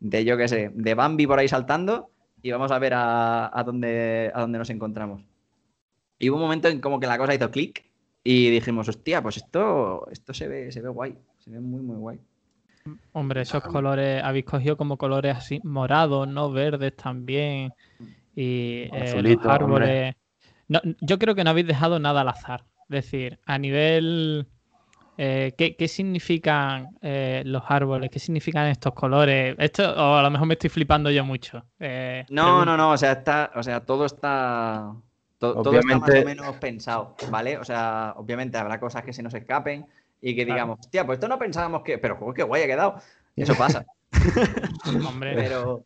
de 0.00 0.24
yo 0.24 0.36
qué 0.36 0.48
sé, 0.48 0.70
de 0.74 0.94
Bambi 0.94 1.26
por 1.26 1.38
ahí 1.38 1.46
saltando 1.46 2.10
y 2.42 2.50
vamos 2.50 2.72
a 2.72 2.78
ver 2.80 2.94
a, 2.94 3.56
a 3.56 3.62
dónde, 3.62 4.32
a 4.34 4.40
dónde 4.40 4.58
nos 4.58 4.70
encontramos. 4.70 5.22
Y 6.22 6.30
hubo 6.30 6.36
un 6.36 6.42
momento 6.42 6.68
en 6.68 6.80
como 6.80 7.00
que 7.00 7.08
la 7.08 7.18
cosa 7.18 7.34
hizo 7.34 7.50
clic 7.50 7.84
y 8.22 8.48
dijimos, 8.48 8.88
hostia, 8.88 9.20
pues 9.20 9.38
esto, 9.38 10.06
esto 10.08 10.32
se 10.32 10.46
ve, 10.46 10.70
se 10.70 10.80
ve 10.80 10.88
guay, 10.88 11.18
se 11.38 11.50
ve 11.50 11.58
muy, 11.58 11.82
muy 11.82 11.96
guay. 11.96 12.20
Hombre, 13.10 13.40
esos 13.40 13.60
colores, 13.64 14.22
habéis 14.22 14.44
cogido 14.44 14.76
como 14.76 14.96
colores 14.96 15.36
así 15.36 15.60
morados, 15.64 16.28
¿no? 16.28 16.52
Verdes 16.52 16.94
también. 16.94 17.72
Y 18.36 18.88
eh, 18.92 19.20
los 19.20 19.44
árboles. 19.46 20.14
No, 20.68 20.80
yo 21.00 21.18
creo 21.18 21.34
que 21.34 21.42
no 21.42 21.50
habéis 21.50 21.66
dejado 21.66 21.98
nada 21.98 22.20
al 22.20 22.28
azar. 22.28 22.64
Es 22.88 23.04
decir, 23.04 23.40
a 23.44 23.58
nivel. 23.58 24.46
eh, 25.18 25.54
¿qué, 25.58 25.74
qué 25.74 25.88
significan 25.88 26.88
eh, 27.02 27.42
los 27.46 27.64
árboles? 27.66 28.10
¿Qué 28.10 28.20
significan 28.20 28.68
estos 28.68 28.94
colores? 28.94 29.56
Esto, 29.58 29.92
o 29.92 30.14
a 30.18 30.22
lo 30.22 30.30
mejor 30.30 30.46
me 30.46 30.54
estoy 30.54 30.70
flipando 30.70 31.10
yo 31.10 31.24
mucho. 31.24 31.64
Eh, 31.80 32.24
No, 32.28 32.42
pregunto. 32.44 32.64
no, 32.66 32.76
no, 32.76 32.90
o 32.92 32.96
sea, 32.96 33.10
está, 33.12 33.50
o 33.56 33.62
sea, 33.64 33.84
todo 33.84 34.06
está, 34.06 34.94
to- 35.42 35.62
todo 35.62 35.78
está 35.80 35.98
más 35.98 36.10
o 36.10 36.24
menos 36.24 36.56
pensado, 36.56 37.14
¿vale? 37.30 37.58
O 37.58 37.64
sea, 37.64 38.14
obviamente 38.16 38.56
habrá 38.58 38.78
cosas 38.78 39.02
que 39.04 39.12
se 39.12 39.22
nos 39.22 39.34
escapen 39.34 39.86
y 40.20 40.34
que 40.36 40.44
Claro. 40.44 40.54
digamos, 40.54 40.78
hostia, 40.80 41.04
pues 41.04 41.16
esto 41.16 41.28
no 41.28 41.38
pensábamos 41.38 41.82
que, 41.82 41.98
pero 41.98 42.16
joder, 42.16 42.34
qué 42.34 42.42
guay 42.44 42.62
ha 42.62 42.66
quedado. 42.66 42.94
Eso 43.36 43.54
pasa. 43.56 43.84
Hombre, 45.06 45.34
Pero, 45.34 45.84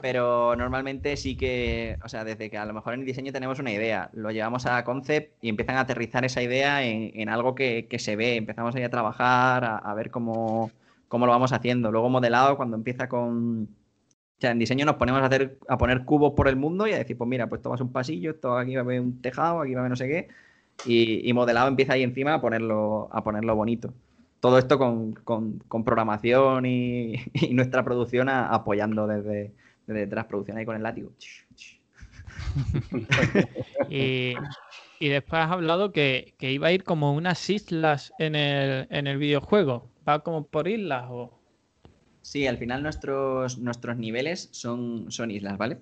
pero 0.00 0.56
normalmente 0.56 1.16
sí 1.16 1.36
que, 1.36 1.98
o 2.02 2.08
sea, 2.08 2.24
desde 2.24 2.50
que 2.50 2.58
a 2.58 2.64
lo 2.64 2.72
mejor 2.72 2.94
en 2.94 3.00
el 3.00 3.06
diseño 3.06 3.32
tenemos 3.32 3.58
una 3.58 3.70
idea, 3.72 4.10
lo 4.14 4.30
llevamos 4.30 4.66
a 4.66 4.82
concept 4.84 5.36
y 5.42 5.48
empiezan 5.50 5.76
a 5.76 5.80
aterrizar 5.80 6.24
esa 6.24 6.42
idea 6.42 6.82
en, 6.84 7.12
en 7.14 7.28
algo 7.28 7.54
que, 7.54 7.86
que 7.88 7.98
se 7.98 8.16
ve, 8.16 8.36
empezamos 8.36 8.74
ahí 8.74 8.82
a 8.82 8.90
trabajar, 8.90 9.64
a, 9.64 9.76
a 9.78 9.94
ver 9.94 10.10
cómo, 10.10 10.70
cómo 11.08 11.26
lo 11.26 11.32
vamos 11.32 11.52
haciendo. 11.52 11.92
Luego 11.92 12.08
modelado, 12.08 12.56
cuando 12.56 12.76
empieza 12.76 13.08
con... 13.08 13.68
O 14.40 14.42
sea, 14.42 14.52
en 14.52 14.58
diseño 14.58 14.86
nos 14.86 14.96
ponemos 14.96 15.20
a, 15.20 15.26
hacer, 15.26 15.58
a 15.68 15.76
poner 15.76 16.06
cubos 16.06 16.32
por 16.32 16.48
el 16.48 16.56
mundo 16.56 16.86
y 16.86 16.92
a 16.94 16.96
decir, 16.96 17.14
pues 17.18 17.28
mira, 17.28 17.46
pues 17.50 17.60
tomas 17.60 17.82
un 17.82 17.92
pasillo, 17.92 18.30
esto 18.30 18.56
aquí 18.56 18.74
va 18.74 18.80
a 18.80 18.84
haber 18.84 18.98
un 19.02 19.20
tejado, 19.20 19.60
aquí 19.60 19.74
va 19.74 19.80
a 19.80 19.82
haber 19.82 19.90
no 19.90 19.96
sé 19.96 20.08
qué, 20.08 20.28
y, 20.86 21.30
modelado 21.34 21.68
empieza 21.68 21.92
ahí 21.92 22.02
encima 22.02 22.32
a 22.32 22.40
ponerlo, 22.40 23.10
a 23.12 23.22
ponerlo 23.22 23.54
bonito. 23.54 23.92
Todo 24.40 24.56
esto 24.56 24.78
con, 24.78 25.12
con- 25.12 25.60
programación 25.84 26.64
y, 26.64 27.22
nuestra 27.50 27.84
producción 27.84 28.30
apoyando 28.30 29.06
desde, 29.06 29.52
desde 29.86 30.00
detrás, 30.00 30.24
producción 30.24 30.56
ahí 30.56 30.64
con 30.64 30.76
el 30.76 30.84
látigo. 30.84 31.12
y, 33.90 34.36
y 35.00 35.08
después 35.10 35.42
has 35.42 35.50
hablado 35.50 35.92
que, 35.92 36.32
que 36.38 36.50
iba 36.50 36.68
a 36.68 36.72
ir 36.72 36.82
como 36.82 37.12
unas 37.12 37.50
islas 37.50 38.14
en 38.18 38.34
el, 38.36 38.86
en 38.88 39.06
el 39.06 39.18
videojuego. 39.18 39.90
¿Va 40.08 40.20
como 40.20 40.46
por 40.46 40.66
islas 40.66 41.08
o...? 41.10 41.39
Sí, 42.22 42.46
al 42.46 42.58
final 42.58 42.82
nuestros, 42.82 43.58
nuestros 43.58 43.96
niveles 43.96 44.48
son, 44.52 45.10
son 45.10 45.30
islas, 45.30 45.56
¿vale? 45.58 45.78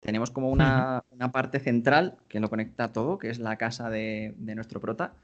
Tenemos 0.00 0.30
como 0.30 0.50
una, 0.50 1.04
una 1.10 1.32
parte 1.32 1.58
central 1.58 2.16
que 2.28 2.40
lo 2.40 2.48
conecta 2.48 2.92
todo, 2.92 3.18
que 3.18 3.30
es 3.30 3.38
la 3.38 3.56
casa 3.56 3.90
de, 3.90 4.34
de 4.36 4.54
nuestro 4.54 4.80
prota. 4.80 5.14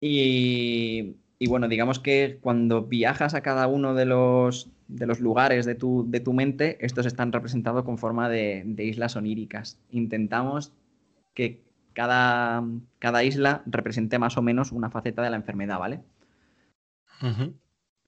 Y, 0.00 1.16
y 1.38 1.48
bueno, 1.48 1.68
digamos 1.68 1.98
que 1.98 2.38
cuando 2.40 2.82
viajas 2.82 3.34
a 3.34 3.42
cada 3.42 3.66
uno 3.66 3.94
de 3.94 4.06
los, 4.06 4.70
de 4.88 5.06
los 5.06 5.20
lugares 5.20 5.66
de 5.66 5.74
tu, 5.74 6.04
de 6.08 6.20
tu 6.20 6.32
mente, 6.32 6.78
estos 6.84 7.06
están 7.06 7.32
representados 7.32 7.84
con 7.84 7.98
forma 7.98 8.28
de, 8.28 8.62
de 8.64 8.84
islas 8.84 9.16
oníricas. 9.16 9.78
Intentamos 9.90 10.72
que 11.34 11.62
cada, 11.92 12.64
cada 12.98 13.24
isla 13.24 13.62
represente 13.66 14.18
más 14.18 14.36
o 14.36 14.42
menos 14.42 14.72
una 14.72 14.90
faceta 14.90 15.22
de 15.22 15.30
la 15.30 15.36
enfermedad, 15.36 15.78
¿vale? 15.78 16.00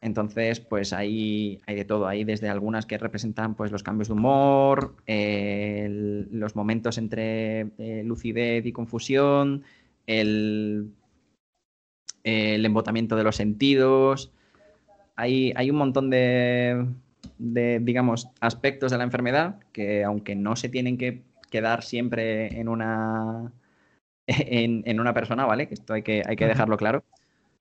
Entonces, 0.01 0.61
pues 0.61 0.93
hay, 0.93 1.61
hay 1.67 1.75
de 1.77 1.85
todo. 1.85 2.07
Hay 2.07 2.25
desde 2.25 2.49
algunas 2.49 2.87
que 2.87 2.99
representan 2.99 3.55
pues, 3.57 3.73
los 3.73 3.83
cambios 3.83 4.09
de 4.09 4.15
humor, 4.15 4.95
eh, 5.07 5.83
el- 5.87 6.29
los 6.33 6.55
momentos 6.57 6.99
entre 6.99 7.63
eh, 7.79 8.03
lucidez 8.05 8.65
y 8.67 8.73
confusión, 8.73 9.65
el, 10.07 10.93
el 12.25 12.65
embotamiento 12.65 13.17
de 13.17 13.25
los 13.25 13.37
sentidos. 13.37 14.33
Hay, 15.17 15.53
hay 15.57 15.71
un 15.71 15.77
montón 15.79 16.11
de, 16.11 16.87
de, 17.39 17.81
digamos, 17.81 18.29
aspectos 18.41 18.93
de 18.93 18.99
la 18.99 19.05
enfermedad 19.05 19.61
que, 19.73 20.05
aunque 20.05 20.35
no 20.37 20.57
se 20.57 20.69
tienen 20.71 20.99
que 20.99 21.23
quedar 21.51 21.85
siempre 21.85 22.59
en 22.61 22.69
una, 22.69 23.53
en, 24.29 24.85
en 24.87 25.01
una 25.01 25.15
persona, 25.15 25.47
¿vale? 25.47 25.69
Esto 25.71 25.95
hay 25.95 26.03
que, 26.03 26.23
hay 26.27 26.37
que 26.37 26.47
dejarlo 26.47 26.77
claro. 26.77 27.05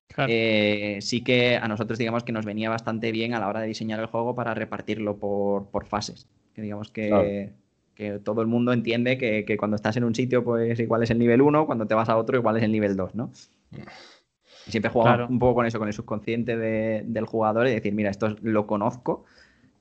Claro. 0.08 0.32
Eh, 0.34 0.98
sí 1.00 1.22
que 1.22 1.56
a 1.56 1.68
nosotros 1.68 1.98
digamos 1.98 2.24
que 2.24 2.32
nos 2.32 2.44
venía 2.44 2.70
bastante 2.70 3.12
bien 3.12 3.34
a 3.34 3.40
la 3.40 3.48
hora 3.48 3.60
de 3.60 3.68
diseñar 3.68 4.00
el 4.00 4.06
juego 4.06 4.34
para 4.34 4.54
repartirlo 4.54 5.16
por, 5.18 5.66
por 5.70 5.84
fases. 5.86 6.26
Que 6.54 6.62
digamos 6.62 6.90
que, 6.90 7.08
Claro. 7.08 7.28
que 7.94 8.18
todo 8.18 8.40
el 8.42 8.48
mundo 8.48 8.72
entiende 8.72 9.18
que, 9.18 9.44
que 9.44 9.56
cuando 9.56 9.76
estás 9.76 9.96
en 9.96 10.04
un 10.04 10.14
sitio 10.14 10.42
pues 10.44 10.78
igual 10.80 11.02
es 11.02 11.10
el 11.10 11.18
nivel 11.18 11.42
1, 11.42 11.66
cuando 11.66 11.86
te 11.86 11.94
vas 11.94 12.08
a 12.08 12.16
otro 12.16 12.36
igual 12.36 12.56
es 12.56 12.62
el 12.64 12.72
nivel 12.72 12.96
2, 12.96 13.14
¿no? 13.14 13.30
Y 14.66 14.70
siempre 14.70 14.90
jugamos 14.90 15.16
Claro. 15.18 15.28
un 15.32 15.38
poco 15.38 15.54
con 15.56 15.66
eso, 15.66 15.78
con 15.78 15.88
el 15.88 15.94
subconsciente 15.94 16.56
de- 16.56 17.02
del 17.06 17.24
jugador 17.26 17.66
y 17.68 17.70
decir, 17.72 17.94
mira, 17.94 18.10
esto 18.10 18.26
es- 18.26 18.42
lo 18.42 18.66
conozco 18.66 19.24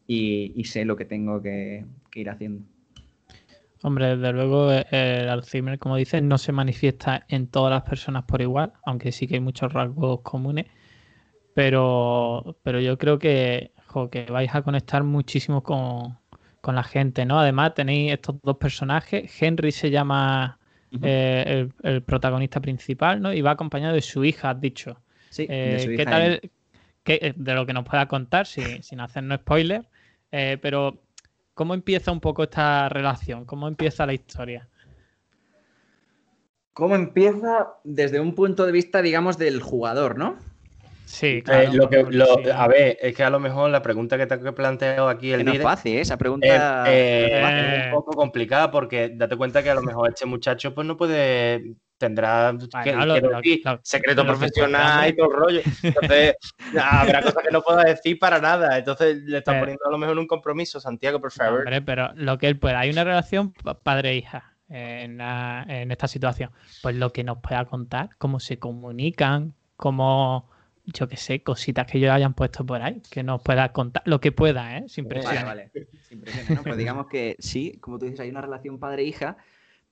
y, 0.08 0.52
y 0.56 0.64
sé 0.66 0.86
lo 0.86 0.96
que 0.96 1.06
tengo 1.06 1.42
que, 1.42 1.86
que 2.12 2.20
ir 2.20 2.30
haciendo. 2.30 2.64
Hombre, 3.84 4.16
desde 4.18 4.34
luego 4.34 4.72
eh, 4.72 4.86
el 4.92 5.30
Alzheimer, 5.30 5.80
como 5.80 5.96
dices, 5.98 6.22
no 6.24 6.38
se 6.38 6.52
manifiesta 6.52 7.26
en 7.30 7.48
todas 7.48 7.72
las 7.72 7.84
personas 7.84 8.24
por 8.26 8.42
igual, 8.42 8.74
aunque 8.86 9.12
sí 9.12 9.28
que 9.28 9.36
hay 9.36 9.40
muchos 9.42 9.72
rasgos 9.74 10.22
comunes. 10.22 10.66
Pero, 11.54 12.58
pero 12.64 12.80
yo 12.80 12.98
creo 12.98 13.20
que, 13.20 13.72
jo, 13.88 14.10
que 14.10 14.26
vais 14.26 14.54
a 14.56 14.62
conectar 14.62 15.04
muchísimo 15.04 15.64
con, 15.64 16.18
con 16.62 16.76
la 16.76 16.84
gente, 16.84 17.26
¿no? 17.26 17.40
Además, 17.40 17.74
tenéis 17.74 18.14
estos 18.14 18.36
dos 18.44 18.58
personajes. 18.58 19.32
Henry 19.42 19.72
se 19.72 19.90
llama 19.90 20.60
eh, 21.02 21.44
el, 21.84 21.92
el 21.92 22.04
protagonista 22.04 22.60
principal, 22.62 23.22
¿no? 23.22 23.34
Y 23.34 23.42
va 23.42 23.52
acompañado 23.52 23.96
de 23.96 24.02
su 24.02 24.24
hija, 24.26 24.52
has 24.52 24.62
dicho. 24.62 25.02
Sí, 25.30 25.48
de 25.48 25.54
Eh, 25.54 25.94
¿Qué 25.96 26.06
tal 26.06 26.22
el- 26.24 26.52
qué- 27.04 27.20
eh, 27.22 27.34
de 27.36 27.54
lo 27.56 27.66
que 27.66 27.74
nos 27.74 27.86
pueda 27.86 28.08
contar, 28.08 28.46
si- 28.48 28.82
sin 28.84 29.00
hacernos 29.00 29.40
spoiler? 29.42 29.88
Eh, 30.32 30.58
pero, 30.62 31.02
¿cómo 31.58 31.74
empieza 31.74 32.12
un 32.12 32.20
poco 32.22 32.44
esta 32.44 32.88
relación? 32.88 33.44
¿Cómo 33.44 33.68
empieza 33.68 34.06
la 34.06 34.14
historia? 34.14 34.70
¿Cómo 36.72 36.96
empieza 36.96 37.74
desde 37.84 38.20
un 38.20 38.36
punto 38.36 38.66
de 38.68 38.72
vista, 38.72 39.02
digamos, 39.02 39.40
del 39.40 39.60
jugador, 39.62 40.18
no? 40.20 40.38
Sí, 41.06 41.38
Eh, 41.38 41.44
claro. 41.44 41.74
lo 41.74 41.90
que, 41.90 42.04
lo- 42.04 42.54
a 42.54 42.68
ver, 42.68 42.98
es 43.02 43.16
que 43.16 43.24
a 43.24 43.32
lo 43.32 43.40
mejor 43.40 43.72
la 43.72 43.82
pregunta 43.82 44.18
que 44.18 44.28
te 44.28 44.36
he 44.36 44.52
planteado 44.52 45.10
aquí 45.10 45.30
Que 45.30 45.36
el 45.36 45.46
no 45.46 45.54
es 45.54 45.62
fácil, 45.62 45.96
¿eh? 45.98 46.02
esa 46.02 46.14
es, 46.14 46.20
pregunta. 46.20 46.84
eh, 46.86 47.30
Eh. 47.32 47.78
es 47.80 47.86
un 47.86 47.92
poco 47.92 48.12
complicada 48.16 48.70
porque 48.70 49.10
date 49.16 49.36
cuenta 49.36 49.64
que 49.64 49.72
a 49.72 49.76
lo 49.76 49.82
mejor 49.82 50.10
este 50.10 50.28
muchacho 50.28 50.76
pues 50.76 50.86
no 50.86 50.96
puede 50.96 51.74
tendrá 51.98 52.54
que, 52.84 52.92
lo- 52.94 53.14
quiero 53.14 53.30
lo- 53.32 53.38
decir, 53.38 53.62
lo- 53.66 53.80
secreto 53.84 54.26
profesional 54.26 55.10
y 55.10 55.16
todo 55.16 55.28
el 55.32 55.36
rollo. 55.38 55.62
Entonces, 55.84 56.36
habrá 56.82 57.22
cosas 57.22 57.44
que 57.44 57.52
no 57.52 57.62
pueda 57.62 57.84
decir 57.84 58.20
para 58.20 58.40
nada. 58.40 58.78
Entonces 58.78 59.18
le 59.24 59.40
está 59.40 59.52
Pero- 59.52 59.62
poniendo 59.62 59.86
a 59.86 59.92
lo 59.92 59.98
mejor 59.98 60.14
en 60.14 60.20
un 60.20 60.28
compromiso, 60.28 60.80
Santiago, 60.80 61.20
por 61.20 61.32
favor. 61.32 61.60
Hombre, 61.60 61.82
pero 61.82 62.12
lo 62.16 62.38
que 62.38 62.48
él 62.48 62.58
pueda. 62.60 62.80
Hay 62.80 62.90
una 62.90 63.04
relación 63.04 63.52
pa- 63.54 63.80
padre-hija 63.80 64.54
en, 64.70 65.18
la- 65.18 65.66
en 65.68 65.92
esta 65.92 66.08
situación. 66.08 66.52
Pues 66.84 66.96
lo 66.96 67.12
que 67.14 67.24
nos 67.24 67.40
pueda 67.40 67.66
contar, 67.66 68.10
cómo 68.18 68.40
se 68.40 68.60
comunican, 68.60 69.54
cómo, 69.76 70.50
yo 70.86 71.08
qué 71.08 71.18
sé, 71.18 71.42
cositas 71.42 71.88
que 71.88 71.98
ellos 71.98 72.12
hayan 72.12 72.34
puesto 72.34 72.66
por 72.66 72.82
ahí, 72.82 73.02
que 73.10 73.24
nos 73.24 73.42
pueda 73.42 73.72
contar, 73.72 74.04
lo 74.06 74.20
que 74.20 74.32
pueda, 74.32 74.78
¿eh? 74.78 74.84
Sin 74.88 75.08
Vale, 75.08 75.22
presión. 75.22 75.46
vale. 75.46 75.72
Sin 76.08 76.24
¿no? 76.56 76.64
Pues 76.64 76.78
digamos 76.78 77.08
que 77.08 77.36
sí, 77.40 77.78
como 77.80 77.98
tú 77.98 78.06
dices, 78.06 78.20
hay 78.20 78.30
una 78.30 78.42
relación 78.42 78.80
padre-hija, 78.80 79.38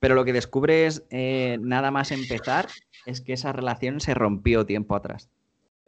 pero 0.05 0.13
lo 0.13 0.23
que 0.23 0.33
descubres 0.33 1.03
eh, 1.09 1.57
nada 1.61 1.89
más 1.89 2.11
empezar 2.11 2.67
es 3.07 3.21
que 3.21 3.33
esa 3.33 3.51
relación 3.53 3.99
se 3.99 4.13
rompió 4.13 4.63
tiempo 4.63 4.95
atrás. 4.95 5.31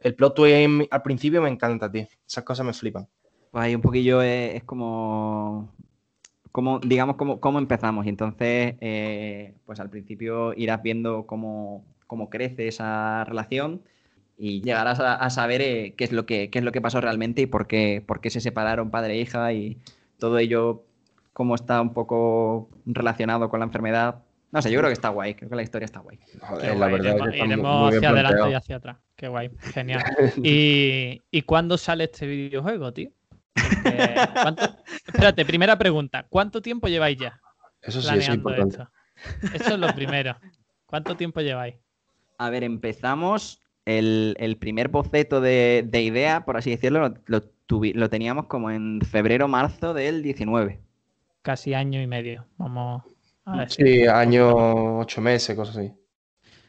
El 0.00 0.16
plot 0.16 0.34
twist 0.34 0.88
al 0.90 1.02
principio 1.02 1.40
me 1.40 1.48
encanta, 1.48 1.88
tío. 1.88 2.08
Esas 2.26 2.42
cosas 2.42 2.66
me 2.66 2.72
flipan. 2.72 3.06
Pues 3.52 3.62
ahí 3.62 3.76
un 3.76 3.80
poquillo 3.80 4.20
es, 4.20 4.56
es 4.56 4.64
como, 4.64 5.72
como, 6.50 6.80
digamos, 6.80 7.14
cómo, 7.14 7.38
cómo 7.38 7.60
empezamos. 7.60 8.06
Y 8.06 8.08
entonces, 8.08 8.74
eh, 8.80 9.54
pues 9.64 9.78
al 9.78 9.88
principio 9.88 10.52
irás 10.54 10.82
viendo 10.82 11.24
cómo, 11.24 11.84
cómo 12.08 12.28
crece 12.28 12.66
esa 12.66 13.22
relación 13.22 13.82
y 14.36 14.62
llegarás 14.62 14.98
a, 14.98 15.14
a 15.14 15.30
saber 15.30 15.62
eh, 15.62 15.94
qué, 15.96 16.02
es 16.02 16.10
lo 16.10 16.26
que, 16.26 16.50
qué 16.50 16.58
es 16.58 16.64
lo 16.64 16.72
que 16.72 16.80
pasó 16.80 17.00
realmente 17.00 17.42
y 17.42 17.46
por 17.46 17.68
qué, 17.68 18.02
por 18.04 18.20
qué 18.20 18.30
se 18.30 18.40
separaron 18.40 18.90
padre 18.90 19.14
e 19.14 19.20
hija 19.20 19.52
y 19.52 19.78
todo 20.18 20.38
ello, 20.38 20.82
cómo 21.38 21.54
está 21.54 21.80
un 21.80 21.92
poco 21.94 22.68
relacionado 22.84 23.48
con 23.48 23.60
la 23.60 23.66
enfermedad. 23.66 24.24
No 24.50 24.60
sé, 24.60 24.72
yo 24.72 24.78
creo 24.80 24.88
que 24.88 24.94
está 24.94 25.10
guay, 25.10 25.34
creo 25.36 25.48
que 25.48 25.54
la 25.54 25.62
historia 25.62 25.84
está 25.86 26.00
guay. 26.00 26.18
Joder, 26.40 26.76
la 26.76 26.88
guay, 26.88 26.92
verdad 27.00 27.06
es 27.06 27.14
iremos, 27.14 27.28
que 27.28 27.30
está 27.36 27.44
muy- 27.44 27.52
iremos 27.54 27.80
muy 27.80 27.90
bien 27.90 27.98
hacia 27.98 28.08
adelante 28.10 28.28
planteado. 28.34 28.50
y 28.50 28.54
hacia 28.54 28.76
atrás. 28.76 28.96
Qué 29.14 29.28
guay, 29.28 29.50
genial. 29.60 30.02
¿Y, 30.42 31.22
¿y 31.30 31.42
cuándo 31.42 31.78
sale 31.78 32.04
este 32.04 32.26
videojuego, 32.26 32.92
tío? 32.92 33.10
Porque, 33.84 34.14
¿cuánto- 34.42 34.64
Espérate, 35.06 35.44
primera 35.44 35.78
pregunta. 35.78 36.26
¿Cuánto 36.28 36.60
tiempo 36.60 36.88
lleváis 36.88 37.18
ya 37.18 37.38
Eso 37.82 38.00
sí, 38.02 38.08
es 38.08 38.12
planeando 38.12 38.34
importante. 38.34 38.76
esto? 39.46 39.54
Eso 39.64 39.74
es 39.74 39.78
lo 39.78 39.94
primero. 39.94 40.36
¿Cuánto 40.86 41.16
tiempo 41.16 41.40
lleváis? 41.40 41.76
A 42.38 42.50
ver, 42.50 42.64
empezamos. 42.64 43.60
El, 43.84 44.34
el 44.38 44.56
primer 44.58 44.88
boceto 44.88 45.40
de, 45.40 45.82
de 45.86 46.02
idea, 46.02 46.44
por 46.44 46.56
así 46.58 46.70
decirlo, 46.70 47.00
lo, 47.08 47.14
lo 47.26 47.40
tuvi- 47.66 47.94
lo 47.94 48.10
teníamos 48.10 48.44
como 48.46 48.70
en 48.70 49.00
febrero-marzo 49.00 49.94
del 49.94 50.22
19. 50.22 50.80
Casi 51.48 51.72
año 51.72 52.02
y 52.02 52.06
medio. 52.06 52.44
Vamos 52.58 53.02
a. 53.46 53.66
Sí, 53.70 54.06
año, 54.06 54.98
ocho 54.98 55.22
meses, 55.22 55.56
cosas 55.56 55.78
así. 55.78 55.90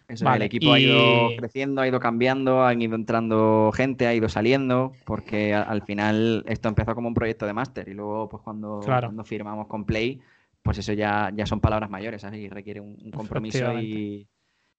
Eso, 0.07 0.23
Vale, 0.23 0.37
el 0.37 0.43
equipo 0.43 0.71
ha 0.71 0.79
ido 0.79 1.33
creciendo, 1.35 1.81
ha 1.81 1.87
ido 1.89 1.99
cambiando, 1.99 2.63
han 2.63 2.81
ido 2.81 2.95
entrando 2.95 3.73
gente, 3.75 4.07
ha 4.07 4.13
ido 4.13 4.29
saliendo, 4.29 4.93
porque 5.05 5.53
a- 5.53 5.63
al 5.63 5.81
final 5.81 6.45
esto 6.47 6.69
empezó 6.69 6.95
como 6.95 7.09
un 7.09 7.13
proyecto 7.13 7.45
de 7.45 7.51
máster 7.51 7.89
y 7.89 7.93
luego 7.93 8.29
pues 8.29 8.41
cuando, 8.41 8.79
Claro. 8.79 9.07
cuando 9.09 9.25
firmamos 9.25 9.67
con 9.67 9.83
Play, 9.83 10.21
pues 10.63 10.77
eso 10.77 10.93
ya, 10.93 11.29
ya 11.35 11.45
son 11.45 11.59
palabras 11.59 11.89
mayores, 11.89 12.21
¿sabes? 12.21 12.39
Y 12.39 12.47
requiere 12.47 12.79
un, 12.79 12.97
un 13.03 13.11
compromiso 13.11 13.77
y, 13.81 14.29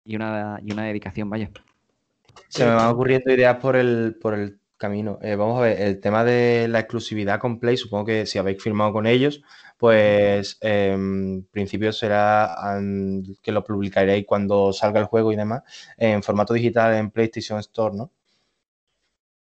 y 0.06 0.16
una, 0.16 0.60
y 0.64 0.72
una 0.72 0.84
dedicación, 0.84 1.28
vaya. 1.28 1.50
Se 2.48 2.64
me 2.64 2.74
van 2.74 2.88
ocurriendo 2.88 3.30
ideas 3.34 3.58
por 3.58 3.76
el, 3.76 4.16
por 4.18 4.32
el 4.32 4.59
camino. 4.80 5.18
Eh, 5.22 5.36
vamos 5.36 5.58
a 5.58 5.62
ver, 5.62 5.80
el 5.80 6.00
tema 6.00 6.24
de 6.24 6.66
la 6.68 6.80
exclusividad 6.80 7.38
con 7.38 7.60
Play, 7.60 7.76
supongo 7.76 8.06
que 8.06 8.26
si 8.26 8.38
habéis 8.38 8.62
firmado 8.62 8.92
con 8.92 9.06
ellos, 9.06 9.42
pues 9.78 10.58
eh, 10.62 10.92
en 10.94 11.46
principio 11.52 11.92
será 11.92 12.56
que 13.42 13.52
lo 13.52 13.62
publicaréis 13.64 14.26
cuando 14.26 14.72
salga 14.72 15.00
el 15.00 15.06
juego 15.06 15.32
y 15.32 15.36
demás 15.36 15.62
en 15.98 16.22
formato 16.22 16.54
digital 16.54 16.94
en 16.94 17.10
PlayStation 17.10 17.58
Store, 17.60 17.94
¿no? 17.96 18.10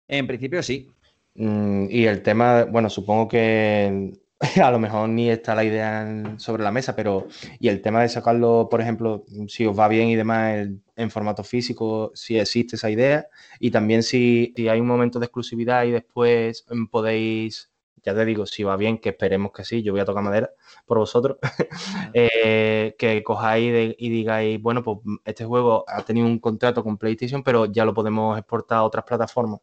En 0.08 0.28
principio 0.28 0.64
sí. 0.64 0.92
Mm, 1.36 1.88
y 1.90 2.06
el 2.06 2.22
tema, 2.24 2.66
bueno, 2.66 2.90
supongo 2.90 3.28
que 3.28 4.14
a 4.64 4.72
lo 4.72 4.80
mejor 4.80 5.10
ni 5.10 5.30
está 5.30 5.54
la 5.56 5.64
idea 5.64 6.02
en- 6.04 6.40
sobre 6.40 6.64
la 6.64 6.72
mesa, 6.72 6.96
pero 6.96 7.28
y 7.60 7.68
el 7.68 7.82
tema 7.82 8.02
de 8.02 8.10
sacarlo, 8.10 8.68
por 8.72 8.82
ejemplo, 8.82 9.26
si 9.48 9.66
os 9.66 9.78
va 9.78 9.88
bien 9.88 10.08
y 10.10 10.16
demás 10.16 10.56
en, 10.56 10.84
en 10.96 11.12
formato 11.12 11.44
físico, 11.44 12.12
si 12.14 12.38
existe 12.40 12.76
esa 12.78 12.90
idea, 12.90 13.28
y 13.60 13.72
también 13.72 14.02
si, 14.04 14.54
si 14.56 14.70
hay 14.70 14.80
un 14.80 14.88
momento 14.88 15.20
de 15.20 15.26
exclusividad 15.26 15.84
y 15.86 15.92
después 15.92 16.66
mm, 16.70 16.86
podéis, 16.88 17.70
ya 18.04 18.16
te 18.16 18.24
digo, 18.26 18.46
si 18.46 18.64
va 18.64 18.78
bien, 18.78 18.98
que 19.00 19.10
esperemos 19.10 19.52
que 19.52 19.66
sí, 19.66 19.84
yo 19.84 19.92
voy 19.92 20.00
a 20.02 20.06
tocar 20.06 20.24
madera 20.24 20.50
por 20.86 21.00
vosotros, 21.00 21.38
eh, 22.14 22.96
que 22.98 23.24
cojáis 23.24 23.72
de- 23.74 23.96
y 24.00 24.10
digáis, 24.10 24.62
bueno, 24.62 24.84
pues 24.84 25.00
este 25.26 25.44
juego 25.46 25.84
ha 25.88 26.02
tenido 26.04 26.28
un 26.28 26.40
contrato 26.40 26.82
con 26.84 26.98
PlayStation, 26.98 27.44
pero 27.44 27.66
ya 27.66 27.84
lo 27.86 27.94
podemos 27.94 28.38
exportar 28.38 28.78
a 28.80 28.84
otras 28.84 29.04
plataformas. 29.06 29.60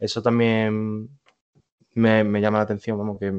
Eso 0.00 0.22
también 0.22 1.08
me, 1.94 2.24
me 2.24 2.40
llama 2.40 2.58
la 2.58 2.64
atención, 2.64 2.98
vamos, 2.98 3.18
que... 3.18 3.32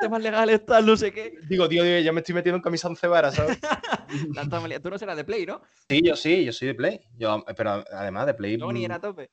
Temas 0.00 0.22
legales, 0.22 0.64
tal, 0.66 0.86
no 0.86 0.96
sé 0.96 1.12
qué. 1.12 1.34
digo, 1.48 1.68
tío, 1.68 1.82
tío, 1.82 2.00
ya 2.00 2.12
me 2.12 2.20
estoy 2.20 2.34
metiendo 2.34 2.56
en 2.56 2.62
camisa 2.62 2.88
once 2.88 3.06
varas, 3.06 3.34
¿sabes? 3.34 3.58
Tú 4.82 4.90
no 4.90 4.98
serás 4.98 5.16
de 5.16 5.24
Play, 5.24 5.46
¿no? 5.46 5.62
Sí, 5.88 6.00
yo 6.04 6.16
sí, 6.16 6.44
yo 6.44 6.52
soy 6.52 6.68
de 6.68 6.74
Play. 6.74 7.00
Yo, 7.16 7.44
pero 7.56 7.84
además 7.92 8.26
de 8.26 8.34
Play... 8.34 8.56
No, 8.56 8.72
ni 8.72 8.80
mm, 8.80 8.84
era 8.84 9.00
tope. 9.00 9.30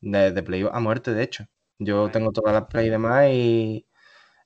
De, 0.00 0.32
de 0.32 0.42
Play 0.42 0.66
a 0.70 0.80
muerte, 0.80 1.12
de 1.14 1.22
hecho. 1.22 1.46
Yo 1.78 2.02
Vale. 2.02 2.12
tengo 2.12 2.32
todas 2.32 2.52
las 2.54 2.64
Play 2.66 2.86
y 2.86 2.90
demás 2.90 3.28
y... 3.30 3.86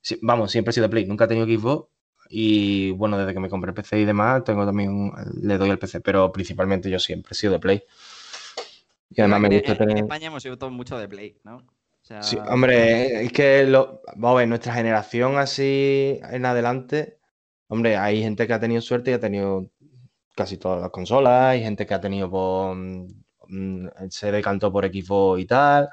sí, 0.00 0.18
vamos, 0.22 0.50
siempre 0.52 0.70
he 0.70 0.74
sido 0.74 0.84
de 0.86 0.90
Play. 0.90 1.06
Nunca 1.06 1.24
he 1.24 1.28
tenido 1.28 1.46
Xbox 1.46 1.88
y, 2.28 2.92
bueno, 2.92 3.18
desde 3.18 3.34
que 3.34 3.40
me 3.40 3.48
compré 3.48 3.70
el 3.70 3.74
PC 3.74 3.98
y 4.00 4.04
demás, 4.04 4.44
tengo 4.44 4.64
también... 4.64 4.90
un- 4.90 5.12
le 5.42 5.58
doy 5.58 5.70
al 5.70 5.78
PC, 5.78 6.00
pero 6.00 6.30
principalmente 6.32 6.88
yo 6.90 6.98
siempre 7.00 7.32
he 7.32 7.34
sido 7.34 7.54
de 7.54 7.58
Play. 7.58 7.82
Y 9.10 9.20
además 9.20 9.40
me 9.40 9.48
gusta 9.48 9.72
en, 9.72 9.78
tener... 9.78 9.98
En 9.98 10.04
España 10.04 10.26
hemos 10.28 10.42
sido 10.42 10.56
todos 10.56 10.72
mucho 10.72 10.96
de 10.96 11.08
Play, 11.08 11.38
¿no? 11.42 11.66
O 12.10 12.22
sea, 12.22 12.22
Sí, 12.24 12.36
hombre, 12.48 13.22
es 13.24 13.32
que 13.32 13.64
lo, 13.64 14.02
vamos 14.16 14.32
a 14.32 14.38
ver, 14.40 14.48
nuestra 14.48 14.74
generación 14.74 15.38
así 15.38 16.18
en 16.30 16.44
adelante, 16.44 17.18
hombre, 17.68 17.96
hay 17.96 18.20
gente 18.20 18.48
que 18.48 18.52
ha 18.52 18.58
tenido 18.58 18.80
suerte 18.80 19.12
y 19.12 19.14
ha 19.14 19.20
tenido 19.20 19.70
casi 20.34 20.56
todas 20.56 20.80
las 20.80 20.90
consolas, 20.90 21.50
hay 21.50 21.62
gente 21.62 21.86
que 21.86 21.94
ha 21.94 22.00
tenido 22.00 22.28
por, 22.28 22.74
mm, 22.74 23.06
se 24.08 24.32
decantó 24.32 24.72
por 24.72 24.86
Xbox 24.86 25.40
y 25.40 25.46
tal, 25.46 25.88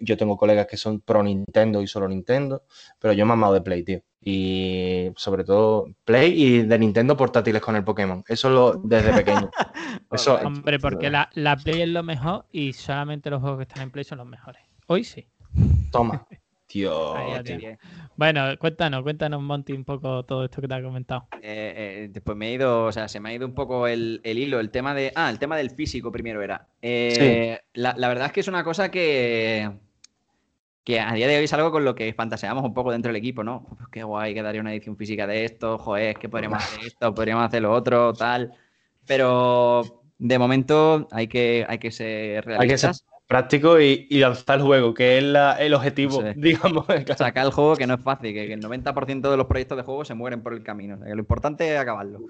yo 0.00 0.16
tengo 0.16 0.38
colegas 0.38 0.66
que 0.66 0.78
son 0.78 1.00
pro 1.00 1.22
Nintendo 1.22 1.82
y 1.82 1.86
solo 1.88 2.08
Nintendo, 2.08 2.62
pero 2.98 3.12
yo 3.12 3.26
me 3.26 3.32
he 3.32 3.34
amado 3.34 3.52
de 3.52 3.60
Play, 3.60 3.82
tío. 3.84 4.00
Y 4.26 5.10
sobre 5.16 5.44
todo 5.44 5.86
Play 6.06 6.42
y 6.42 6.62
de 6.62 6.78
Nintendo 6.78 7.14
portátiles 7.14 7.60
con 7.60 7.76
el 7.76 7.84
Pokémon. 7.84 8.24
Eso 8.26 8.48
lo 8.48 8.72
desde 8.72 9.12
pequeño. 9.12 9.50
Eso. 10.10 10.36
Hombre, 10.36 10.78
porque 10.78 11.10
la, 11.10 11.28
la 11.34 11.56
Play 11.56 11.82
es 11.82 11.88
lo 11.88 12.02
mejor 12.02 12.46
y 12.50 12.72
solamente 12.72 13.28
los 13.28 13.42
juegos 13.42 13.58
que 13.58 13.64
están 13.64 13.82
en 13.82 13.90
Play 13.90 14.04
son 14.04 14.16
los 14.18 14.26
mejores. 14.26 14.62
Hoy 14.86 15.04
sí. 15.04 15.26
Toma. 15.94 16.26
Tío. 16.66 17.14
Bueno, 18.16 18.58
cuéntanos, 18.58 19.02
cuéntanos, 19.02 19.40
Monty, 19.42 19.74
un 19.74 19.84
poco 19.84 20.24
todo 20.24 20.44
esto 20.44 20.60
que 20.60 20.66
te 20.66 20.74
ha 20.74 20.82
comentado. 20.82 21.28
Eh, 21.42 21.74
eh, 21.76 22.08
después 22.10 22.36
me 22.36 22.48
he 22.48 22.52
ido, 22.54 22.86
o 22.86 22.92
sea, 22.92 23.06
se 23.06 23.20
me 23.20 23.28
ha 23.28 23.34
ido 23.34 23.46
un 23.46 23.54
poco 23.54 23.86
el, 23.86 24.20
el 24.24 24.38
hilo, 24.38 24.58
el 24.60 24.70
tema 24.70 24.94
de. 24.94 25.12
Ah, 25.14 25.30
el 25.30 25.38
tema 25.38 25.56
del 25.56 25.70
físico 25.70 26.10
primero 26.10 26.42
era. 26.42 26.66
Eh, 26.82 27.60
la, 27.74 27.94
la 27.96 28.08
verdad 28.08 28.26
es 28.26 28.32
que 28.32 28.40
es 28.40 28.48
una 28.48 28.64
cosa 28.64 28.90
que. 28.90 29.70
Que 30.82 31.00
a 31.00 31.12
día 31.12 31.28
de 31.28 31.38
hoy 31.38 31.44
es 31.44 31.52
algo 31.52 31.70
con 31.70 31.84
lo 31.84 31.94
que 31.94 32.12
fantaseamos 32.12 32.64
un 32.64 32.74
poco 32.74 32.92
dentro 32.92 33.10
del 33.10 33.16
equipo, 33.16 33.44
¿no? 33.44 33.66
Pues 33.68 33.88
qué 33.90 34.02
guay 34.02 34.34
quedaría 34.34 34.60
una 34.60 34.72
edición 34.72 34.96
física 34.96 35.26
de 35.26 35.44
esto, 35.44 35.78
joder, 35.78 36.10
es 36.10 36.18
que 36.18 36.28
podríamos 36.28 36.62
hacer 36.62 36.86
esto, 36.86 37.14
podríamos 37.14 37.44
hacer 37.44 37.62
lo 37.62 37.72
otro, 37.72 38.12
tal. 38.12 38.52
Pero 39.06 40.02
de 40.18 40.38
momento 40.38 41.08
hay 41.10 41.28
que, 41.28 41.64
hay 41.68 41.78
que 41.78 41.90
ser 41.90 42.50
Hay 42.58 42.68
que 42.68 42.78
ser 42.78 42.90
realistas. 42.90 43.06
Práctico 43.26 43.80
y, 43.80 44.06
y 44.10 44.18
lanzar 44.18 44.58
el 44.58 44.64
juego, 44.64 44.94
que 44.94 45.18
es 45.18 45.24
la- 45.24 45.54
el 45.54 45.74
objetivo, 45.74 46.22
digamos. 46.36 46.86
Sacar 47.18 47.46
el 47.46 47.52
juego 47.52 47.76
que 47.76 47.86
no 47.86 47.94
es 47.94 48.00
fácil, 48.02 48.32
que, 48.34 48.46
que 48.46 48.52
el 48.54 48.60
90% 48.62 49.30
de 49.30 49.36
los 49.36 49.46
proyectos 49.46 49.76
de 49.76 49.82
juego 49.84 50.04
se 50.04 50.14
mueren 50.14 50.42
por 50.42 50.52
el 50.54 50.62
camino. 50.62 50.94
o 50.94 50.98
sea, 50.98 51.06
que 51.06 51.14
lo 51.14 51.20
importante 51.20 51.72
es 51.74 51.78
acabarlo. 51.80 52.20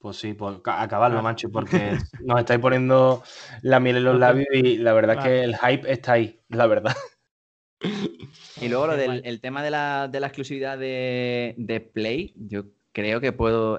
Pues 0.00 0.16
sí, 0.16 0.32
pues 0.34 0.58
ca- 0.62 0.80
acabarlo, 0.82 1.18
Ah. 1.18 1.22
macho, 1.22 1.50
porque 1.50 1.96
nos 2.24 2.38
estáis 2.38 2.60
poniendo 2.60 3.22
la 3.62 3.80
miel 3.80 3.96
en 3.96 4.04
los 4.04 4.18
labios 4.18 4.46
y 4.52 4.76
la 4.78 4.92
verdad 4.92 5.16
es 5.18 5.24
que 5.24 5.42
el 5.44 5.56
hype 5.56 5.90
está 5.92 6.12
ahí, 6.12 6.40
la 6.48 6.66
verdad. 6.66 6.94
Y 8.60 8.68
luego 8.68 8.88
lo 8.88 8.96
del 8.96 9.22
el 9.24 9.40
tema 9.40 9.62
de 9.62 9.70
la, 9.70 10.08
de 10.08 10.20
la 10.20 10.26
exclusividad 10.26 10.78
de, 10.78 11.54
de 11.56 11.80
Play, 11.80 12.34
yo 12.36 12.64
creo 12.92 13.20
que 13.20 13.32
puedo, 13.32 13.78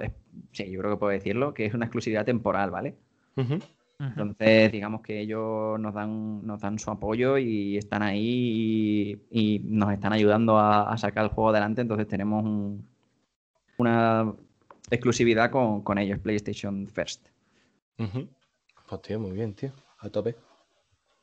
sí, 0.53 0.71
yo 0.71 0.79
creo 0.79 0.91
que 0.93 0.97
puedo 0.99 1.11
decirlo, 1.11 1.53
que 1.53 1.65
es 1.65 1.73
una 1.73 1.85
exclusividad 1.85 2.25
temporal, 2.25 2.71
¿vale? 2.71 2.95
Ujú. 3.35 3.59
Entonces, 3.99 4.71
digamos 4.71 5.01
que 5.01 5.19
ellos 5.19 5.77
nos 5.79 5.93
dan, 5.93 6.45
nos 6.47 6.61
dan 6.61 6.79
su 6.79 6.89
apoyo 6.89 7.37
y 7.37 7.75
están 7.77 8.01
ahí 8.01 9.19
y, 9.29 9.55
y 9.55 9.59
nos 9.59 9.91
están 9.91 10.13
ayudando 10.13 10.57
a, 10.57 10.89
a 10.91 10.97
sacar 10.97 11.25
el 11.25 11.31
juego 11.31 11.49
adelante, 11.49 11.81
entonces 11.81 12.07
tenemos 12.07 12.43
un- 12.43 12.87
una 13.77 14.33
exclusividad 14.89 15.51
con, 15.51 15.81
con 15.81 15.97
ellos, 15.97 16.19
PlayStation 16.19 16.87
First. 16.87 17.27
Pues 18.87 19.01
tío, 19.01 19.19
muy 19.19 19.31
bien, 19.31 19.53
tío. 19.53 19.71
a 19.99 20.09
tope. 20.09 20.35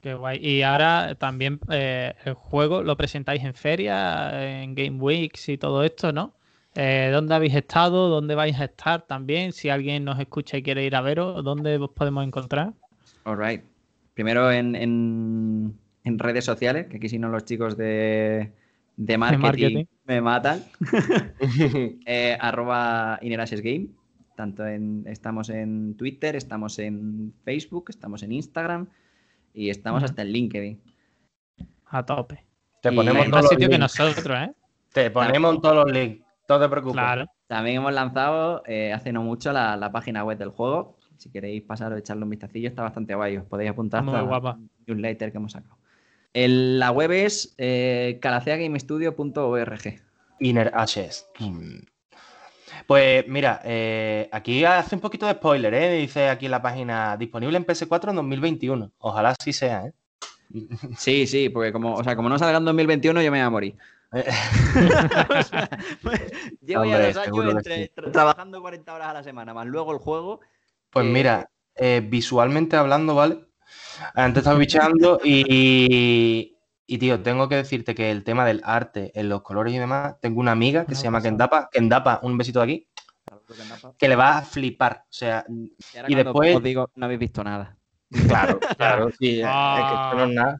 Qué 0.03 0.15
guay. 0.15 0.39
Y 0.47 0.63
ahora 0.63 1.15
también 1.17 1.59
eh, 1.71 2.15
el 2.25 2.35
juego 2.35 2.83
lo 2.83 2.97
presentáis 2.97 3.43
en 3.43 3.55
feria, 3.55 4.63
en 4.63 4.75
Game 4.75 5.01
Weeks 5.01 5.49
y 5.49 5.59
todo 5.59 5.83
esto, 5.83 6.13
¿no? 6.13 6.35
Eh, 6.77 7.11
¿Dónde 7.13 7.35
habéis 7.35 7.55
estado? 7.55 8.09
¿Dónde 8.09 8.35
vais 8.35 8.59
a 8.61 8.65
estar 8.65 9.03
también? 9.03 9.53
Si 9.53 9.69
alguien 9.71 10.05
nos 10.05 10.19
escucha 10.21 10.57
y 10.59 10.63
quiere 10.63 10.85
ir 10.85 10.95
a 10.95 11.01
veros, 11.01 11.43
¿dónde 11.43 11.77
os 11.79 11.91
podemos 11.91 12.25
encontrar? 12.27 12.73
All 13.25 13.39
right. 13.39 13.63
Primero 14.15 14.51
en, 14.53 14.75
en- 14.77 15.75
en 16.05 16.19
redes 16.19 16.45
sociales, 16.45 16.87
que 16.89 16.99
aquí 16.99 17.09
si 17.09 17.19
no 17.19 17.29
los 17.29 17.45
chicos 17.45 17.77
de, 17.77 18.53
de 18.97 19.19
marketing, 19.19 19.43
marketing. 19.43 19.85
me 20.05 20.21
matan. 20.21 20.63
Eh, 22.07 22.37
arroba 22.41 23.19
Inerases 23.23 23.61
Game. 23.63 23.89
Tanto 24.37 24.67
en, 24.67 25.05
estamos 25.07 25.49
en 25.49 25.97
Twitter, 25.97 26.37
estamos 26.37 26.79
en 26.79 27.33
Facebook, 27.43 27.87
estamos 27.89 28.23
en 28.23 28.33
Instagram 28.33 28.87
y 29.55 29.71
estamos 29.71 30.03
hasta 30.05 30.21
en 30.23 30.29
LinkedIn. 30.33 30.81
A 31.87 32.05
tope. 32.05 32.45
Te 32.83 32.93
ponemos 32.93 33.25
todos 33.25 33.31
más 33.31 33.43
los 33.45 33.51
sitio 33.53 33.69
que 33.71 33.79
links. 33.79 33.99
nosotros, 33.99 34.39
¿eh? 34.39 34.53
Te 34.93 35.11
ponemos 35.11 35.55
en 35.55 35.61
todos 35.63 35.77
los 35.87 35.91
links. 35.93 36.26
No 36.49 36.61
te 36.61 36.69
preocupes. 36.69 36.95
Claro. 36.95 37.27
También 37.47 37.77
hemos 37.77 37.93
lanzado 37.93 38.63
eh, 38.67 38.93
hace 38.93 39.13
no 39.13 39.23
mucho 39.23 39.53
la, 39.53 39.77
la 39.77 39.91
página 39.93 40.25
web 40.25 40.39
del 40.39 40.51
juego. 40.51 40.97
Si 41.17 41.31
queréis 41.31 41.63
pasar 41.63 41.93
o 41.93 41.97
echarle 41.97 42.25
un 42.25 42.31
vistacillo, 42.31 42.69
está 42.69 42.83
bastante 42.83 43.15
guay. 43.15 43.37
Os 43.39 43.45
podéis 43.47 43.71
apuntar 43.71 44.03
Muy 44.03 44.21
guapa. 44.21 44.55
un 44.55 44.71
newsletter 44.87 45.33
que 45.33 45.39
hemos 45.39 45.53
sacado. 45.53 45.77
El- 46.33 46.79
la 46.79 46.91
web 46.91 47.11
es 47.13 47.55
eh, 47.59 48.19
calaceagamestudio.org. 48.21 50.01
Inner 50.41 50.71
Ashes. 50.75 51.27
Mm. 51.39 51.79
Pues 52.87 53.27
mira, 53.27 53.61
eh, 53.65 54.29
aquí 54.33 54.65
hace 54.65 54.95
un 54.95 55.01
poquito 55.01 55.27
de 55.27 55.33
spoiler, 55.33 55.73
¿eh? 55.75 55.93
Dice 55.99 56.29
aquí 56.29 56.45
en 56.47 56.51
la 56.51 56.63
página 56.63 57.17
disponible 57.17 57.57
en 57.57 57.65
PS4 57.67 58.11
en 58.11 58.17
2021. 58.17 58.93
Ojalá 58.99 59.31
así 59.39 59.53
sea, 59.53 59.87
¿eh? 59.87 59.93
Sí, 60.97 61.27
sí, 61.27 61.49
porque 61.49 61.73
como, 61.73 61.95
o 61.95 62.05
sea, 62.05 62.15
como 62.15 62.29
no 62.29 62.39
salga 62.39 62.59
en 62.59 62.65
2021, 62.67 63.21
yo 63.23 63.33
me 63.33 63.39
voy 63.39 63.47
a 63.47 63.51
morir. 63.51 63.77
Llevo 66.63 66.85
ya 66.85 67.07
dos 67.09 67.17
años 67.17 67.55
entre- 67.57 67.87
sí. 67.87 67.93
trabajando 68.13 68.61
40 68.61 68.95
horas 68.95 69.09
a 69.09 69.13
la 69.15 69.23
semana, 69.23 69.55
más 69.55 69.67
luego 69.67 69.93
el 69.93 69.99
juego. 69.99 70.41
Pues 70.91 71.07
Eh, 71.07 71.11
mira, 71.11 71.51
eh, 71.75 72.03
visualmente 72.07 72.77
hablando, 72.77 73.15
¿vale? 73.15 73.41
Antes 74.15 74.43
estaba 74.43 74.59
bicheando 74.59 75.21
y, 75.25 76.57
y, 76.87 76.99
tío, 76.99 77.23
tengo 77.23 77.49
que 77.49 77.57
decirte 77.57 77.95
que 77.95 78.11
el 78.11 78.25
tema 78.25 78.45
del 78.47 78.63
arte, 78.65 79.11
en 79.19 79.29
los 79.29 79.43
colores 79.43 79.75
y 79.75 79.79
demás, 79.79 80.17
tengo 80.21 80.41
una 80.41 80.53
amiga 80.53 80.87
que 80.87 80.93
Ah, 80.93 80.97
se 80.97 81.05
llama 81.05 81.19
pasado. 81.19 81.31
Kendapa, 81.33 81.69
Kendapa, 81.73 82.21
un 82.23 82.39
besito 82.39 82.61
de 82.61 82.65
aquí, 82.65 82.89
que 83.99 84.09
le 84.09 84.17
va 84.17 84.39
a 84.39 84.43
flipar. 84.43 85.03
O 85.05 85.13
sea, 85.13 85.45
Y, 85.49 86.15
después- 86.15 86.57
os 86.57 86.63
digo, 86.63 86.91
no 86.95 87.07
habéis 87.07 87.21
visto 87.21 87.43
nada. 87.43 87.76
Claro, 88.11 88.61
claro, 88.79 89.11
sí, 89.19 89.41
es 89.41 89.47
que 89.47 89.95
esto 89.95 90.17
no 90.17 90.25
es 90.25 90.35
nada. 90.35 90.59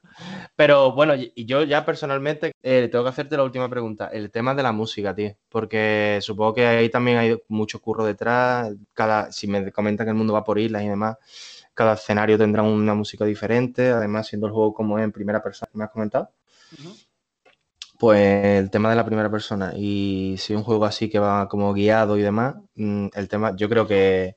Pero 0.57 0.93
bueno, 0.93 1.15
yo 1.37 1.63
ya 1.63 1.85
personalmente 1.85 2.53
eh, 2.63 2.89
tengo 2.91 3.05
que 3.05 3.11
hacerte 3.11 3.37
la 3.37 3.45
última 3.45 3.69
pregunta. 3.69 4.09
El 4.09 4.31
tema 4.31 4.55
de 4.55 4.63
la 4.63 4.73
música, 4.73 5.15
tío. 5.15 5.37
Porque 5.49 6.19
supongo 6.23 6.55
que 6.55 6.67
ahí 6.67 6.89
también 6.89 7.19
hay 7.19 7.37
mucho 7.49 7.81
curro 7.81 8.05
detrás. 8.05 8.73
Cada, 8.95 9.31
si 9.33 9.47
me 9.47 9.71
comentan 9.73 10.07
que 10.07 10.11
el 10.11 10.17
mundo 10.17 10.33
va 10.33 10.45
por 10.45 10.59
islas 10.59 10.83
y 10.83 10.89
demás, 10.89 11.17
cada 11.75 11.95
escenario 11.95 12.39
tendrá 12.39 12.63
una 12.63 12.95
música 12.95 13.25
diferente. 13.25 13.91
Además, 13.91 14.27
siendo 14.27 14.47
el 14.47 14.53
juego 14.53 14.75
como 14.75 14.99
es 14.99 15.05
en 15.05 15.13
primera 15.13 15.43
persona, 15.43 15.71
que 15.71 15.79
me 15.79 15.85
has 15.85 15.91
comentado. 15.91 16.31
Pues 17.99 18.45
el 18.59 18.71
tema 18.71 18.91
de 18.91 18.97
la 18.97 19.07
primera 19.07 19.31
persona 19.31 19.73
y 19.75 20.37
si 20.39 20.55
un 20.55 20.63
juego 20.63 20.85
así 20.85 21.09
que 21.09 21.19
va 21.19 21.49
como 21.49 21.73
guiado 21.73 22.19
y 22.19 22.23
demás, 22.23 22.57
mm, 22.75 23.07
el 23.15 23.29
tema, 23.29 23.57
yo 23.57 23.71
creo 23.71 23.87
que, 23.87 24.37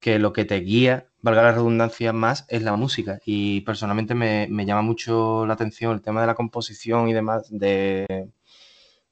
que 0.00 0.18
lo 0.18 0.32
que 0.32 0.44
te 0.44 0.60
guía, 0.60 1.08
valga 1.20 1.42
la 1.42 1.52
redundancia 1.52 2.12
más, 2.12 2.44
es 2.48 2.62
la 2.62 2.76
música. 2.76 3.20
Y 3.24 3.62
personalmente 3.62 4.14
me, 4.14 4.46
me 4.50 4.66
llama 4.66 4.82
mucho 4.82 5.46
la 5.46 5.54
atención 5.54 5.94
el 5.94 6.02
tema 6.02 6.20
de 6.20 6.26
la 6.28 6.34
composición 6.34 7.08
y 7.08 7.12
demás 7.12 7.46
de, 7.50 8.30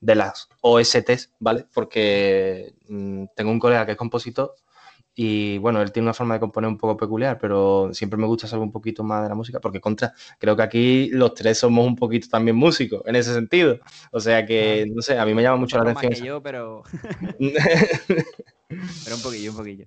de 0.00 0.14
las 0.14 0.48
OSTs, 0.60 1.34
¿vale? 1.40 1.66
Porque 1.72 2.74
mm, 2.88 3.24
tengo 3.34 3.50
un 3.50 3.58
colega 3.58 3.86
que 3.86 3.92
es 3.92 3.98
compositor 3.98 4.54
y 5.18 5.56
bueno, 5.58 5.80
él 5.80 5.92
tiene 5.92 6.04
una 6.04 6.14
forma 6.14 6.34
de 6.34 6.40
componer 6.40 6.68
un 6.68 6.76
poco 6.76 6.94
peculiar, 6.98 7.38
pero 7.38 7.88
siempre 7.94 8.18
me 8.18 8.26
gusta 8.26 8.46
saber 8.46 8.62
un 8.64 8.70
poquito 8.70 9.02
más 9.02 9.22
de 9.22 9.30
la 9.30 9.34
música, 9.34 9.60
porque 9.60 9.80
contra, 9.80 10.12
creo 10.38 10.54
que 10.54 10.62
aquí 10.62 11.08
los 11.08 11.32
tres 11.32 11.58
somos 11.58 11.86
un 11.86 11.96
poquito 11.96 12.28
también 12.28 12.54
músicos 12.54 13.00
en 13.06 13.16
ese 13.16 13.32
sentido. 13.32 13.78
O 14.12 14.20
sea 14.20 14.44
que, 14.44 14.86
no 14.94 15.00
sé, 15.00 15.18
a 15.18 15.24
mí 15.24 15.32
me 15.32 15.42
llama 15.42 15.56
mucho 15.56 15.78
la 15.78 15.84
Poco 15.84 15.94
más 15.94 16.04
atención. 16.04 16.22
que 16.22 16.28
yo, 16.28 16.42
pero, 16.42 16.82
pero 18.68 19.16
un 19.16 19.22
poquillo, 19.22 19.52
un 19.52 19.56
poquillo. 19.56 19.86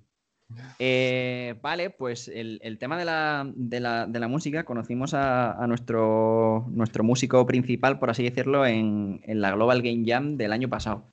Eh, 0.80 1.56
vale, 1.62 1.90
pues 1.90 2.28
el, 2.30 2.60
el 2.64 2.78
tema 2.78 2.98
de 2.98 3.06
la, 3.06 3.52
de 3.54 3.80
la- 3.80 4.08
de 4.08 4.20
la 4.20 4.28
música, 4.28 4.64
conocimos 4.64 5.14
a, 5.14 5.62
a 5.62 5.68
nuestro, 5.68 6.66
nuestro 6.70 7.04
músico 7.04 7.46
principal, 7.46 8.00
por 8.00 8.10
así 8.10 8.24
decirlo, 8.24 8.66
en, 8.66 9.20
en 9.24 9.42
la 9.42 9.52
Global 9.52 9.82
Game 9.82 10.04
Jam 10.06 10.38
del 10.38 10.54
año 10.54 10.70
pasado. 10.70 11.04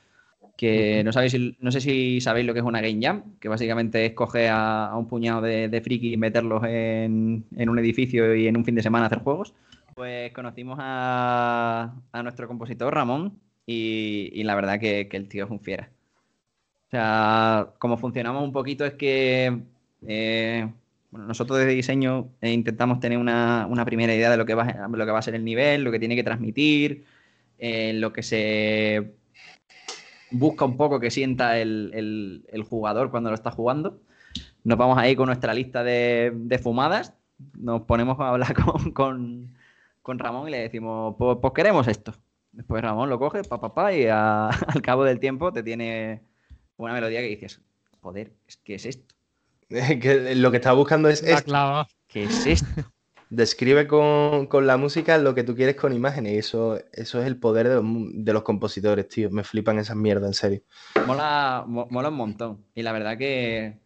Que 0.56 1.02
no, 1.04 1.12
sabéis, 1.12 1.36
no 1.60 1.70
sé 1.70 1.82
si 1.82 2.20
sabéis 2.20 2.46
lo 2.46 2.54
que 2.54 2.60
es 2.60 2.64
una 2.64 2.80
Game 2.80 2.98
Jam, 3.02 3.24
que 3.40 3.48
básicamente 3.48 4.06
es 4.06 4.12
coger 4.12 4.48
a, 4.50 4.86
a 4.86 4.96
un 4.96 5.06
puñado 5.06 5.42
de, 5.42 5.68
de 5.68 5.80
frikis 5.82 6.14
y 6.14 6.16
meterlos 6.16 6.62
en, 6.64 7.44
en 7.54 7.68
un 7.68 7.78
edificio 7.78 8.34
y 8.34 8.46
en 8.46 8.56
un 8.56 8.64
fin 8.64 8.74
de 8.74 8.82
semana 8.82 9.06
hacer 9.06 9.18
juegos. 9.18 9.52
Pues 9.94 10.32
conocimos 10.32 10.78
a, 10.80 11.92
a 12.12 12.22
nuestro 12.22 12.48
compositor 12.48 12.94
Ramón 12.94 13.38
y, 13.66 14.30
y 14.32 14.44
la 14.44 14.54
verdad 14.54 14.78
que, 14.80 15.08
que 15.08 15.16
el 15.18 15.28
tío 15.28 15.44
es 15.44 15.50
un 15.50 15.60
fiera. 15.60 15.90
O 16.86 16.90
sea, 16.90 17.68
como 17.78 17.96
funcionamos 17.98 18.42
un 18.44 18.52
poquito 18.52 18.84
es 18.84 18.94
que 18.94 19.60
eh, 20.06 20.68
bueno, 21.10 21.26
nosotros 21.26 21.58
desde 21.58 21.72
diseño 21.72 22.28
eh, 22.40 22.52
intentamos 22.52 23.00
tener 23.00 23.18
una, 23.18 23.66
una 23.68 23.84
primera 23.84 24.14
idea 24.14 24.30
de 24.30 24.36
lo 24.36 24.46
que, 24.46 24.54
va, 24.54 24.88
lo 24.88 25.04
que 25.06 25.12
va 25.12 25.18
a 25.18 25.22
ser 25.22 25.34
el 25.34 25.44
nivel, 25.44 25.82
lo 25.82 25.90
que 25.90 25.98
tiene 25.98 26.14
que 26.16 26.22
transmitir, 26.24 27.04
eh, 27.58 27.92
lo 27.94 28.12
que 28.12 28.22
se 28.22 29.14
busca 30.30 30.64
un 30.64 30.76
poco 30.76 31.00
que 31.00 31.10
sienta 31.10 31.58
el, 31.58 31.90
el- 32.52 32.62
jugador 32.64 33.10
cuando 33.10 33.30
lo 33.30 33.34
está 33.36 33.50
jugando. 33.50 34.00
Nos 34.64 34.78
vamos 34.78 34.98
ahí 34.98 35.16
con 35.16 35.26
nuestra 35.28 35.54
lista 35.54 35.84
de, 35.84 36.32
de 36.34 36.58
fumadas, 36.58 37.14
nos 37.58 37.82
ponemos 37.82 38.18
a 38.20 38.30
hablar 38.30 38.54
con, 38.92 38.92
con- 38.92 40.18
Ramón 40.18 40.48
y 40.48 40.52
le 40.52 40.58
decimos, 40.60 41.16
pues, 41.18 41.38
pues 41.42 41.54
queremos 41.54 41.88
esto. 41.88 42.14
Después 42.52 42.82
Ramón 42.82 43.10
lo 43.10 43.18
coge, 43.18 43.44
pa, 43.44 43.60
pa, 43.60 43.74
pa, 43.74 43.92
y 43.94 44.06
al 44.08 44.82
cabo 44.82 45.04
del 45.04 45.20
tiempo 45.20 45.52
te 45.52 45.62
tiene 45.64 46.22
una 46.76 46.92
melodía 46.92 47.20
que 47.20 47.28
dices, 47.28 47.60
joder, 48.00 48.32
es- 48.46 48.56
¿qué 48.58 48.74
es 48.74 48.86
esto? 48.86 49.14
que 49.68 50.34
lo 50.36 50.50
que 50.50 50.56
estaba 50.58 50.76
buscando 50.76 51.08
es 51.08 51.22
La 51.22 51.30
esto. 51.30 51.44
clava. 51.44 51.88
¿Qué 52.08 52.24
es 52.24 52.46
esto? 52.46 52.66
Describe 53.30 53.88
con, 53.88 54.46
con 54.46 54.68
la 54.68 54.76
música 54.76 55.18
lo 55.18 55.34
que 55.34 55.42
tú 55.42 55.56
quieres 55.56 55.74
con 55.74 55.92
imágenes. 55.92 56.32
Y 56.34 56.38
eso, 56.38 56.78
eso 56.92 57.20
es 57.20 57.26
el 57.26 57.36
poder 57.36 57.68
de 57.68 57.74
los, 57.76 57.84
mu- 57.84 58.10
de 58.12 58.32
los 58.32 58.42
compositores, 58.44 59.08
tío. 59.08 59.30
Me 59.30 59.42
flipan 59.42 59.78
esas 59.80 59.96
mierdas, 59.96 60.28
en 60.28 60.34
serio. 60.34 60.60
Mola, 61.08 61.64
mo- 61.66 61.88
mola 61.90 62.08
un 62.10 62.14
montón. 62.14 62.64
Y 62.74 62.82
la 62.82 62.92
verdad 62.92 63.18
que, 63.18 63.78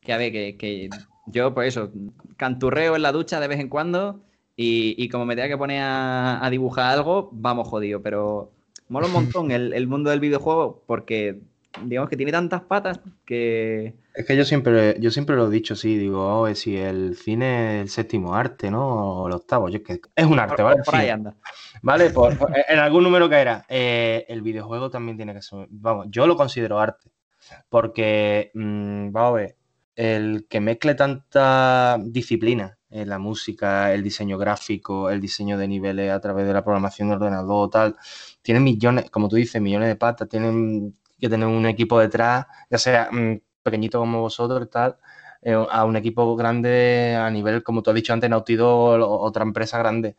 que 0.00 0.12
a 0.12 0.16
ver, 0.16 0.32
que, 0.32 0.56
que 0.56 0.90
yo, 1.26 1.54
pues 1.54 1.68
eso, 1.68 1.92
canturreo 2.36 2.96
en 2.96 3.02
la 3.02 3.12
ducha 3.12 3.38
de 3.38 3.46
vez 3.46 3.60
en 3.60 3.68
cuando 3.68 4.20
y, 4.56 4.96
y 4.98 5.08
como 5.08 5.24
me 5.24 5.36
tenga 5.36 5.48
que 5.48 5.56
poner 5.58 5.82
a, 5.82 6.44
a 6.44 6.50
dibujar 6.50 6.86
algo, 6.86 7.28
vamos 7.32 7.68
jodido. 7.68 8.02
Pero 8.02 8.50
mola 8.88 9.06
un 9.06 9.12
montón 9.12 9.50
el, 9.52 9.72
el 9.72 9.86
mundo 9.86 10.10
del 10.10 10.18
videojuego 10.18 10.82
porque, 10.88 11.38
digamos 11.84 12.10
que 12.10 12.16
tiene 12.16 12.32
tantas 12.32 12.62
patas 12.62 13.00
que... 13.24 13.94
Es 14.14 14.26
que 14.26 14.36
yo 14.36 14.44
siempre, 14.44 14.96
yo 14.98 15.10
siempre 15.10 15.36
lo 15.36 15.46
he 15.46 15.50
dicho, 15.50 15.76
sí, 15.76 15.96
digo, 15.96 16.40
oh, 16.40 16.54
si 16.54 16.76
el 16.76 17.16
cine 17.16 17.76
es 17.76 17.82
el 17.82 17.88
séptimo 17.88 18.34
arte, 18.34 18.70
¿no? 18.70 19.22
O 19.22 19.28
el 19.28 19.34
octavo, 19.34 19.68
yo 19.68 19.82
que 19.82 20.00
es 20.16 20.26
un 20.26 20.38
arte, 20.38 20.62
¿vale? 20.62 20.82
Por 20.84 20.94
ahí 20.96 21.08
anda. 21.08 21.36
Vale, 21.82 22.10
por- 22.10 22.36
en 22.68 22.78
algún 22.78 23.04
número 23.04 23.30
caerá. 23.30 23.64
Eh, 23.68 24.24
el 24.28 24.42
videojuego 24.42 24.90
también 24.90 25.16
tiene 25.16 25.32
que 25.32 25.42
ser, 25.42 25.66
vamos, 25.70 26.06
yo 26.10 26.26
lo 26.26 26.36
considero 26.36 26.80
arte, 26.80 27.10
porque, 27.68 28.50
mm, 28.54 29.12
vamos 29.12 29.30
a 29.30 29.34
ver, 29.34 29.56
el 29.96 30.46
que 30.48 30.60
mezcle 30.60 30.94
tanta 30.94 31.98
disciplina 32.02 32.78
en 32.90 33.08
la 33.08 33.18
música, 33.18 33.92
el 33.94 34.02
diseño 34.02 34.38
gráfico, 34.38 35.10
el 35.10 35.20
diseño 35.20 35.56
de 35.56 35.68
niveles 35.68 36.10
a 36.10 36.20
través 36.20 36.46
de 36.46 36.52
la 36.52 36.64
programación 36.64 37.08
de 37.08 37.14
ordenador, 37.14 37.70
tal, 37.70 37.96
tiene 38.42 38.60
millones, 38.60 39.10
como 39.10 39.28
tú 39.28 39.36
dices, 39.36 39.60
millones 39.62 39.88
de 39.88 39.96
patas, 39.96 40.28
tienen 40.28 40.96
que 41.20 41.28
tener 41.28 41.46
un 41.48 41.66
equipo 41.66 41.98
detrás, 42.00 42.46
ya 42.70 42.78
sea 42.78 43.10
mm, 43.12 43.40
pequeñito 43.62 43.98
como 44.00 44.20
vosotros, 44.22 44.68
tal, 44.70 44.96
eh, 45.42 45.54
a 45.70 45.84
un 45.84 45.96
equipo 45.96 46.36
grande 46.36 47.16
a 47.16 47.30
nivel, 47.30 47.62
como 47.62 47.82
tú 47.82 47.90
has 47.90 47.96
dicho 47.96 48.12
antes, 48.12 48.30
Naughty 48.30 48.56
Dog 48.56 49.00
o 49.02 49.20
otra 49.20 49.42
empresa 49.44 49.78
grande. 49.78 50.16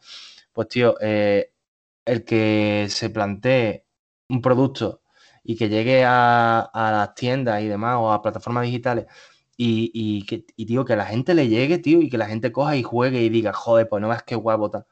Pues, 0.54 0.68
tío, 0.70 0.95
eh, 1.02 1.52
el 2.06 2.24
que 2.26 2.88
se 2.89 3.10
plantee 3.10 3.86
un 4.30 4.41
producto 4.41 5.02
y 5.43 5.56
que 5.58 5.70
llegue 5.70 6.04
a, 6.06 6.60
a 6.62 6.91
las 6.91 7.16
tiendas 7.16 7.62
y 7.62 7.68
demás 7.68 7.97
o 7.99 8.12
a 8.12 8.22
plataformas 8.22 8.64
digitales 8.66 9.06
y, 9.58 9.91
y 9.93 10.26
que, 10.26 10.45
y, 10.56 10.66
tío, 10.66 10.86
que 10.86 10.95
la 10.95 11.06
gente 11.06 11.34
le 11.36 11.47
llegue, 11.47 11.78
tío, 11.80 12.02
y 12.02 12.10
que 12.10 12.18
la 12.18 12.28
gente 12.28 12.52
coja 12.52 12.76
y 12.78 12.84
juegue 12.84 13.22
y 13.22 13.30
diga, 13.30 13.54
joder, 13.54 13.88
pues 13.89 14.02
no 14.02 14.08
más 14.08 14.24
que 14.24 14.36
guapo, 14.36 14.70
tal. 14.72 14.86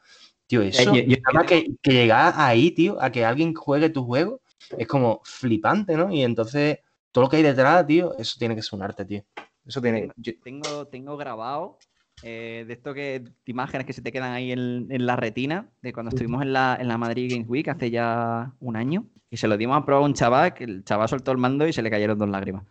Tío, 0.47 0.61
eso, 0.63 0.91
yo- 0.91 1.01
yo- 1.03 1.17
nada 1.17 1.33
más 1.33 1.45
que, 1.45 1.67
que 1.81 1.91
llegar 1.93 2.33
ahí, 2.37 2.71
tío, 2.71 3.01
a 3.01 3.11
que 3.11 3.25
alguien 3.25 3.53
juegue 3.55 3.89
tu 3.89 4.05
juego, 4.05 4.41
es 4.77 4.87
como 4.87 5.21
flipante, 5.23 5.95
¿no? 5.95 6.11
Y 6.11 6.23
entonces, 6.23 6.79
todo 7.11 7.25
lo 7.25 7.29
que 7.29 7.37
hay 7.37 7.43
detrás, 7.43 7.85
tío, 7.85 8.17
eso 8.17 8.35
tiene 8.37 8.55
que 8.55 8.61
ser 8.61 8.77
un 8.77 8.83
arte, 8.83 9.05
tío. 9.05 9.23
Eso 9.65 9.81
tiene... 9.81 10.09
Tengo, 10.21 10.39
tengo, 10.43 10.87
tengo 10.87 11.17
grabado 11.17 11.77
eh, 12.23 12.65
de 12.67 12.73
esto 12.73 12.93
que 12.93 13.19
de 13.19 13.31
imágenes 13.45 13.85
que 13.87 13.93
se 13.93 14.01
te 14.01 14.11
quedan 14.11 14.33
ahí 14.33 14.51
en, 14.51 14.87
en 14.89 15.05
la 15.05 15.15
retina, 15.15 15.69
de 15.81 15.93
cuando 15.93 16.09
estuvimos 16.09 16.41
en 16.41 16.53
la, 16.53 16.77
en 16.79 16.87
la 16.87 16.97
Madrid 16.97 17.31
Games 17.31 17.47
Week 17.47 17.67
hace 17.67 17.91
ya 17.91 18.53
un 18.59 18.75
año, 18.75 19.05
y 19.29 19.37
se 19.37 19.47
lo 19.47 19.57
dimos 19.57 19.77
a 19.77 19.85
probar 19.85 20.03
a 20.03 20.05
un 20.05 20.13
chaval, 20.13 20.53
que 20.53 20.63
el 20.63 20.83
chaval 20.83 21.07
soltó 21.07 21.31
el 21.31 21.37
mando 21.37 21.67
y 21.67 21.73
se 21.73 21.81
le 21.81 21.89
cayeron 21.89 22.17
dos 22.17 22.29
lágrimas. 22.29 22.63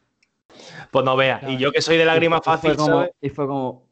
Pues 0.90 1.04
no 1.04 1.16
veas. 1.16 1.42
Y 1.48 1.56
yo 1.56 1.72
que 1.72 1.80
soy 1.80 1.96
de 1.96 2.04
lágrimas 2.04 2.40
Y 2.40 2.44
fue 2.44 2.52
fácil, 2.54 2.76
como, 2.76 2.86
¿sabes? 2.86 3.10
y 3.20 3.28
fue 3.30 3.46
como, 3.46 3.86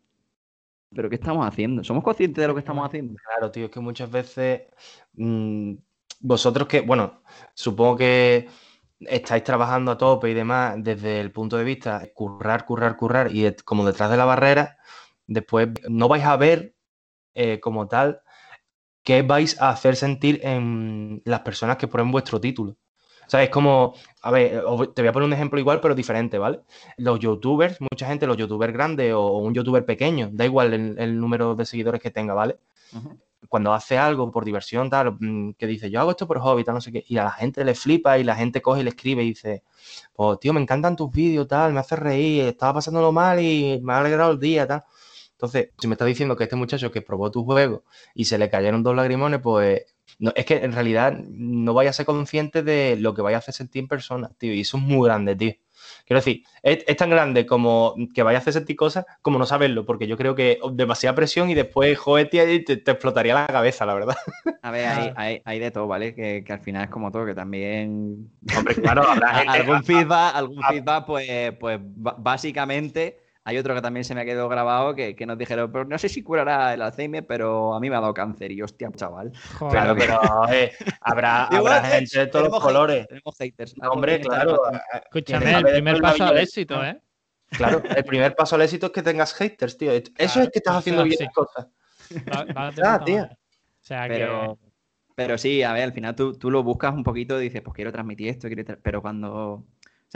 ¿pero 0.95 1.09
qué 1.09 1.15
estamos 1.15 1.47
haciendo? 1.47 1.85
¿Somos 1.85 2.03
conscientes 2.03 2.43
de 2.43 2.49
lo 2.49 2.55
que 2.55 2.61
estamos 2.61 2.87
haciendo? 2.87 3.15
Claro, 3.15 3.51
tío, 3.51 3.67
es 3.67 3.71
que 3.71 3.81
muchas 3.81 4.11
veces 4.11 4.63
mm, 5.15 5.75
vosotros 6.21 6.69
que, 6.69 6.81
bueno, 6.81 7.23
supongo 7.55 7.97
que 7.97 8.49
estáis 9.01 9.45
trabajando 9.45 9.93
a 9.93 9.99
tope 9.99 10.31
y 10.31 10.35
demás 10.35 10.77
desde 10.79 11.21
el 11.21 11.33
punto 11.33 11.57
de 11.57 11.65
vista 11.65 11.99
de 11.99 12.13
currar, 12.13 12.65
currar, 12.65 12.97
currar 12.97 13.35
y 13.35 13.53
como 13.65 13.85
detrás 13.85 14.11
de 14.11 14.17
la 14.17 14.25
barrera, 14.25 14.79
después 15.27 15.69
no 15.89 16.09
vais 16.09 16.25
a 16.25 16.37
ver 16.37 16.75
eh, 17.35 17.61
como 17.61 17.89
tal 17.89 18.23
qué 19.05 19.23
vais 19.23 19.61
a 19.61 19.71
hacer 19.71 19.97
sentir 19.97 20.41
en 20.43 21.23
las 21.25 21.41
personas 21.41 21.77
que 21.77 21.89
ponen 21.89 22.11
vuestro 22.11 22.41
título. 22.41 22.77
O 23.27 23.31
sea, 23.31 23.43
es 23.43 23.51
como, 23.51 23.95
a 24.23 24.31
ver, 24.31 24.63
te 24.95 25.03
voy 25.03 25.09
a 25.09 25.13
poner 25.13 25.27
un 25.27 25.33
ejemplo 25.33 25.59
igual, 25.59 25.81
pero 25.81 25.95
diferente, 25.95 26.39
¿vale? 26.39 26.61
Los 26.97 27.19
youtubers, 27.19 27.81
mucha 27.81 28.07
gente, 28.07 28.27
los 28.27 28.37
youtubers 28.37 28.73
grandes 28.73 29.13
o, 29.15 29.39
un 29.39 29.53
youtuber 29.53 29.85
pequeño, 29.85 30.31
da 30.33 30.45
igual 30.45 30.73
el, 30.75 30.99
el 30.99 31.19
número 31.19 31.57
de 31.57 31.67
seguidores 31.67 32.01
que 32.01 32.11
tenga, 32.11 32.35
¿vale? 32.35 32.59
Cuando 33.49 33.73
hace 33.73 33.99
algo 33.99 34.31
por 34.31 34.45
diversión, 34.45 34.91
tal, 34.91 35.17
mm, 35.19 35.55
que 35.55 35.67
dice, 35.67 35.91
yo 35.91 36.01
hago 36.01 36.11
esto 36.13 36.27
por 36.27 36.39
hobby, 36.41 36.65
tal, 36.65 36.75
no 36.75 36.81
sé 36.81 36.93
qué, 36.93 37.05
y 37.09 37.19
a 37.19 37.25
la 37.25 37.33
gente 37.33 37.65
le 37.65 37.75
flipa 37.75 38.19
y 38.19 38.25
la 38.25 38.37
gente 38.37 38.63
coge 38.63 38.81
y 38.81 38.85
le 38.85 38.91
escribe 38.91 39.23
y 39.25 39.29
dice, 39.29 39.65
pues 40.15 40.39
tío, 40.41 40.53
me 40.53 40.61
encantan 40.61 40.97
tus 40.97 41.11
vídeos, 41.11 41.49
tal, 41.49 41.73
me 41.73 41.81
hace 41.81 41.97
reír, 41.97 42.45
estaba 42.45 42.75
pasándolo 42.75 43.13
mal 43.13 43.41
y 43.41 43.81
me 43.83 43.93
ha 43.93 43.99
alegrado 43.99 44.33
el 44.33 44.41
día, 44.41 44.67
tal. 44.67 44.85
Entonces, 45.33 45.71
si 45.79 45.87
me 45.87 45.95
estás 45.95 46.09
diciendo 46.09 46.37
que 46.37 46.45
este 46.45 46.57
muchacho 46.57 46.91
que 46.91 47.03
probó 47.03 47.31
tu 47.31 47.45
juego 47.45 47.85
y 48.15 48.25
se 48.25 48.39
le 48.39 48.49
cayeron 48.49 48.83
dos 48.83 48.97
lagrimones, 48.97 49.41
pues 49.41 49.83
no, 50.19 50.33
es 50.35 50.45
que 50.47 50.57
en 50.57 50.73
realidad 50.73 51.13
no 51.29 51.75
vaya 51.75 51.91
a 51.91 51.93
ser 51.93 52.07
consciente 52.07 52.63
de 52.63 52.97
lo 52.97 53.15
que 53.15 53.23
vaya 53.23 53.37
a 53.37 53.41
hacer 53.41 53.55
sentir 53.55 53.81
en 53.81 53.89
persona, 53.89 54.31
tío, 54.39 54.53
y 54.55 54.61
eso 54.61 54.77
es 54.79 54.83
muy 54.83 55.07
grande, 55.09 55.37
tío. 55.37 55.53
Quiero 56.07 56.21
decir, 56.21 56.43
es, 56.63 56.85
es 56.87 56.97
tan 56.97 57.11
grande 57.11 57.45
como 57.47 57.95
que 58.15 58.23
vaya 58.23 58.39
a 58.39 58.41
hacer 58.41 58.53
sentir 58.55 58.77
cosas 58.77 59.05
como 59.23 59.39
no 59.39 59.47
saberlo, 59.47 59.85
porque 59.85 60.07
yo 60.07 60.17
creo 60.17 60.35
que 60.35 60.59
demasiada 60.73 61.15
presión 61.15 61.51
y 61.51 61.55
después, 61.55 61.99
joder, 61.99 62.29
tía, 62.31 62.51
y 62.51 62.65
te, 62.65 62.77
te 62.79 62.91
explotaría 62.93 63.35
la 63.35 63.47
cabeza, 63.47 63.85
la 63.87 63.95
verdad. 63.95 64.17
A 64.63 64.71
ver, 64.71 64.87
hay, 64.87 64.95
Claro. 65.05 65.15
hay, 65.21 65.43
hay 65.45 65.59
de 65.61 65.71
todo, 65.71 65.87
¿vale? 65.87 66.15
Que, 66.15 66.43
que 66.45 66.53
al 66.53 66.61
final 66.61 66.85
es 66.85 66.91
como 66.91 67.13
todo, 67.13 67.25
que 67.27 67.35
también 67.35 68.31
Hombre, 68.57 68.75
claro, 68.75 69.09
habrá 69.09 69.29
A- 69.33 69.39
gente. 69.41 69.59
algún 69.59 69.85
feedback, 69.85 70.35
algún 70.35 70.63
feedback, 70.65 71.07
pues, 71.07 71.53
pues 71.61 71.79
básicamente 71.83 73.19
hay 73.49 73.59
otro 73.59 73.77
que 73.77 73.81
también 73.81 74.03
se 74.03 74.13
me 74.13 74.23
ha 74.23 74.25
quedado 74.25 74.49
grabado 74.49 74.93
que, 74.97 75.15
que 75.15 75.25
nos 75.25 75.39
dijeron, 75.39 75.71
pero 75.71 75.85
no 75.85 75.97
sé 75.99 76.09
si 76.09 76.21
curará 76.23 76.75
el 76.75 76.83
Alzheimer, 76.83 77.25
pero 77.25 77.75
a 77.75 77.81
mí 77.81 77.89
me 77.89 77.95
ha 77.95 78.01
dado 78.01 78.13
cáncer 78.13 78.51
y 78.51 78.61
hostia, 78.61 78.91
chaval. 78.93 79.33
Joder. 79.59 79.73
Claro, 79.73 79.95
pero 79.97 80.21
eh, 80.53 80.73
habrá, 81.01 81.45
habrá 81.47 81.79
eh, 81.79 82.01
gente 82.01 82.19
de 82.19 82.27
todos 82.27 82.51
los 82.51 82.61
colores. 82.61 83.07
Tenemos 83.07 83.37
haters. 83.39 83.75
Hombre, 83.89 84.19
que 84.21 84.27
claro. 84.27 84.61
a- 84.67 84.99
Escúchame, 84.99 85.47
que 85.47 85.57
el 85.59 85.65
primer 85.75 86.01
paso 86.01 86.25
al 86.25 86.39
éxito, 86.39 86.85
¿eh? 86.85 87.01
Claro, 87.51 87.81
el 87.95 88.05
primer 88.05 88.35
paso 88.35 88.57
al 88.57 88.63
éxito 88.63 88.87
es 88.87 88.93
que 88.93 89.03
tengas 89.03 89.33
haters, 89.35 89.79
tío. 89.79 89.93
Eso 89.93 90.11
Claro, 90.13 90.41
es 90.43 90.51
que 90.51 90.59
estás 90.59 90.77
haciendo 90.79 91.05
bien 91.05 91.15
así. 91.15 91.25
las 91.25 91.33
cosas. 91.33 91.67
Va- 92.57 92.73
Ah, 92.83 93.01
tío. 93.05 93.23
O 93.23 93.29
sea 93.81 94.07
Pero, 94.09 94.59
pero 95.15 95.39
sí, 95.39 95.63
a 95.63 95.73
ver, 95.73 95.85
al 95.85 95.93
final 95.93 96.17
tú, 96.17 96.37
tú 96.37 96.51
lo 96.51 96.65
buscas 96.65 96.93
un 96.93 97.05
poquito 97.05 97.41
y 97.41 97.45
dices, 97.45 97.63
pues 97.63 97.75
quiero 97.77 97.93
transmitir 97.93 98.29
esto, 98.29 98.49
quiero 98.49 98.65
tra- 98.65 98.81
pero 98.83 99.01
cuando... 99.01 99.65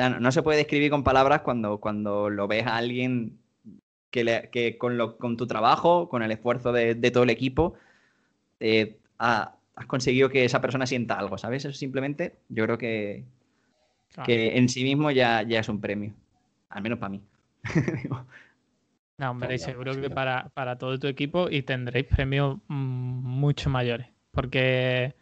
Sea, 0.00 0.10
no, 0.10 0.20
no 0.20 0.32
se 0.32 0.42
puede 0.42 0.58
describir 0.58 0.90
con 0.90 1.04
palabras 1.04 1.42
cuando, 1.42 1.78
cuando 1.78 2.30
lo 2.30 2.48
ves 2.48 2.66
a 2.66 2.76
alguien 2.76 3.38
que, 4.10 4.24
le- 4.24 4.48
que 4.50 4.78
con, 4.78 4.96
lo, 4.98 5.16
con 5.18 5.36
tu 5.36 5.46
trabajo, 5.46 6.08
con 6.08 6.22
el 6.22 6.30
esfuerzo 6.32 6.72
de, 6.72 6.94
de 6.94 7.10
todo 7.10 7.22
el 7.24 7.30
equipo, 7.30 7.74
eh, 8.60 8.98
ha- 9.18 9.54
has 9.76 9.86
conseguido 9.86 10.28
que 10.28 10.44
esa 10.44 10.60
persona 10.60 10.86
sienta 10.86 11.18
algo, 11.18 11.38
¿sabes? 11.38 11.64
Eso 11.64 11.76
simplemente 11.76 12.36
yo 12.48 12.64
creo 12.64 12.78
que, 12.78 13.24
que, 14.08 14.14
claro. 14.14 14.26
que 14.26 14.56
en 14.58 14.68
sí 14.68 14.84
mismo 14.84 15.10
ya, 15.10 15.42
ya 15.42 15.60
es 15.60 15.68
un 15.68 15.80
premio. 15.80 16.12
Al 16.70 16.82
menos 16.82 16.98
para 16.98 17.10
mí. 17.10 17.20
No, 19.18 19.32
hombre, 19.32 19.56
y 19.56 19.58
seguro 19.58 20.00
que 20.00 20.08
para, 20.08 20.48
para 20.54 20.78
todo 20.78 20.98
tu 20.98 21.06
equipo 21.06 21.50
y 21.50 21.60
tendréis 21.62 22.06
premios 22.06 22.56
mm, 22.68 22.74
mucho 22.74 23.68
mayores. 23.68 24.06
Porque 24.30 25.14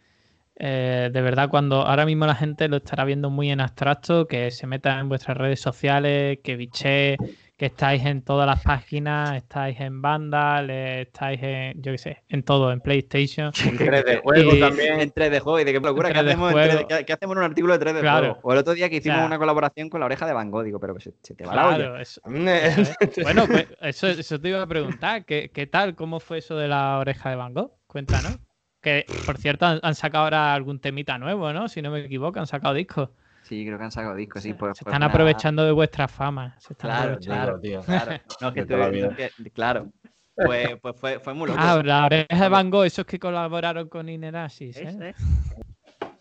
eh, 0.59 1.09
de 1.11 1.21
verdad, 1.21 1.49
cuando 1.49 1.81
ahora 1.87 2.05
mismo 2.05 2.25
la 2.27 2.35
gente 2.35 2.67
lo 2.67 2.77
estará 2.77 3.05
viendo 3.05 3.29
muy 3.29 3.49
en 3.49 3.61
abstracto, 3.61 4.27
que 4.27 4.51
se 4.51 4.67
meta 4.67 4.99
en 4.99 5.07
vuestras 5.09 5.37
redes 5.37 5.59
sociales, 5.61 6.39
que 6.43 6.55
biché, 6.57 7.17
que 7.57 7.65
estáis 7.65 8.05
en 8.05 8.21
todas 8.23 8.45
las 8.47 8.61
páginas, 8.63 9.35
estáis 9.35 9.79
en 9.81 10.01
Vandal, 10.01 10.69
eh, 10.69 11.01
estáis 11.01 11.39
en, 11.43 11.81
yo 11.81 11.91
qué 11.91 11.97
sé, 11.97 12.23
en 12.29 12.43
todo, 12.43 12.71
en 12.71 12.79
PlayStation. 12.81 13.51
En 13.65 13.77
3D 13.77 14.21
juego 14.21 14.55
Y- 14.55 14.59
también. 14.61 14.99
En 15.01 15.11
3D 15.11 15.39
juego 15.41 15.59
y 15.59 15.63
de 15.65 15.73
qué 15.73 15.79
locura, 15.81 16.09
¿qué 16.09 16.19
3D 16.19 16.27
hacemos, 16.29 16.51
en 16.51 16.57
juego. 16.57 16.73
3D? 16.79 16.87
¿Qué- 16.99 17.05
qué 17.05 17.13
hacemos 17.13 17.33
en 17.35 17.39
un 17.39 17.45
artículo 17.45 17.73
de 17.77 17.79
3D 17.85 17.99
Claro. 18.01 18.19
juego? 18.27 18.39
O 18.43 18.53
el 18.53 18.59
otro 18.59 18.73
día 18.73 18.89
que 18.89 18.97
hicimos 18.97 19.25
una 19.25 19.37
colaboración 19.37 19.89
con 19.89 19.99
la 19.99 20.05
oreja 20.05 20.25
de 20.25 20.33
Van 20.33 20.51
Gogh, 20.51 20.63
digo, 20.63 20.79
pero 20.79 20.99
se, 20.99 21.11
se 21.21 21.35
te 21.35 21.45
va 21.45 21.55
la 21.55 21.67
olla. 21.67 21.77
Claro, 21.77 21.99
eso, 21.99 22.21
eso 22.25 22.81
es. 22.81 22.97
Bueno, 23.23 23.45
pues 23.47 23.67
eso, 23.81 24.07
eso 24.07 24.39
te 24.39 24.49
iba 24.49 24.61
a 24.61 24.67
preguntar. 24.67 25.25
¿qué, 25.25 25.51
¿Qué 25.53 25.67
tal? 25.67 25.95
¿Cómo 25.95 26.19
fue 26.19 26.37
eso 26.37 26.55
de 26.57 26.67
la 26.69 26.97
oreja 26.99 27.29
de 27.29 27.35
Van 27.35 27.53
Gogh? 27.53 27.71
Cuéntanos. 27.87 28.39
Que, 28.81 29.05
por 29.25 29.37
cierto, 29.37 29.65
han, 29.65 29.79
han 29.83 29.95
sacado 29.95 30.23
ahora 30.25 30.53
algún 30.53 30.79
temita 30.79 31.17
nuevo, 31.17 31.51
¿no? 31.51 31.67
Si 31.67 31.81
no 31.81 31.91
me 31.91 31.99
equivoco, 32.05 32.39
han 32.39 32.47
sacado 32.47 32.73
discos. 32.73 33.09
Sí, 33.41 33.65
creo 33.65 33.77
que 33.77 33.83
han 33.83 33.91
sacado 33.91 34.15
discos, 34.15 34.43
sí. 34.43 34.53
Pues, 34.53 34.77
se 34.77 34.83
pues 34.85 34.93
están 34.93 35.03
una- 35.03 35.11
aprovechando 35.11 35.65
de 35.65 35.71
vuestra 35.71 36.07
fama. 36.07 36.55
Se 36.59 36.73
están 36.73 36.91
Claro, 36.91 37.19
claro, 37.19 37.59
tío. 37.59 37.81
claro. 37.81 38.11
No, 38.41 38.53
que 38.53 38.65
que- 38.65 39.51
claro. 39.51 39.91
Pues, 40.35 40.77
pues 40.81 40.95
fue, 40.97 41.19
fue 41.19 41.33
muy 41.33 41.47
loco. 41.49 41.59
Ah, 41.61 41.81
la 41.83 42.05
oreja 42.05 42.43
de 42.43 42.49
Van 42.49 42.69
Gogh, 42.69 42.85
esos 42.85 43.05
que 43.05 43.19
colaboraron 43.19 43.89
con 43.89 44.07
Inerasis, 44.07 44.77
¿eh? 44.77 45.13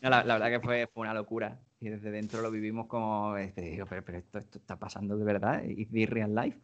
No, 0.00 0.10
la, 0.10 0.24
la 0.24 0.34
verdad 0.34 0.50
que 0.50 0.60
fue, 0.60 0.88
fue 0.92 1.02
una 1.02 1.14
locura. 1.14 1.58
Y 1.80 1.88
desde 1.88 2.10
dentro 2.10 2.40
lo 2.42 2.50
vivimos 2.50 2.86
como, 2.86 3.36
este, 3.36 3.60
digo, 3.62 3.86
pero, 3.88 4.04
pero 4.04 4.18
esto, 4.18 4.38
esto 4.38 4.58
está 4.58 4.76
pasando 4.76 5.16
de 5.16 5.24
verdad, 5.24 5.62
y 5.64 6.06
real 6.06 6.34
life. 6.34 6.58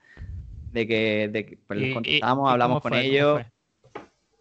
De 0.72 0.88
que, 0.88 1.28
de 1.28 1.47
que 1.47 1.57
pues, 1.57 1.78
les 1.78 1.95
contestamos, 1.95 2.51
hablamos 2.51 2.82
con 2.82 2.95
ellos. 2.95 3.42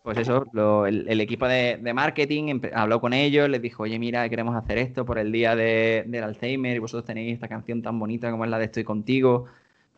Pues 0.03 0.17
eso, 0.17 0.45
lo- 0.51 0.85
el, 0.85 1.07
el 1.07 1.21
equipo 1.21 1.47
de, 1.47 1.77
de 1.81 1.93
marketing 1.93 2.59
habló 2.75 2.99
con 2.99 3.13
ellos, 3.13 3.47
les 3.47 3.61
dijo, 3.61 3.83
oye, 3.83 3.97
mira, 3.97 4.27
queremos 4.27 4.53
hacer 4.55 4.77
esto 4.77 5.05
por 5.05 5.17
el 5.17 5.31
día 5.31 5.55
de- 5.55 6.03
del 6.05 6.23
Alzheimer 6.25 6.75
y 6.75 6.79
vosotros 6.79 7.05
tenéis 7.05 7.33
esta 7.33 7.47
canción 7.47 7.81
tan 7.81 7.97
bonita 7.97 8.29
como 8.29 8.43
es 8.43 8.51
la 8.51 8.59
de 8.59 8.65
Estoy 8.65 8.83
contigo. 8.83 9.45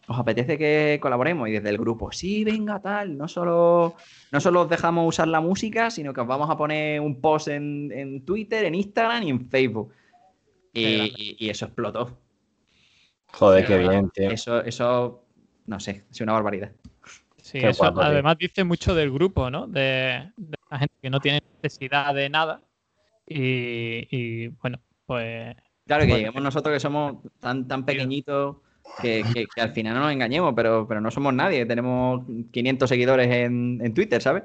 ¿Os 0.08 0.20
apetece 0.20 0.60
que 0.60 1.00
colaboremos? 1.02 1.50
Y 1.50 1.54
desde 1.54 1.70
el 1.70 1.80
grupo, 1.80 2.12
sí, 2.12 2.44
venga, 2.44 2.80
tal. 2.80 3.18
No 3.18 3.28
solo, 3.28 3.96
no 4.32 4.40
solo 4.40 4.62
os 4.62 4.70
dejamos 4.70 5.08
usar 5.08 5.28
la 5.28 5.42
música, 5.42 5.90
sino 5.90 6.14
que 6.14 6.22
os 6.22 6.28
vamos 6.28 6.48
a 6.52 6.56
poner 6.56 7.02
un 7.02 7.20
post 7.20 7.48
en, 7.48 7.92
en 7.92 8.22
Twitter, 8.24 8.66
en 8.66 8.76
Instagram 8.76 9.24
y 9.24 9.30
en 9.32 9.50
Facebook. 9.50 9.92
Y, 10.72 10.84
grande. 10.98 11.14
y- 11.18 11.36
y 11.40 11.50
eso 11.50 11.66
explotó. 11.66 12.16
Joder, 13.34 13.66
Qué 13.66 13.74
qué 13.74 13.80
bien, 13.90 14.10
tío. 14.14 14.30
Eso, 14.30 14.62
eso, 14.64 15.24
no 15.66 15.80
sé, 15.80 16.04
es 16.12 16.22
una 16.22 16.34
barbaridad. 16.34 16.72
Sí, 17.46 17.60
Qué 17.60 17.70
eso 17.70 17.84
guapo, 17.84 18.00
tío. 18.00 18.10
además 18.10 18.38
dice 18.40 18.64
mucho 18.64 18.96
del 18.96 19.12
grupo, 19.12 19.52
¿no? 19.52 19.68
De, 19.68 20.32
de 20.36 20.58
la 20.72 20.80
gente 20.80 20.96
que 21.00 21.10
no 21.12 21.20
tiene 21.20 21.44
necesidad 21.62 22.12
de 22.16 22.28
nada. 22.28 22.60
Y, 23.28 24.08
y, 24.10 24.48
bueno, 24.48 24.80
pues 25.06 25.56
Claro, 25.86 26.02
que 26.02 26.08
Bueno. 26.08 26.18
lleguemos 26.18 26.42
nosotros 26.42 26.74
que 26.74 26.80
somos 26.80 27.18
tan, 27.40 27.68
tan 27.68 27.86
pequeñitos 27.86 28.58
que, 29.00 29.24
que- 29.32 29.46
que 29.46 29.62
al 29.62 29.72
final 29.74 29.94
no 29.94 30.00
nos 30.02 30.12
engañemos, 30.12 30.54
pero, 30.56 30.88
pero 30.88 31.00
no 31.02 31.12
somos 31.12 31.34
nadie. 31.36 31.68
Tenemos 31.68 32.26
500 32.52 32.90
seguidores 32.90 33.28
en, 33.32 33.80
en 33.84 33.94
Twitter, 33.94 34.20
¿sabes? 34.22 34.44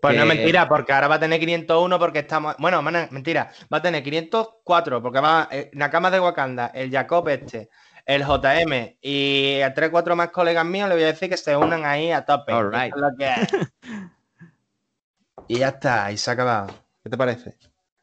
Pues 0.00 0.16
no 0.16 0.24
mentira, 0.26 0.66
porque 0.68 0.92
ahora 0.92 1.08
va 1.08 1.14
a 1.16 1.20
tener 1.20 1.38
501 1.38 1.98
porque 1.98 2.20
estamos. 2.20 2.56
Bueno, 2.58 2.80
man- 2.82 3.08
mentira. 3.10 3.52
Va 3.72 3.76
a 3.78 3.82
tener 3.82 4.02
504 4.02 5.02
porque 5.02 5.20
va 5.20 5.48
eh, 5.52 5.70
Nakama 5.74 6.10
de 6.10 6.18
Wakanda, 6.20 6.68
el 6.74 6.90
Jacob 6.90 7.28
este, 7.28 7.68
el 8.04 8.22
JM 8.24 8.98
y 9.00 9.60
a 9.60 9.72
3 9.74 9.90
4 9.90 10.16
más 10.16 10.30
colegas 10.30 10.64
míos 10.64 10.88
le 10.88 10.94
voy 10.94 11.04
a 11.04 11.08
decir 11.08 11.28
que 11.28 11.36
se 11.36 11.56
unan 11.56 11.84
ahí 11.84 12.10
a 12.10 12.24
tope. 12.24 12.52
All 12.52 12.72
right. 12.72 12.94
Eso 12.94 12.96
es 12.96 13.02
lo 13.02 13.16
que 13.16 13.26
es. 13.26 13.72
y 15.48 15.58
ya 15.58 15.68
está, 15.68 16.10
y 16.12 16.16
se 16.16 16.30
ha 16.30 16.34
acabado. 16.34 16.68
¿Qué 17.02 17.10
te 17.10 17.16
parece? 17.16 17.56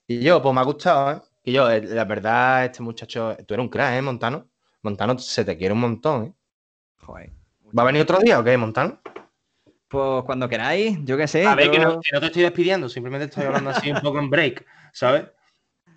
Y 0.08 0.22
yo, 0.22 0.42
pues 0.42 0.54
me 0.54 0.62
ha 0.62 0.64
gustado, 0.64 1.12
¿eh? 1.12 1.22
Y 1.44 1.54
yo, 1.54 1.70
eh, 1.70 1.82
la 1.82 2.06
verdad, 2.06 2.66
este 2.66 2.82
muchacho, 2.84 3.36
tú 3.48 3.54
eres 3.54 3.64
un 3.64 3.70
crack, 3.70 3.94
¿eh, 3.96 4.02
Montano? 4.02 4.48
Montano 4.82 5.18
se 5.18 5.46
te 5.46 5.58
quiere 5.58 5.74
un 5.74 5.80
montón, 5.80 6.26
¿eh? 6.26 6.34
Joder. 7.02 7.32
¿Va 7.78 7.84
a 7.84 7.86
venir 7.86 8.02
otro 8.02 8.20
día 8.20 8.40
o 8.40 8.44
qué, 8.44 8.58
Montano? 8.58 9.00
Pues 9.88 10.24
cuando 10.24 10.48
queráis, 10.50 10.98
yo 11.04 11.18
qué 11.18 11.28
sé. 11.28 11.46
A 11.46 11.56
ver, 11.56 11.68
yo- 11.68 11.72
que 11.72 11.80
no, 11.80 12.00
que 12.02 12.10
no 12.14 12.20
te 12.20 12.26
estoy 12.28 12.44
despidiendo, 12.44 12.90
simplemente 12.90 13.26
estoy 13.26 13.46
hablando 13.46 13.70
así 13.72 13.92
un 13.92 14.00
poco 14.02 14.20
en 14.20 14.30
break, 14.30 14.66
¿sabes? 14.94 15.24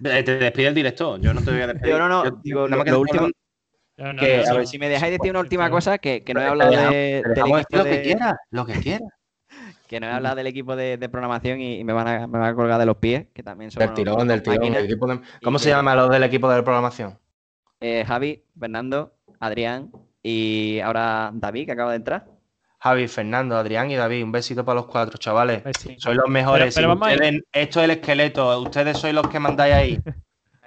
Eh, 0.05 0.23
Te 0.23 0.37
despide 0.39 0.69
el 0.69 0.75
director, 0.75 1.21
yo 1.21 1.33
no 1.35 1.43
te 1.43 1.51
voy 1.53 1.61
a 1.61 1.67
despedir. 1.69 1.93
Yo 1.95 1.99
no, 1.99 2.09
no, 2.09 2.25
Yo- 2.25 2.41
digo, 2.43 2.69
nada 2.69 2.71
más 2.71 2.79
lo- 2.79 2.85
que 2.85 2.91
lo 2.91 2.97
te 2.97 3.01
último- 3.01 3.29
pongo- 3.97 4.09
yo 4.09 4.13
no- 4.13 4.21
Que, 4.21 4.37
no 4.37 4.43
a 4.43 4.47
sé. 4.47 4.55
ver, 4.59 4.67
si 4.67 4.79
me 4.79 4.89
dejáis 4.89 5.13
decir 5.13 5.31
una 5.31 5.41
última 5.41 5.71
cosa, 5.71 5.99
que, 5.99 6.23
que 6.25 6.35
no 6.35 6.41
he 6.41 6.47
hablado 6.47 6.71
de- 6.71 7.23
te 7.23 7.29
del 7.29 7.39
equipo 7.39 7.77
lo 7.79 7.85
que 7.85 7.91
de- 7.91 8.03
quieras, 8.03 8.35
lo 8.51 8.67
que 8.67 8.73
quieras. 8.81 9.09
que 9.89 10.01
no 10.01 10.07
he 10.07 10.11
hablado 10.11 10.37
del 10.37 10.47
equipo 10.47 10.75
de, 10.77 10.97
de 10.97 11.09
programación 11.09 11.61
y, 11.61 11.77
y 11.81 11.85
me, 11.85 11.93
van 11.93 12.09
a, 12.09 12.27
me 12.27 12.39
van 12.39 12.49
a 12.51 12.55
colgar 12.55 12.79
de 12.79 12.87
los 12.87 12.97
pies, 12.97 13.27
que 13.35 13.43
también 13.43 13.71
son 13.71 13.81
Del 13.81 13.93
tirón, 13.95 14.27
del 14.27 14.43
tirón. 14.43 14.73
del 14.73 14.85
equipo 14.87 15.07
de- 15.07 15.21
¿Cómo 15.43 15.59
se 15.59 15.67
que- 15.67 15.71
llama 15.75 15.95
los 15.95 16.11
del 16.11 16.23
equipo 16.25 16.51
de 16.51 16.63
programación? 16.63 17.19
Eh, 17.81 18.05
Javi, 18.07 18.43
Fernando, 18.59 19.13
Adrián 19.41 19.91
y 20.23 20.79
ahora 20.81 21.31
David, 21.35 21.67
que 21.67 21.73
acaba 21.73 21.91
de 21.91 21.97
entrar. 21.97 22.27
Javi, 22.79 23.07
Fernando, 23.09 23.57
Adrián 23.57 23.91
y 23.91 23.97
David. 23.97 24.25
Un 24.25 24.33
besito 24.33 24.65
para 24.65 24.77
los 24.77 24.87
cuatro, 24.87 25.17
chavales. 25.19 25.63
Sí. 25.79 25.95
Sois 25.99 26.17
los 26.17 26.29
mejores. 26.29 26.75
Pero- 26.75 26.99
pero 26.99 27.13
ustedes- 27.13 27.43
esto 27.53 27.79
es 27.81 27.85
el 27.85 27.91
esqueleto. 27.93 28.61
Ustedes 28.63 28.99
sois 28.99 29.15
los 29.15 29.29
que 29.29 29.39
mandáis 29.39 29.75
ahí. 29.75 29.99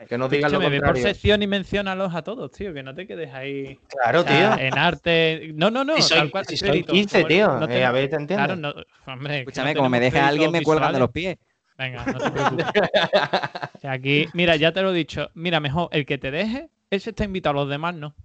Que 0.07 0.17
no 0.17 0.27
digan 0.29 0.51
lo 0.51 0.57
Escúchame, 0.57 0.69
ve 0.75 0.79
por 0.79 0.87
contrario. 0.93 1.13
sección 1.13 1.41
y 1.43 1.47
menciónalos 1.47 2.13
a 2.15 2.21
todos, 2.23 2.51
tío, 2.51 2.73
que 2.73 2.83
no 2.83 2.93
te 2.93 3.07
quedes 3.07 3.33
ahí. 3.33 3.79
Claro, 3.87 4.21
o 4.21 4.23
sea, 4.23 4.55
tío. 4.55 4.65
En 4.65 4.77
arte. 4.77 5.51
No, 5.55 5.69
no, 5.71 5.83
no. 5.83 5.95
Si 5.97 6.03
soy, 6.03 6.17
tal 6.17 6.31
cual, 6.31 6.45
si 6.45 6.57
soy 6.57 6.69
crédito. 6.69 6.93
15, 6.93 7.17
Como 7.17 7.27
tío. 7.27 7.59
no 7.59 7.67
eh, 7.69 7.85
a 7.85 7.91
ver, 7.91 8.09
¿te 8.09 8.15
entiendes? 8.15 8.45
Claro, 8.47 8.55
no, 8.55 8.73
hombre. 9.05 9.39
Escúchame, 9.39 9.73
no 9.73 9.77
como 9.77 9.89
me 9.89 9.99
deje 9.99 10.19
a 10.19 10.27
alguien, 10.27 10.51
me 10.51 10.61
cuelgan 10.63 10.93
de 10.93 10.99
los 10.99 11.11
pies. 11.11 11.37
Venga, 11.77 12.05
no 12.05 12.17
te 12.19 12.31
preocupes. 12.31 12.65
O 13.75 13.79
sea, 13.79 13.91
aquí, 13.91 14.27
mira, 14.33 14.55
ya 14.55 14.71
te 14.71 14.81
lo 14.81 14.91
he 14.91 14.95
dicho. 14.95 15.29
Mira, 15.33 15.59
mejor 15.59 15.89
el 15.91 16.05
que 16.05 16.17
te 16.17 16.31
deje, 16.31 16.69
ese 16.89 17.11
está 17.11 17.23
invitado, 17.25 17.53
los 17.55 17.69
demás 17.69 17.93
no. 17.95 18.15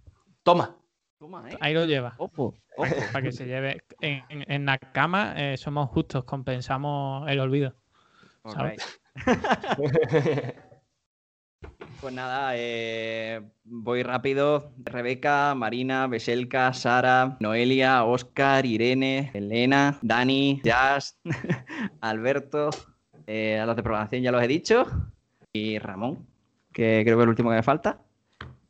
Toma. 0.42 0.76
Toma, 1.18 1.44
¿eh? 1.50 1.56
Ahí 1.60 1.74
lo 1.74 1.84
lleva. 1.84 2.14
Ojo. 2.16 2.54
Para 3.12 3.22
que 3.22 3.32
se 3.32 3.44
lleve. 3.46 3.82
En, 4.00 4.22
en, 4.30 4.44
en 4.50 4.64
la 4.66 4.78
cama 4.78 5.34
eh, 5.36 5.56
somos 5.58 5.90
justos, 5.90 6.24
compensamos 6.24 7.28
el 7.28 7.40
olvido. 7.40 7.74
¿sabes? 8.46 9.00
Pues 12.00 12.14
nada, 12.14 12.52
eh, 12.54 13.42
voy 13.64 14.02
rápido. 14.02 14.72
Rebeca, 14.78 15.54
Marina, 15.54 16.06
Beselka, 16.06 16.72
Sara, 16.72 17.36
Noelia, 17.40 18.04
Oscar, 18.04 18.64
Irene, 18.64 19.30
Elena, 19.34 19.98
Dani, 20.00 20.60
Jazz, 20.64 21.18
Alberto, 22.00 22.70
eh, 23.26 23.58
a 23.58 23.66
los 23.66 23.76
de 23.76 23.82
programación 23.82 24.22
ya 24.22 24.32
los 24.32 24.42
he 24.42 24.48
dicho, 24.48 24.86
y 25.52 25.78
Ramón, 25.78 26.26
que 26.72 27.02
creo 27.04 27.16
que 27.16 27.20
es 27.20 27.24
el 27.24 27.28
último 27.28 27.50
que 27.50 27.56
me 27.56 27.62
falta. 27.62 28.00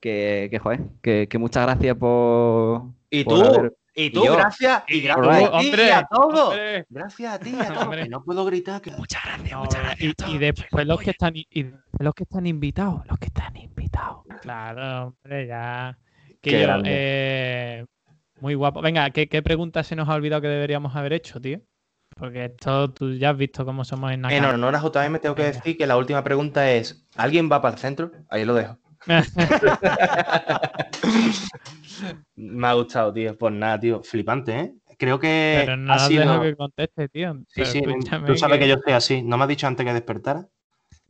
Que, 0.01 0.49
que 0.51 0.59
joder, 0.59 0.81
que, 1.03 1.29
que 1.29 1.39
muchas 1.39 1.67
gracias 1.67 1.95
por. 1.97 2.85
Y 3.11 3.23
por 3.23 3.35
tú, 3.39 3.45
haber- 3.45 3.77
y 3.95 4.11
tú, 4.11 4.23
y 4.23 4.27
yo. 4.27 4.33
gracias. 4.37 4.83
Y 4.89 5.01
gracias 5.01 5.27
a 5.29 5.59
ti 5.59 5.65
y 5.67 5.69
Hombre, 5.69 5.93
a 5.93 6.07
todos. 6.07 6.41
hombre. 6.49 6.87
Gracias 6.89 7.35
a 7.35 7.39
ti 7.39 7.51
y 7.51 7.61
a 7.61 7.67
todos. 7.73 7.83
Hombre. 7.85 8.03
Que 8.05 8.09
no 8.09 8.23
puedo 8.25 8.45
gritar. 8.45 8.81
Que... 8.81 8.91
Muchas 8.93 9.23
gracias, 9.25 9.53
No, 9.53 9.61
muchas 9.61 9.83
gracias. 9.83 10.15
y, 10.29 10.39
después 10.39 10.87
los 10.87 11.01
que 11.01 11.11
están 11.11 11.33
y 11.37 11.67
los 11.99 12.15
que 12.15 12.23
están 12.25 12.47
invitados, 12.47 13.03
los 13.07 13.19
que 13.19 13.27
están 13.27 13.57
invitados. 13.57 14.25
Claro, 14.43 15.15
hombre, 15.23 15.47
ya. 15.47 15.99
Que 16.41 16.51
Qué 16.51 16.61
yo, 16.61 16.67
grande. 16.67 16.89
eh, 16.93 17.87
muy 18.41 18.55
guapo. 18.55 18.81
Venga, 18.81 19.11
¿qué, 19.11 19.29
¿qué 19.29 19.43
pregunta 19.43 19.83
se 19.83 19.95
nos 19.97 20.09
ha 20.09 20.15
olvidado 20.15 20.41
que 20.43 20.49
deberíamos 20.49 20.97
haber 20.97 21.13
hecho, 21.13 21.41
tío? 21.41 21.61
Porque 22.17 22.47
esto 22.47 22.91
tú 22.93 23.13
ya 23.15 23.31
has 23.31 23.37
visto 23.37 23.65
cómo 23.65 23.85
somos 23.85 24.13
en 24.13 24.23
la 24.23 24.35
En 24.35 24.45
honor 24.45 24.75
a 24.75 24.81
JM 24.81 25.19
tengo 25.21 25.35
que 25.35 25.45
decir 25.45 25.77
que 25.77 25.87
la 25.87 25.97
última 25.97 26.25
pregunta 26.25 26.71
es, 26.73 27.07
¿alguien 27.17 27.51
va 27.51 27.61
para 27.63 27.75
el 27.75 27.81
centro? 27.81 28.11
Ahí 28.31 28.45
lo 28.45 28.55
dejo. 28.55 28.79
Me 32.37 32.67
ha 32.67 32.75
gustado, 32.75 33.13
tío. 33.13 33.37
Pues 33.37 33.53
nada, 33.53 33.79
tío. 33.81 34.03
Flipante, 34.03 34.59
¿eh? 34.59 34.75
Creo 34.99 35.19
que 35.19 35.63
Pero 35.65 35.77
no 35.77 35.93
ha 35.93 35.99
sido... 35.99 36.43
que 36.43 36.57
conteste, 36.57 37.09
tío. 37.09 37.43
Sí, 37.49 37.65
sí, 37.65 37.83
tú 38.27 38.37
sabes 38.37 38.59
que 38.59 38.69
yo 38.69 38.75
estoy 38.75 38.93
así. 38.93 39.23
¿No 39.23 39.39
me 39.39 39.45
has 39.45 39.49
dicho 39.49 39.67
antes 39.67 39.87
que 39.87 39.95
despertara? 39.95 40.47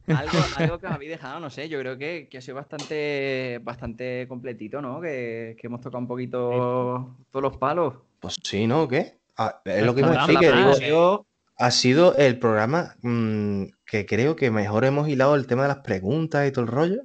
Algo, 0.07 0.39
algo 0.57 0.79
que 0.79 0.87
os 0.87 0.93
habéis 0.93 1.11
dejado, 1.11 1.41
no 1.41 1.51
sé, 1.51 1.69
yo 1.69 1.79
creo 1.79 1.97
que, 1.97 2.29
que 2.29 2.39
ha 2.39 2.41
sido 2.41 2.57
bastante, 2.57 3.61
bastante 3.63 4.27
completito, 4.29 4.81
¿no? 4.81 5.01
Que, 5.01 5.57
que 5.59 5.67
hemos 5.67 5.81
tocado 5.81 6.01
un 6.01 6.09
poquito 6.09 7.17
todos 7.31 7.43
los 7.43 7.57
palos. 7.59 7.95
Pues 8.19 8.37
sí, 8.43 8.67
¿no? 8.67 8.89
¿Qué? 8.89 9.19
Ah, 9.37 9.61
es 9.65 9.85
lo 9.85 9.95
que 9.95 10.03
Pues 10.03 10.13
iba 10.15 10.25
a 10.25 10.27
nada 10.27 10.41
decir, 10.41 10.79
que 10.81 10.85
digo, 10.85 11.21
eh. 11.21 11.53
ha 11.59 11.71
sido 11.71 12.17
el 12.17 12.39
programa 12.39 12.97
mm, 13.03 13.65
que 13.87 14.07
creo 14.07 14.37
que 14.37 14.51
mejor 14.51 14.85
hemos 14.85 15.09
hilado 15.09 15.35
el 15.35 15.47
tema 15.47 15.63
de 15.63 15.69
las 15.69 15.79
preguntas 15.79 16.49
y 16.49 16.53
todo 16.53 16.65
el 16.65 16.71
rollo. 16.71 17.03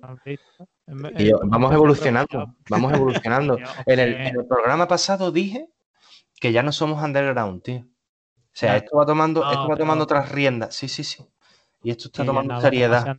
Y 1.17 1.29
yo- 1.29 1.39
vamos 1.45 1.73
evolucionando, 1.73 2.55
vamos 2.69 2.93
evolucionando. 3.23 3.57
En 3.86 3.99
el, 3.99 4.09
hombre. 4.13 4.27
en 4.29 4.39
el 4.39 4.45
programa 4.45 4.88
pasado 4.88 5.31
dije 5.31 5.67
que 6.39 6.51
ya 6.51 6.61
no 6.63 6.71
somos 6.71 7.03
underground, 7.03 7.63
tío. 7.63 7.77
O 7.79 8.57
sea, 8.57 8.71
Ya. 8.73 8.77
esto 8.77 8.97
va 8.97 9.05
tomando, 9.05 9.41
No, 9.43 9.51
esto 9.51 9.67
va 9.67 9.75
tomando 9.75 10.03
otras 10.03 10.31
riendas. 10.31 10.75
Sí, 10.75 10.88
sí, 10.88 11.03
sí. 11.03 11.25
Y 11.83 11.89
esto 11.91 12.07
está 12.07 12.23
tomando 12.25 12.53
no, 12.53 12.61
seriedad. 12.61 13.17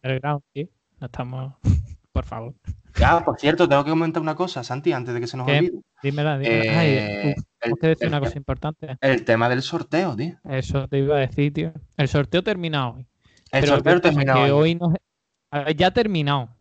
No 1.00 1.06
estamos. 1.06 1.54
Por 2.12 2.24
favor. 2.24 2.54
Ah, 3.04 3.22
por 3.22 3.38
cierto, 3.38 3.68
tengo 3.68 3.84
que 3.84 3.90
comentar 3.90 4.22
una 4.22 4.34
cosa, 4.34 4.64
Santi, 4.64 4.90
antes 4.94 5.12
de 5.12 5.20
que 5.20 5.26
se 5.26 5.36
nos 5.36 5.46
¿Qué? 5.46 5.58
olvide. 5.58 5.80
Dímela, 6.02 6.38
dímela. 6.38 6.84
Eh, 6.86 7.34
tengo 7.60 7.76
que 7.76 7.88
decir 7.88 8.04
el- 8.04 8.08
una 8.08 8.20
cosa 8.20 8.38
importante. 8.38 8.96
el 9.02 9.22
tema 9.26 9.50
del 9.50 9.60
sorteo, 9.60 10.16
tío. 10.16 10.38
Eso 10.44 10.88
te 10.88 11.00
iba 11.00 11.16
a 11.16 11.20
decir, 11.20 11.52
tío. 11.52 11.74
El 11.98 12.08
sorteo 12.08 12.42
termina 12.42 12.88
hoy. 12.88 13.02
El 13.52 13.60
Pero 13.60 13.66
sorteo 13.66 14.00
ya. 14.24 14.54
hoy 14.54 14.78
Ya 15.76 15.88
ha 15.88 15.90
terminado. 15.90 16.55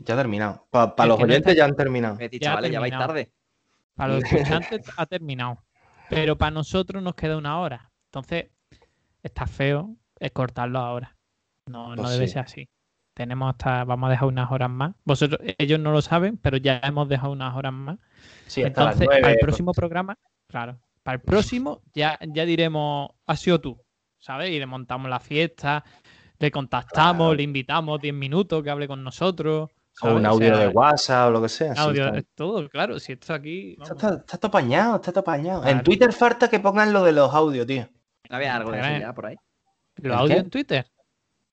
Ya 0.00 0.14
ha 0.14 0.16
terminado. 0.16 0.66
Para 0.70 1.06
los 1.06 1.18
no 1.18 1.24
oyentes 1.24 1.56
ya 1.56 1.64
han 1.64 1.76
terminado. 1.76 2.16
He 2.20 2.28
dicho, 2.28 2.44
Ya 2.44 2.52
ha 2.52 2.54
vale, 2.56 2.70
ya 2.70 2.80
vais 2.80 2.90
terminado. 2.90 3.08
tarde. 3.12 3.32
Para 3.94 4.14
los 4.14 4.24
escuchantes 4.32 4.82
ha 4.96 5.06
terminado. 5.06 5.58
Pero 6.10 6.36
para 6.36 6.50
nosotros 6.50 7.02
nos 7.02 7.14
queda 7.14 7.36
una 7.36 7.58
hora. 7.60 7.90
Entonces, 8.06 8.46
está 9.22 9.46
feo 9.46 9.96
es 10.20 10.30
cortarlo 10.32 10.78
ahora. 10.78 11.16
No, 11.66 11.94
no 11.96 12.02
Pues 12.02 12.12
debe 12.12 12.26
sí. 12.26 12.32
ser 12.34 12.42
así. 12.44 12.68
Tenemos 13.14 13.50
hasta, 13.50 13.84
vamos 13.84 14.08
a 14.08 14.10
dejar 14.10 14.28
unas 14.28 14.50
horas 14.50 14.70
más. 14.70 14.92
Vosotros, 15.04 15.40
ellos 15.58 15.78
no 15.78 15.92
lo 15.92 16.02
saben, 16.02 16.36
pero 16.36 16.56
ya 16.56 16.80
hemos 16.82 17.08
dejado 17.08 17.32
unas 17.32 17.54
horas 17.54 17.72
más. 17.72 17.98
Sí, 18.46 18.62
Entonces, 18.62 19.06
para 19.06 19.30
el 19.32 19.38
próximo 19.38 19.72
programa, 19.72 20.18
claro, 20.48 20.78
para 21.02 21.16
el 21.16 21.20
próximo 21.20 21.82
ya, 21.94 22.18
ya 22.26 22.44
diremos, 22.44 23.10
has 23.26 23.40
sido 23.40 23.60
tú, 23.60 23.80
¿sabes? 24.18 24.50
Y 24.50 24.58
le 24.58 24.66
montamos 24.66 25.08
la 25.10 25.20
fiesta, 25.20 25.84
le 26.38 26.50
contactamos, 26.50 27.26
Claro. 27.28 27.34
le 27.34 27.42
invitamos 27.44 28.00
10 28.00 28.14
minutos 28.14 28.62
que 28.62 28.70
hable 28.70 28.88
con 28.88 29.04
nosotros. 29.04 29.70
O 30.02 30.14
un 30.16 30.26
audio 30.26 30.48
sea, 30.54 30.58
de 30.58 30.68
WhatsApp 30.68 31.28
o 31.28 31.30
lo 31.30 31.42
que 31.42 31.48
sea. 31.48 31.74
sí, 31.74 31.80
audio, 31.80 32.06
está- 32.06 32.22
todo, 32.34 32.68
claro, 32.68 32.98
si 32.98 33.12
esto 33.12 33.32
aquí... 33.32 33.72
Está, 33.80 33.94
vamos. 33.94 34.02
está, 34.04 34.14
está 34.20 34.38
todo 34.38 34.48
apañado, 34.48 34.96
está 34.96 35.12
todo 35.12 35.20
apañado. 35.20 35.64
En. 35.66 35.82
Twitter 35.82 36.12
falta 36.12 36.48
que 36.48 36.58
pongan 36.60 36.92
lo 36.92 37.04
de 37.04 37.12
los 37.12 37.32
audios, 37.32 37.66
tío. 37.66 37.88
Había 38.28 38.56
algo 38.56 38.72
de 38.72 38.80
eso 38.80 39.00
ya 39.00 39.12
por 39.14 39.26
ahí. 39.26 39.36
¿Los 39.96 40.04
¿El 40.14 40.18
audios 40.20 40.38
en 40.40 40.50
Twitter? 40.50 40.86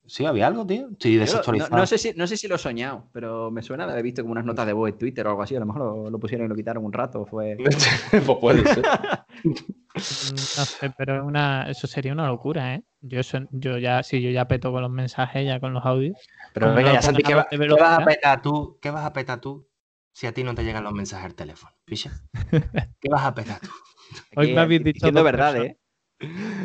Sí, 0.08 0.26
había 0.26 0.48
algo, 0.48 0.66
tío. 0.66 0.90
Estoy 0.92 1.14
Yo 1.14 1.20
no, 1.20 1.26
desactualizado. 1.26 1.78
no 1.78 1.86
sé 1.86 1.98
si, 2.00 2.14
no 2.16 2.26
sé 2.26 2.36
si 2.36 2.48
lo 2.48 2.56
he 2.56 2.58
soñado, 2.58 3.08
pero 3.14 3.52
me 3.52 3.62
suena 3.62 3.86
de 3.86 3.92
haber 3.92 4.04
visto 4.04 4.24
como 4.24 4.32
unas 4.32 4.44
notas 4.44 4.66
de 4.66 4.74
voz 4.74 4.90
en 4.90 4.98
Twitter 4.98 5.26
o 5.28 5.30
algo 5.30 5.44
así. 5.44 5.56
A 5.56 5.60
lo 5.60 5.68
mejor 5.68 5.82
lo, 5.84 6.10
lo 6.10 6.20
pusieron 6.20 6.48
y 6.48 6.50
lo 6.50 6.56
quitaron 6.56 6.84
un 6.84 6.92
rato. 6.92 7.26
Fue... 7.26 7.56
pues 8.12 8.38
puede 8.40 8.66
ser. 8.74 8.84
Mm, 9.44 10.32
No 10.36 10.66
sé, 10.66 10.94
pero 10.98 11.26
una, 11.26 11.70
eso 11.70 11.86
sería 11.88 12.14
una 12.14 12.28
locura, 12.28 12.76
¿eh? 12.76 12.84
Yo, 13.02 13.20
eso- 13.20 13.40
yo 13.52 13.78
ya, 13.78 14.04
si 14.04 14.22
yo 14.22 14.30
ya 14.30 14.48
peto 14.48 14.72
con 14.72 14.82
los 14.82 14.92
mensajes, 14.92 15.46
ya 15.46 15.60
con 15.60 15.74
los 15.74 15.86
audios. 15.86 16.18
Pero 16.54 16.74
venga, 16.74 16.90
no 16.90 16.94
ya 16.94 17.02
Santi, 17.02 17.24
va, 17.24 17.48
¿Qué 17.50 17.56
vas 17.58 17.60
a 17.60 17.60
velocidad, 17.60 18.06
petar 18.06 18.42
tú? 18.42 18.78
¿Qué 18.82 18.92
vas 18.92 19.06
a 19.06 19.14
petar 19.14 19.42
tú 19.42 19.68
si 20.14 20.28
a 20.28 20.34
ti 20.34 20.44
no 20.44 20.54
te 20.54 20.64
llegan 20.64 20.84
los 20.84 20.94
mensajes 20.94 21.26
al 21.26 21.36
teléfono? 21.36 21.74
Ficha. 21.86 22.12
¿Qué 23.00 23.10
vas 23.10 23.24
a 23.26 23.34
petar 23.34 23.60
tú? 23.60 23.70
Hoy 24.36 24.48
me 24.56 24.62
habéis 24.62 24.84
dicho 24.84 24.94
Diciendo 24.94 25.24
verdad. 25.24 25.58
¿eh? 25.58 25.78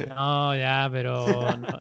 No, 0.08 0.54
ya, 0.56 0.88
pero 0.92 1.56
no, 1.56 1.80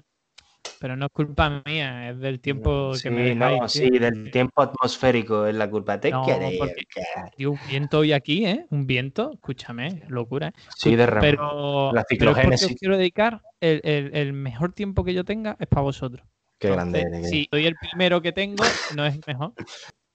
pero 0.80 0.96
no 0.96 1.06
es 1.08 1.12
culpa 1.12 1.62
mía, 1.66 2.10
es 2.10 2.20
del 2.20 2.40
tiempo 2.40 2.92
que 3.02 3.10
me 3.10 3.30
Sí, 3.30 3.36
no, 3.36 3.46
dejáis. 3.50 3.72
sí, 3.72 3.90
del 3.90 4.32
tiempo 4.32 4.62
atmosférico 4.62 5.46
es 5.46 5.56
la 5.56 5.70
culpa. 5.70 6.00
Te 6.00 6.12
No, 6.12 6.24
queréis, 6.26 6.58
porque- 6.60 7.46
un 7.48 7.60
viento 7.68 8.00
hoy 8.00 8.14
aquí, 8.14 8.46
¿eh? 8.46 8.66
Un 8.70 8.86
viento, 8.88 9.32
escúchame, 9.34 10.04
locura. 10.08 10.50
¿eh? 10.50 10.54
Sí, 10.76 10.96
de 10.96 11.06
remo. 11.06 11.22
Pero, 11.22 11.92
La 11.94 12.04
pero 12.08 12.32
es 12.32 12.36
porque 12.36 12.56
os 12.56 12.60
ciclogénesis. 12.60 12.80
quiero 12.80 12.98
dedicar 12.98 13.42
el, 13.60 13.82
el- 13.84 14.16
el 14.16 14.34
mejor 14.34 14.74
tiempo 14.74 15.04
que 15.04 15.14
yo 15.14 15.24
tenga 15.26 15.56
es 15.60 15.68
para 15.68 15.82
vosotros. 15.82 16.26
Qué 16.60 16.70
grande 16.72 17.02
eres. 17.02 17.30
Si 17.30 17.48
soy 17.52 17.66
el 17.66 17.76
primero 17.76 18.22
que 18.22 18.32
tengo, 18.32 18.64
no 18.92 19.06
es 19.06 19.16
el 19.16 19.22
mejor. 19.28 19.54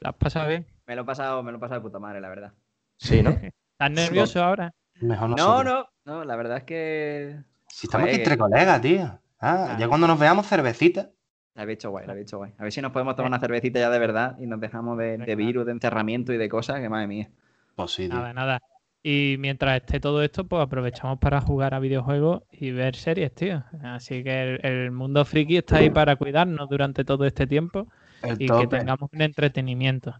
¿La 0.00 0.10
has 0.10 0.16
pasado 0.16 0.48
bien? 0.48 0.66
Me 0.86 0.94
lo 0.96 1.02
he 1.02 1.04
pasado, 1.04 1.42
me 1.42 1.50
lo 1.50 1.58
he 1.58 1.60
pasado 1.60 1.80
de 1.80 1.84
puta 1.84 1.98
madre, 1.98 2.20
la 2.20 2.28
verdad. 2.28 2.52
Sí, 2.98 3.22
¿no? 3.22 3.30
¿Estás 3.78 3.90
nervioso 3.90 4.42
ahora? 4.42 4.72
Mejor 5.00 5.30
No, 5.30 5.64
no, 5.64 5.86
no, 6.04 6.24
la 6.24 6.36
verdad 6.36 6.58
es 6.58 6.64
que 6.64 7.36
Si 7.76 7.86
estamos 7.88 8.06
aquí 8.06 8.16
entre 8.16 8.38
colegas, 8.38 8.80
tío. 8.80 9.02
Ah, 9.40 9.70
Ah. 9.72 9.76
ya 9.78 9.88
cuando 9.88 10.06
nos 10.06 10.18
veamos, 10.18 10.46
cervecita. 10.46 11.10
la 11.54 11.62
habéis 11.62 11.78
hecho 11.78 11.90
guay, 11.90 12.06
la 12.06 12.12
habéis 12.12 12.28
hecho 12.28 12.38
guay. 12.38 12.52
A 12.58 12.62
ver 12.62 12.72
si 12.72 12.80
nos 12.80 12.92
podemos 12.92 13.14
tomar 13.16 13.30
una 13.30 13.40
cervecita 13.40 13.78
ya 13.80 13.90
de 13.90 13.98
verdad 13.98 14.36
y 14.38 14.46
nos 14.46 14.60
dejamos 14.60 14.96
de, 14.98 15.34
virus, 15.36 15.66
de 15.66 15.72
encerramiento 15.72 16.32
y 16.32 16.36
de 16.36 16.48
cosas, 16.48 16.80
que 16.80 16.88
madre 16.88 17.06
mía. 17.08 17.28
Pues 17.74 17.90
sí, 17.90 18.08
tío. 18.08 18.14
Nada, 18.16 18.32
nada. 18.32 18.60
Y 19.02 19.36
mientras 19.38 19.76
esté 19.76 20.00
todo 20.00 20.22
esto, 20.22 20.44
pues 20.46 20.62
aprovechamos 20.62 21.18
para 21.18 21.40
jugar 21.40 21.74
a 21.74 21.78
videojuegos 21.80 22.42
y 22.50 22.70
ver 22.70 22.96
series, 22.96 23.34
tío. 23.34 23.64
Así 23.82 24.22
que 24.24 24.42
el, 24.54 24.60
el 24.64 24.90
mundo 24.92 25.24
friki 25.24 25.58
está 25.58 25.76
ahí 25.78 25.90
para 25.90 26.16
cuidarnos 26.16 26.68
durante 26.70 27.04
todo 27.04 27.24
este 27.26 27.46
tiempo 27.46 27.86
El 28.22 28.40
y 28.40 28.46
que 28.48 28.66
tengamos 28.68 29.10
un 29.12 29.20
entretenimiento. 29.20 30.14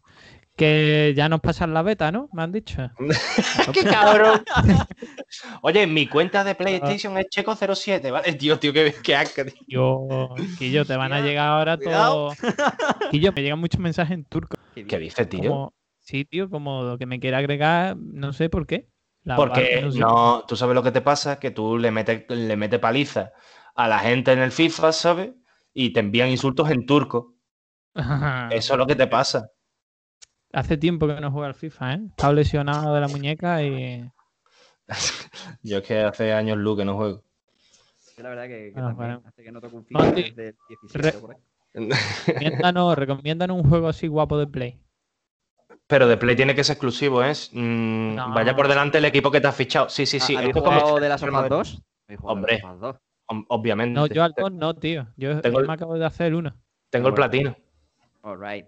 Que 0.57 1.13
ya 1.17 1.29
nos 1.29 1.41
pasan 1.41 1.75
la 1.75 1.83
beta, 1.83 2.13
¿no? 2.13 2.29
Me 2.33 2.43
han 2.43 2.53
dicho. 2.53 2.89
¡Qué 3.73 3.83
cabrón! 3.85 4.45
Oye, 5.63 5.83
en 5.83 5.93
mi 5.93 6.07
cuenta 6.07 6.45
de 6.45 6.55
PlayStation 6.55 7.19
es 7.19 7.27
Checo07, 7.27 8.13
¿vale? 8.13 8.33
Tío, 8.35 8.59
tío, 8.59 8.73
qué, 8.73 8.95
qué 9.03 9.17
asco, 9.17 9.45
tío. 9.45 9.55
Yo, 9.67 10.35
Quillo, 10.59 10.85
te 10.85 10.97
van 10.97 11.13
a 11.13 11.21
llegar 11.21 11.49
ahora 11.49 11.77
todos. 11.77 12.37
Quillo, 13.11 13.33
me 13.33 13.43
llegan 13.43 13.59
muchos 13.59 13.81
mensajes 13.81 14.15
en 14.15 14.25
turco. 14.25 14.57
¿Qué 14.75 14.99
dices, 14.99 15.29
tío? 15.29 15.51
Como, 15.51 15.75
sí, 16.01 16.25
tío, 16.25 16.49
como 16.49 16.99
que 16.99 17.07
me 17.07 17.19
quiere 17.19 17.37
agregar, 17.37 17.97
no 17.97 18.33
sé 18.33 18.49
por 18.49 18.67
qué. 18.67 18.89
La 19.25 19.37
Porque 19.37 19.89
sé. 19.91 19.99
no, 19.99 20.45
tú 20.47 20.55
sabes 20.55 20.75
lo 20.75 20.83
que 20.83 20.93
te 20.93 21.01
pasa, 21.01 21.41
que 21.41 21.51
tú 21.51 21.79
le 21.79 21.91
metes, 21.91 22.25
le 22.29 22.57
metes 22.57 22.79
paliza 22.79 23.33
a 23.75 23.89
la 23.89 23.99
gente 23.99 24.33
en 24.33 24.39
el 24.39 24.53
FIFA, 24.53 24.93
¿sabes? 24.93 25.33
Y 25.73 25.93
te 25.93 26.01
envían 26.01 26.29
insultos 26.29 26.71
en 26.71 26.87
turco. 26.87 27.35
Eso 27.95 28.75
es 28.75 28.79
lo 28.79 28.87
que 28.87 28.95
te 28.95 29.07
pasa. 29.07 29.51
Hace 30.55 30.77
tiempo 30.77 31.07
que 31.07 31.21
no 31.21 31.31
juega 31.33 31.49
al 31.49 31.55
FIFA, 31.55 31.95
¿eh? 31.95 32.01
Estaba 32.11 32.33
lesionado 32.33 32.95
de 32.95 33.01
la 33.01 33.09
muñeca 33.09 33.63
y. 33.63 34.09
Yo 35.63 35.79
es 35.79 35.85
que 35.85 36.01
hace 36.01 36.33
años 36.33 36.57
luz 36.59 36.79
que 36.79 36.85
no 36.85 36.95
juego. 36.97 37.23
La 38.19 38.29
verdad 38.29 38.45
que, 38.45 38.73
que 38.73 38.79
Ah, 38.79 38.83
también 38.83 38.97
bueno. 38.97 39.23
hace 39.27 39.43
que 39.43 39.51
no 39.51 39.61
toco 39.61 39.77
un 39.79 39.87
No, 39.91 40.01
FIFA 40.01 40.15
tío. 40.15 40.25
desde 40.25 40.49
el 40.49 40.57
17 40.69 41.11
Re- 41.11 41.19
por 41.19 41.31
ahí. 41.33 41.89
Recomiéndanos, 42.27 42.97
recomiéndanos 42.97 43.57
un 43.61 43.69
juego 43.69 43.89
así 43.89 44.07
guapo 44.07 44.39
de 44.39 44.47
Play. 44.47 44.79
Pero 45.89 46.07
de 46.07 46.17
Play 46.17 46.37
tiene 46.37 46.55
que 46.55 46.63
ser 46.63 46.75
exclusivo, 46.75 47.25
¿eh? 47.25 47.33
Mm, 47.53 48.15
No. 48.15 48.33
Vaya 48.33 48.55
por 48.55 48.69
delante 48.69 48.99
el 48.99 49.05
equipo 49.07 49.31
que 49.33 49.41
te 49.41 49.49
has 49.49 49.57
fichado. 49.57 49.89
Sí, 49.89 50.07
sí, 50.07 50.21
sí. 50.21 50.35
Ah, 50.37 50.39
¿Habéis 50.39 50.51
esto 50.57 50.59
es 50.61 50.65
como- 50.65 50.81
jugado 50.81 51.01
de 51.01 51.09
las 51.09 51.23
Us 51.23 51.31
2? 51.49 51.83
¿Habéis 52.07 52.21
jugado 52.21 52.35
Hombre. 52.39 52.57
de 52.57 52.63
las 52.63 52.75
Us 52.75 52.81
2? 52.81 52.97
ob- 53.27 53.47
Obviamente. 53.49 53.95
No, 53.99 54.07
yo 54.07 54.23
al 54.23 54.33
2 54.37 54.53
no, 54.53 54.75
tío. 54.75 55.09
Yo, 55.17 55.41
Tengo 55.41 55.59
el- 55.61 55.67
me 55.67 55.73
acabo 55.73 55.99
de 55.99 56.05
hacer 56.07 56.35
uno. 56.35 56.55
Tengo 56.91 57.09
el 57.09 57.13
Bueno. 57.15 57.17
platino. 57.17 57.57
Alright. 58.23 58.67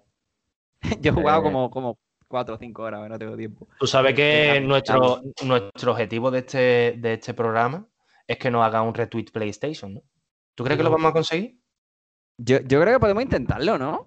Yo 1.00 1.10
he 1.10 1.14
jugado 1.14 1.40
Eh. 1.40 1.42
como, 1.44 1.70
como 1.70 1.98
4 2.28 2.54
o 2.54 2.58
5 2.58 2.82
horas, 2.82 3.08
no 3.08 3.18
tengo 3.18 3.36
tiempo. 3.36 3.68
Tú 3.78 3.86
sabes 3.86 4.14
que 4.14 4.60
nuestro, 4.60 5.22
nuestro 5.44 5.92
objetivo 5.92 6.30
de 6.30 6.38
este, 6.40 6.58
de 6.98 7.14
este 7.14 7.34
programa 7.34 7.86
es 8.26 8.36
que 8.38 8.50
nos 8.50 8.64
haga 8.64 8.82
un 8.82 8.94
retweet 8.94 9.26
PlayStation, 9.32 9.94
¿no? 9.94 10.02
¿Tú 10.54 10.64
crees 10.64 10.76
que 10.78 10.84
lo 10.84 10.90
vamos 10.90 11.10
a 11.10 11.12
conseguir? 11.12 11.60
Yo, 12.38 12.58
yo 12.60 12.80
creo 12.80 12.94
que 12.94 13.00
podemos 13.00 13.22
intentarlo, 13.22 13.78
¿no? 13.78 14.06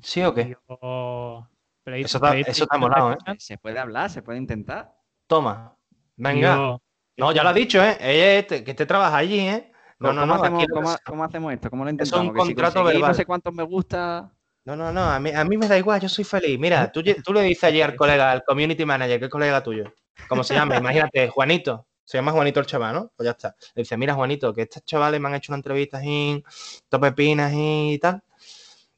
¿Sí 0.00 0.22
o 0.22 0.32
qué? 0.34 0.56
Yo- 0.70 1.48
Play- 1.84 2.02
Eso 2.04 2.18
está- 2.18 2.36
eso 2.36 2.64
está 2.64 2.76
molado, 2.78 3.12
¿eh? 3.12 3.16
Se 3.38 3.56
puede 3.58 3.78
hablar, 3.78 4.10
se 4.10 4.22
puede 4.22 4.38
intentar. 4.38 4.94
Toma. 5.26 5.74
Venga. 6.16 6.56
Yo- 6.56 6.82
No, 7.16 7.32
ya 7.32 7.42
lo 7.42 7.48
has 7.48 7.54
dicho, 7.54 7.82
¿eh? 7.82 7.96
Ella 8.00 8.38
este- 8.38 8.62
que 8.64 8.74
te 8.74 8.86
trabaja 8.86 9.16
allí, 9.16 9.40
¿eh? 9.40 9.72
No, 9.98 10.12
no, 10.12 10.20
¿Cómo, 10.22 10.34
no. 10.36 10.42
hacemos, 10.42 10.64
cómo- 11.04 11.24
hacemos 11.24 11.52
esto? 11.52 11.70
¿Cómo 11.70 11.84
lo 11.84 11.90
es 11.90 11.94
un 11.94 12.00
intentamos? 12.00 12.32
Que 12.34 12.40
si 12.42 12.46
contrato 12.54 12.74
conseguís 12.80 12.94
verbal. 13.00 13.10
No 13.10 13.14
sé 13.14 13.26
cuántos 13.26 13.54
me 13.54 13.62
gusta. 13.64 14.32
No, 14.68 14.76
no, 14.76 14.92
no. 14.92 15.00
A 15.00 15.18
mí, 15.18 15.30
a 15.30 15.46
mí 15.46 15.56
me 15.56 15.66
da 15.66 15.78
igual, 15.78 15.98
yo 15.98 16.10
soy 16.10 16.24
feliz. 16.24 16.58
Mira, 16.58 16.92
tú, 16.92 17.02
tú 17.02 17.32
le 17.32 17.40
dices 17.40 17.64
allí 17.64 17.80
al 17.80 17.96
colega, 17.96 18.30
al 18.30 18.44
community 18.44 18.84
manager, 18.84 19.18
que 19.18 19.24
es 19.24 19.30
colega 19.30 19.62
tuyo. 19.62 19.94
¿Cómo 20.28 20.44
se 20.44 20.52
llama? 20.52 20.76
Imagínate, 20.76 21.28
Juanito. 21.28 21.86
Se 22.04 22.18
llama 22.18 22.32
Juanito 22.32 22.60
el 22.60 22.66
chaval, 22.66 22.94
¿no? 22.94 23.10
Pues 23.16 23.24
ya 23.24 23.30
está. 23.30 23.56
Le 23.74 23.80
dice, 23.80 23.96
mira, 23.96 24.12
Juanito, 24.12 24.52
que 24.52 24.62
estos 24.62 24.84
chavales 24.84 25.22
me 25.22 25.28
han 25.28 25.36
hecho 25.36 25.52
una 25.52 25.56
entrevista 25.56 26.02
en 26.02 26.44
Topepinas 26.90 27.50
y 27.54 27.98
tal. 27.98 28.22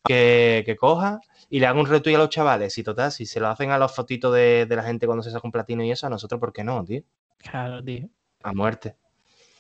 Que, 0.05 0.65
que 0.67 0.75
coja 0.75 1.21
y 1.49 1.61
le 1.61 1.69
haga 1.69 1.79
un 1.79 1.87
retweet 1.87 2.17
a 2.17 2.19
los 2.19 2.31
chavales. 2.31 2.77
Y 2.77 2.83
total, 2.83 3.13
si 3.13 3.25
se 3.25 3.39
lo 3.39 3.47
hacen 3.47 3.71
a 3.71 3.79
las 3.79 3.95
fotitos 3.95 4.35
de, 4.35 4.67
de 4.67 4.75
la 4.75 4.83
gente 4.83 5.07
cuando 5.07 5.23
se 5.23 5.31
saca 5.31 5.47
un 5.47 5.53
platino 5.53 5.85
y 5.85 5.93
eso, 5.93 6.09
a 6.09 6.11
nosotros, 6.11 6.41
¿por 6.41 6.53
qué 6.53 6.65
no, 6.65 6.85
tío? 6.85 7.03
Claro, 7.39 7.81
tío. 7.81 8.09
A 8.43 8.53
muerte. 8.53 8.97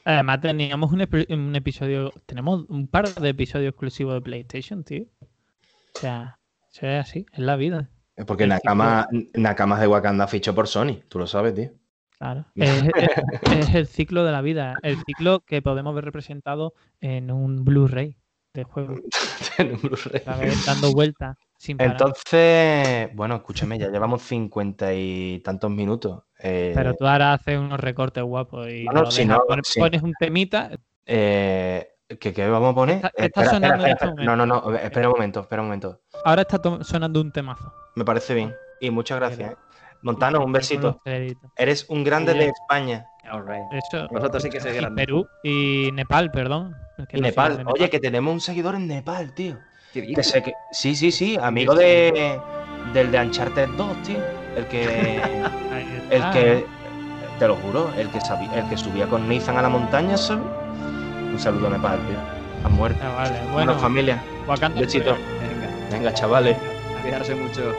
Además 0.04 0.40
teníamos 0.40 0.90
un 0.90 1.02
episodio, 1.54 2.12
tenemos 2.26 2.64
un 2.68 2.88
par 2.88 3.14
de 3.14 3.28
episodios 3.28 3.70
exclusivos 3.70 4.14
de 4.14 4.20
PlayStation, 4.22 4.82
tío. 4.82 5.04
O 6.00 6.02
sea, 6.02 6.38
eso 6.72 6.86
es 6.86 7.00
así, 7.08 7.26
es 7.32 7.38
la 7.40 7.56
vida. 7.56 7.90
Es 8.16 8.24
Porque 8.24 8.46
Nakama, 8.46 9.06
Nakamas 9.34 9.80
de 9.80 9.86
Wakanda 9.86 10.26
fichó 10.26 10.54
por 10.54 10.66
Sony, 10.66 11.00
tú 11.08 11.18
lo 11.18 11.26
sabes, 11.26 11.54
tío. 11.54 11.70
Claro. 12.18 12.46
Es, 12.56 12.84
es- 12.94 13.68
es 13.68 13.74
el 13.74 13.86
ciclo 13.86 14.24
de 14.24 14.32
la 14.32 14.40
vida, 14.40 14.76
el 14.82 14.96
ciclo 15.04 15.40
que 15.40 15.60
podemos 15.62 15.94
ver 15.94 16.04
representado 16.04 16.72
en 17.00 17.30
un 17.30 17.64
Blu-ray 17.64 18.16
de 18.54 18.64
juego, 18.64 18.94
En 19.58 19.72
un 19.74 19.80
Blu-ray. 19.80 20.22
dando 20.64 20.92
vueltas 20.92 21.36
sin 21.58 21.76
parar. 21.76 21.92
Entonces, 21.92 23.10
bueno, 23.14 23.36
escúchame, 23.36 23.78
ya 23.78 23.90
llevamos 23.90 24.22
cincuenta 24.22 24.94
y 24.94 25.40
tantos 25.44 25.70
minutos. 25.70 26.22
Eh, 26.38 26.72
Pero 26.74 26.94
tú 26.94 27.06
ahora 27.06 27.34
haces 27.34 27.58
unos 27.58 27.78
recortes 27.78 28.22
guapos 28.24 28.68
y 28.70 28.84
No, 28.84 28.92
no, 28.92 29.00
lo 29.02 29.10
si 29.10 29.24
no, 29.26 29.42
pones, 29.46 29.66
sí. 29.66 29.80
pones 29.80 30.02
un 30.02 30.14
temita. 30.18 30.70
eh, 31.06 31.88
¿qué, 32.18 32.32
qué 32.32 32.48
vamos 32.48 32.72
a 32.72 32.74
poner? 32.74 33.12
Está- 33.14 33.50
sonando 33.50 33.86
este 33.86 34.06
No, 34.24 34.36
no, 34.36 34.46
no, 34.46 34.74
espera 34.74 35.08
un 35.08 35.12
momento, 35.14 35.40
espera 35.40 35.62
un 35.62 35.68
momento. 35.68 36.00
Ahora 36.24 36.42
está 36.42 36.60
sonando 36.82 37.20
un 37.20 37.32
temazo. 37.32 37.72
Me 37.94 38.04
parece 38.04 38.34
bien. 38.34 38.54
Y 38.80 38.90
muchas 38.90 39.18
gracias. 39.18 39.52
¿eh? 39.52 39.56
Montano, 40.02 40.42
un 40.44 40.52
besito. 40.52 41.00
Eres 41.56 41.86
un 41.88 42.04
grande 42.04 42.32
de. 42.34 42.46
España. 42.46 43.06
Alright. 43.30 43.64
Eso. 43.72 44.08
Vosotros 44.10 44.42
sí 44.42 44.48
que 44.50 44.60
sois 44.60 44.74
grandes. 44.74 45.04
Perú 45.06 45.26
y 45.44 45.90
Nepal, 45.92 46.30
perdón. 46.30 46.74
que 47.08 47.18
Y 47.18 47.20
no 47.20 47.26
Nepal. 47.28 47.62
Oye, 47.66 47.90
que 47.90 48.00
tenemos 48.00 48.32
un 48.32 48.40
seguidor 48.40 48.74
en 48.74 48.86
Nepal, 48.86 49.34
tío. 49.34 49.58
¿Qué 49.92 50.06
Que 50.14 50.22
sé 50.22 50.42
que... 50.42 50.52
Sí, 50.72 50.94
sí, 50.94 51.10
sí, 51.12 51.36
amigo 51.40 51.74
de 51.74 52.40
del 52.94 53.10
de 53.10 53.20
Uncharted 53.20 53.68
2, 53.76 54.02
tío. 54.02 54.18
El 54.56 54.66
que 54.66 55.20
el 56.10 56.30
que 56.30 56.66
te 57.38 57.46
lo 57.48 57.56
juro, 57.56 57.90
el 57.96 58.08
que 58.10 58.20
sabía, 58.20 58.52
el 58.54 58.68
que 58.68 58.76
subía 58.76 59.06
con 59.06 59.28
Nathan 59.28 59.56
a 59.58 59.62
la 59.62 59.68
montaña, 59.68 60.16
¿sabes? 60.16 60.44
Un 61.32 61.38
saludo 61.38 61.68
a 61.68 61.70
Nepal, 61.70 61.98
tío. 62.06 62.16
A 62.64 62.68
muerte. 62.68 63.00
Ah, 63.02 63.14
vale. 63.16 63.30
Bueno, 63.52 63.52
Bueno, 63.52 63.78
familia. 63.78 64.22
Venga, 65.16 65.68
Venga, 65.90 66.14
chavales. 66.14 66.56
cuidarse 67.02 67.34
mucho. 67.34 67.72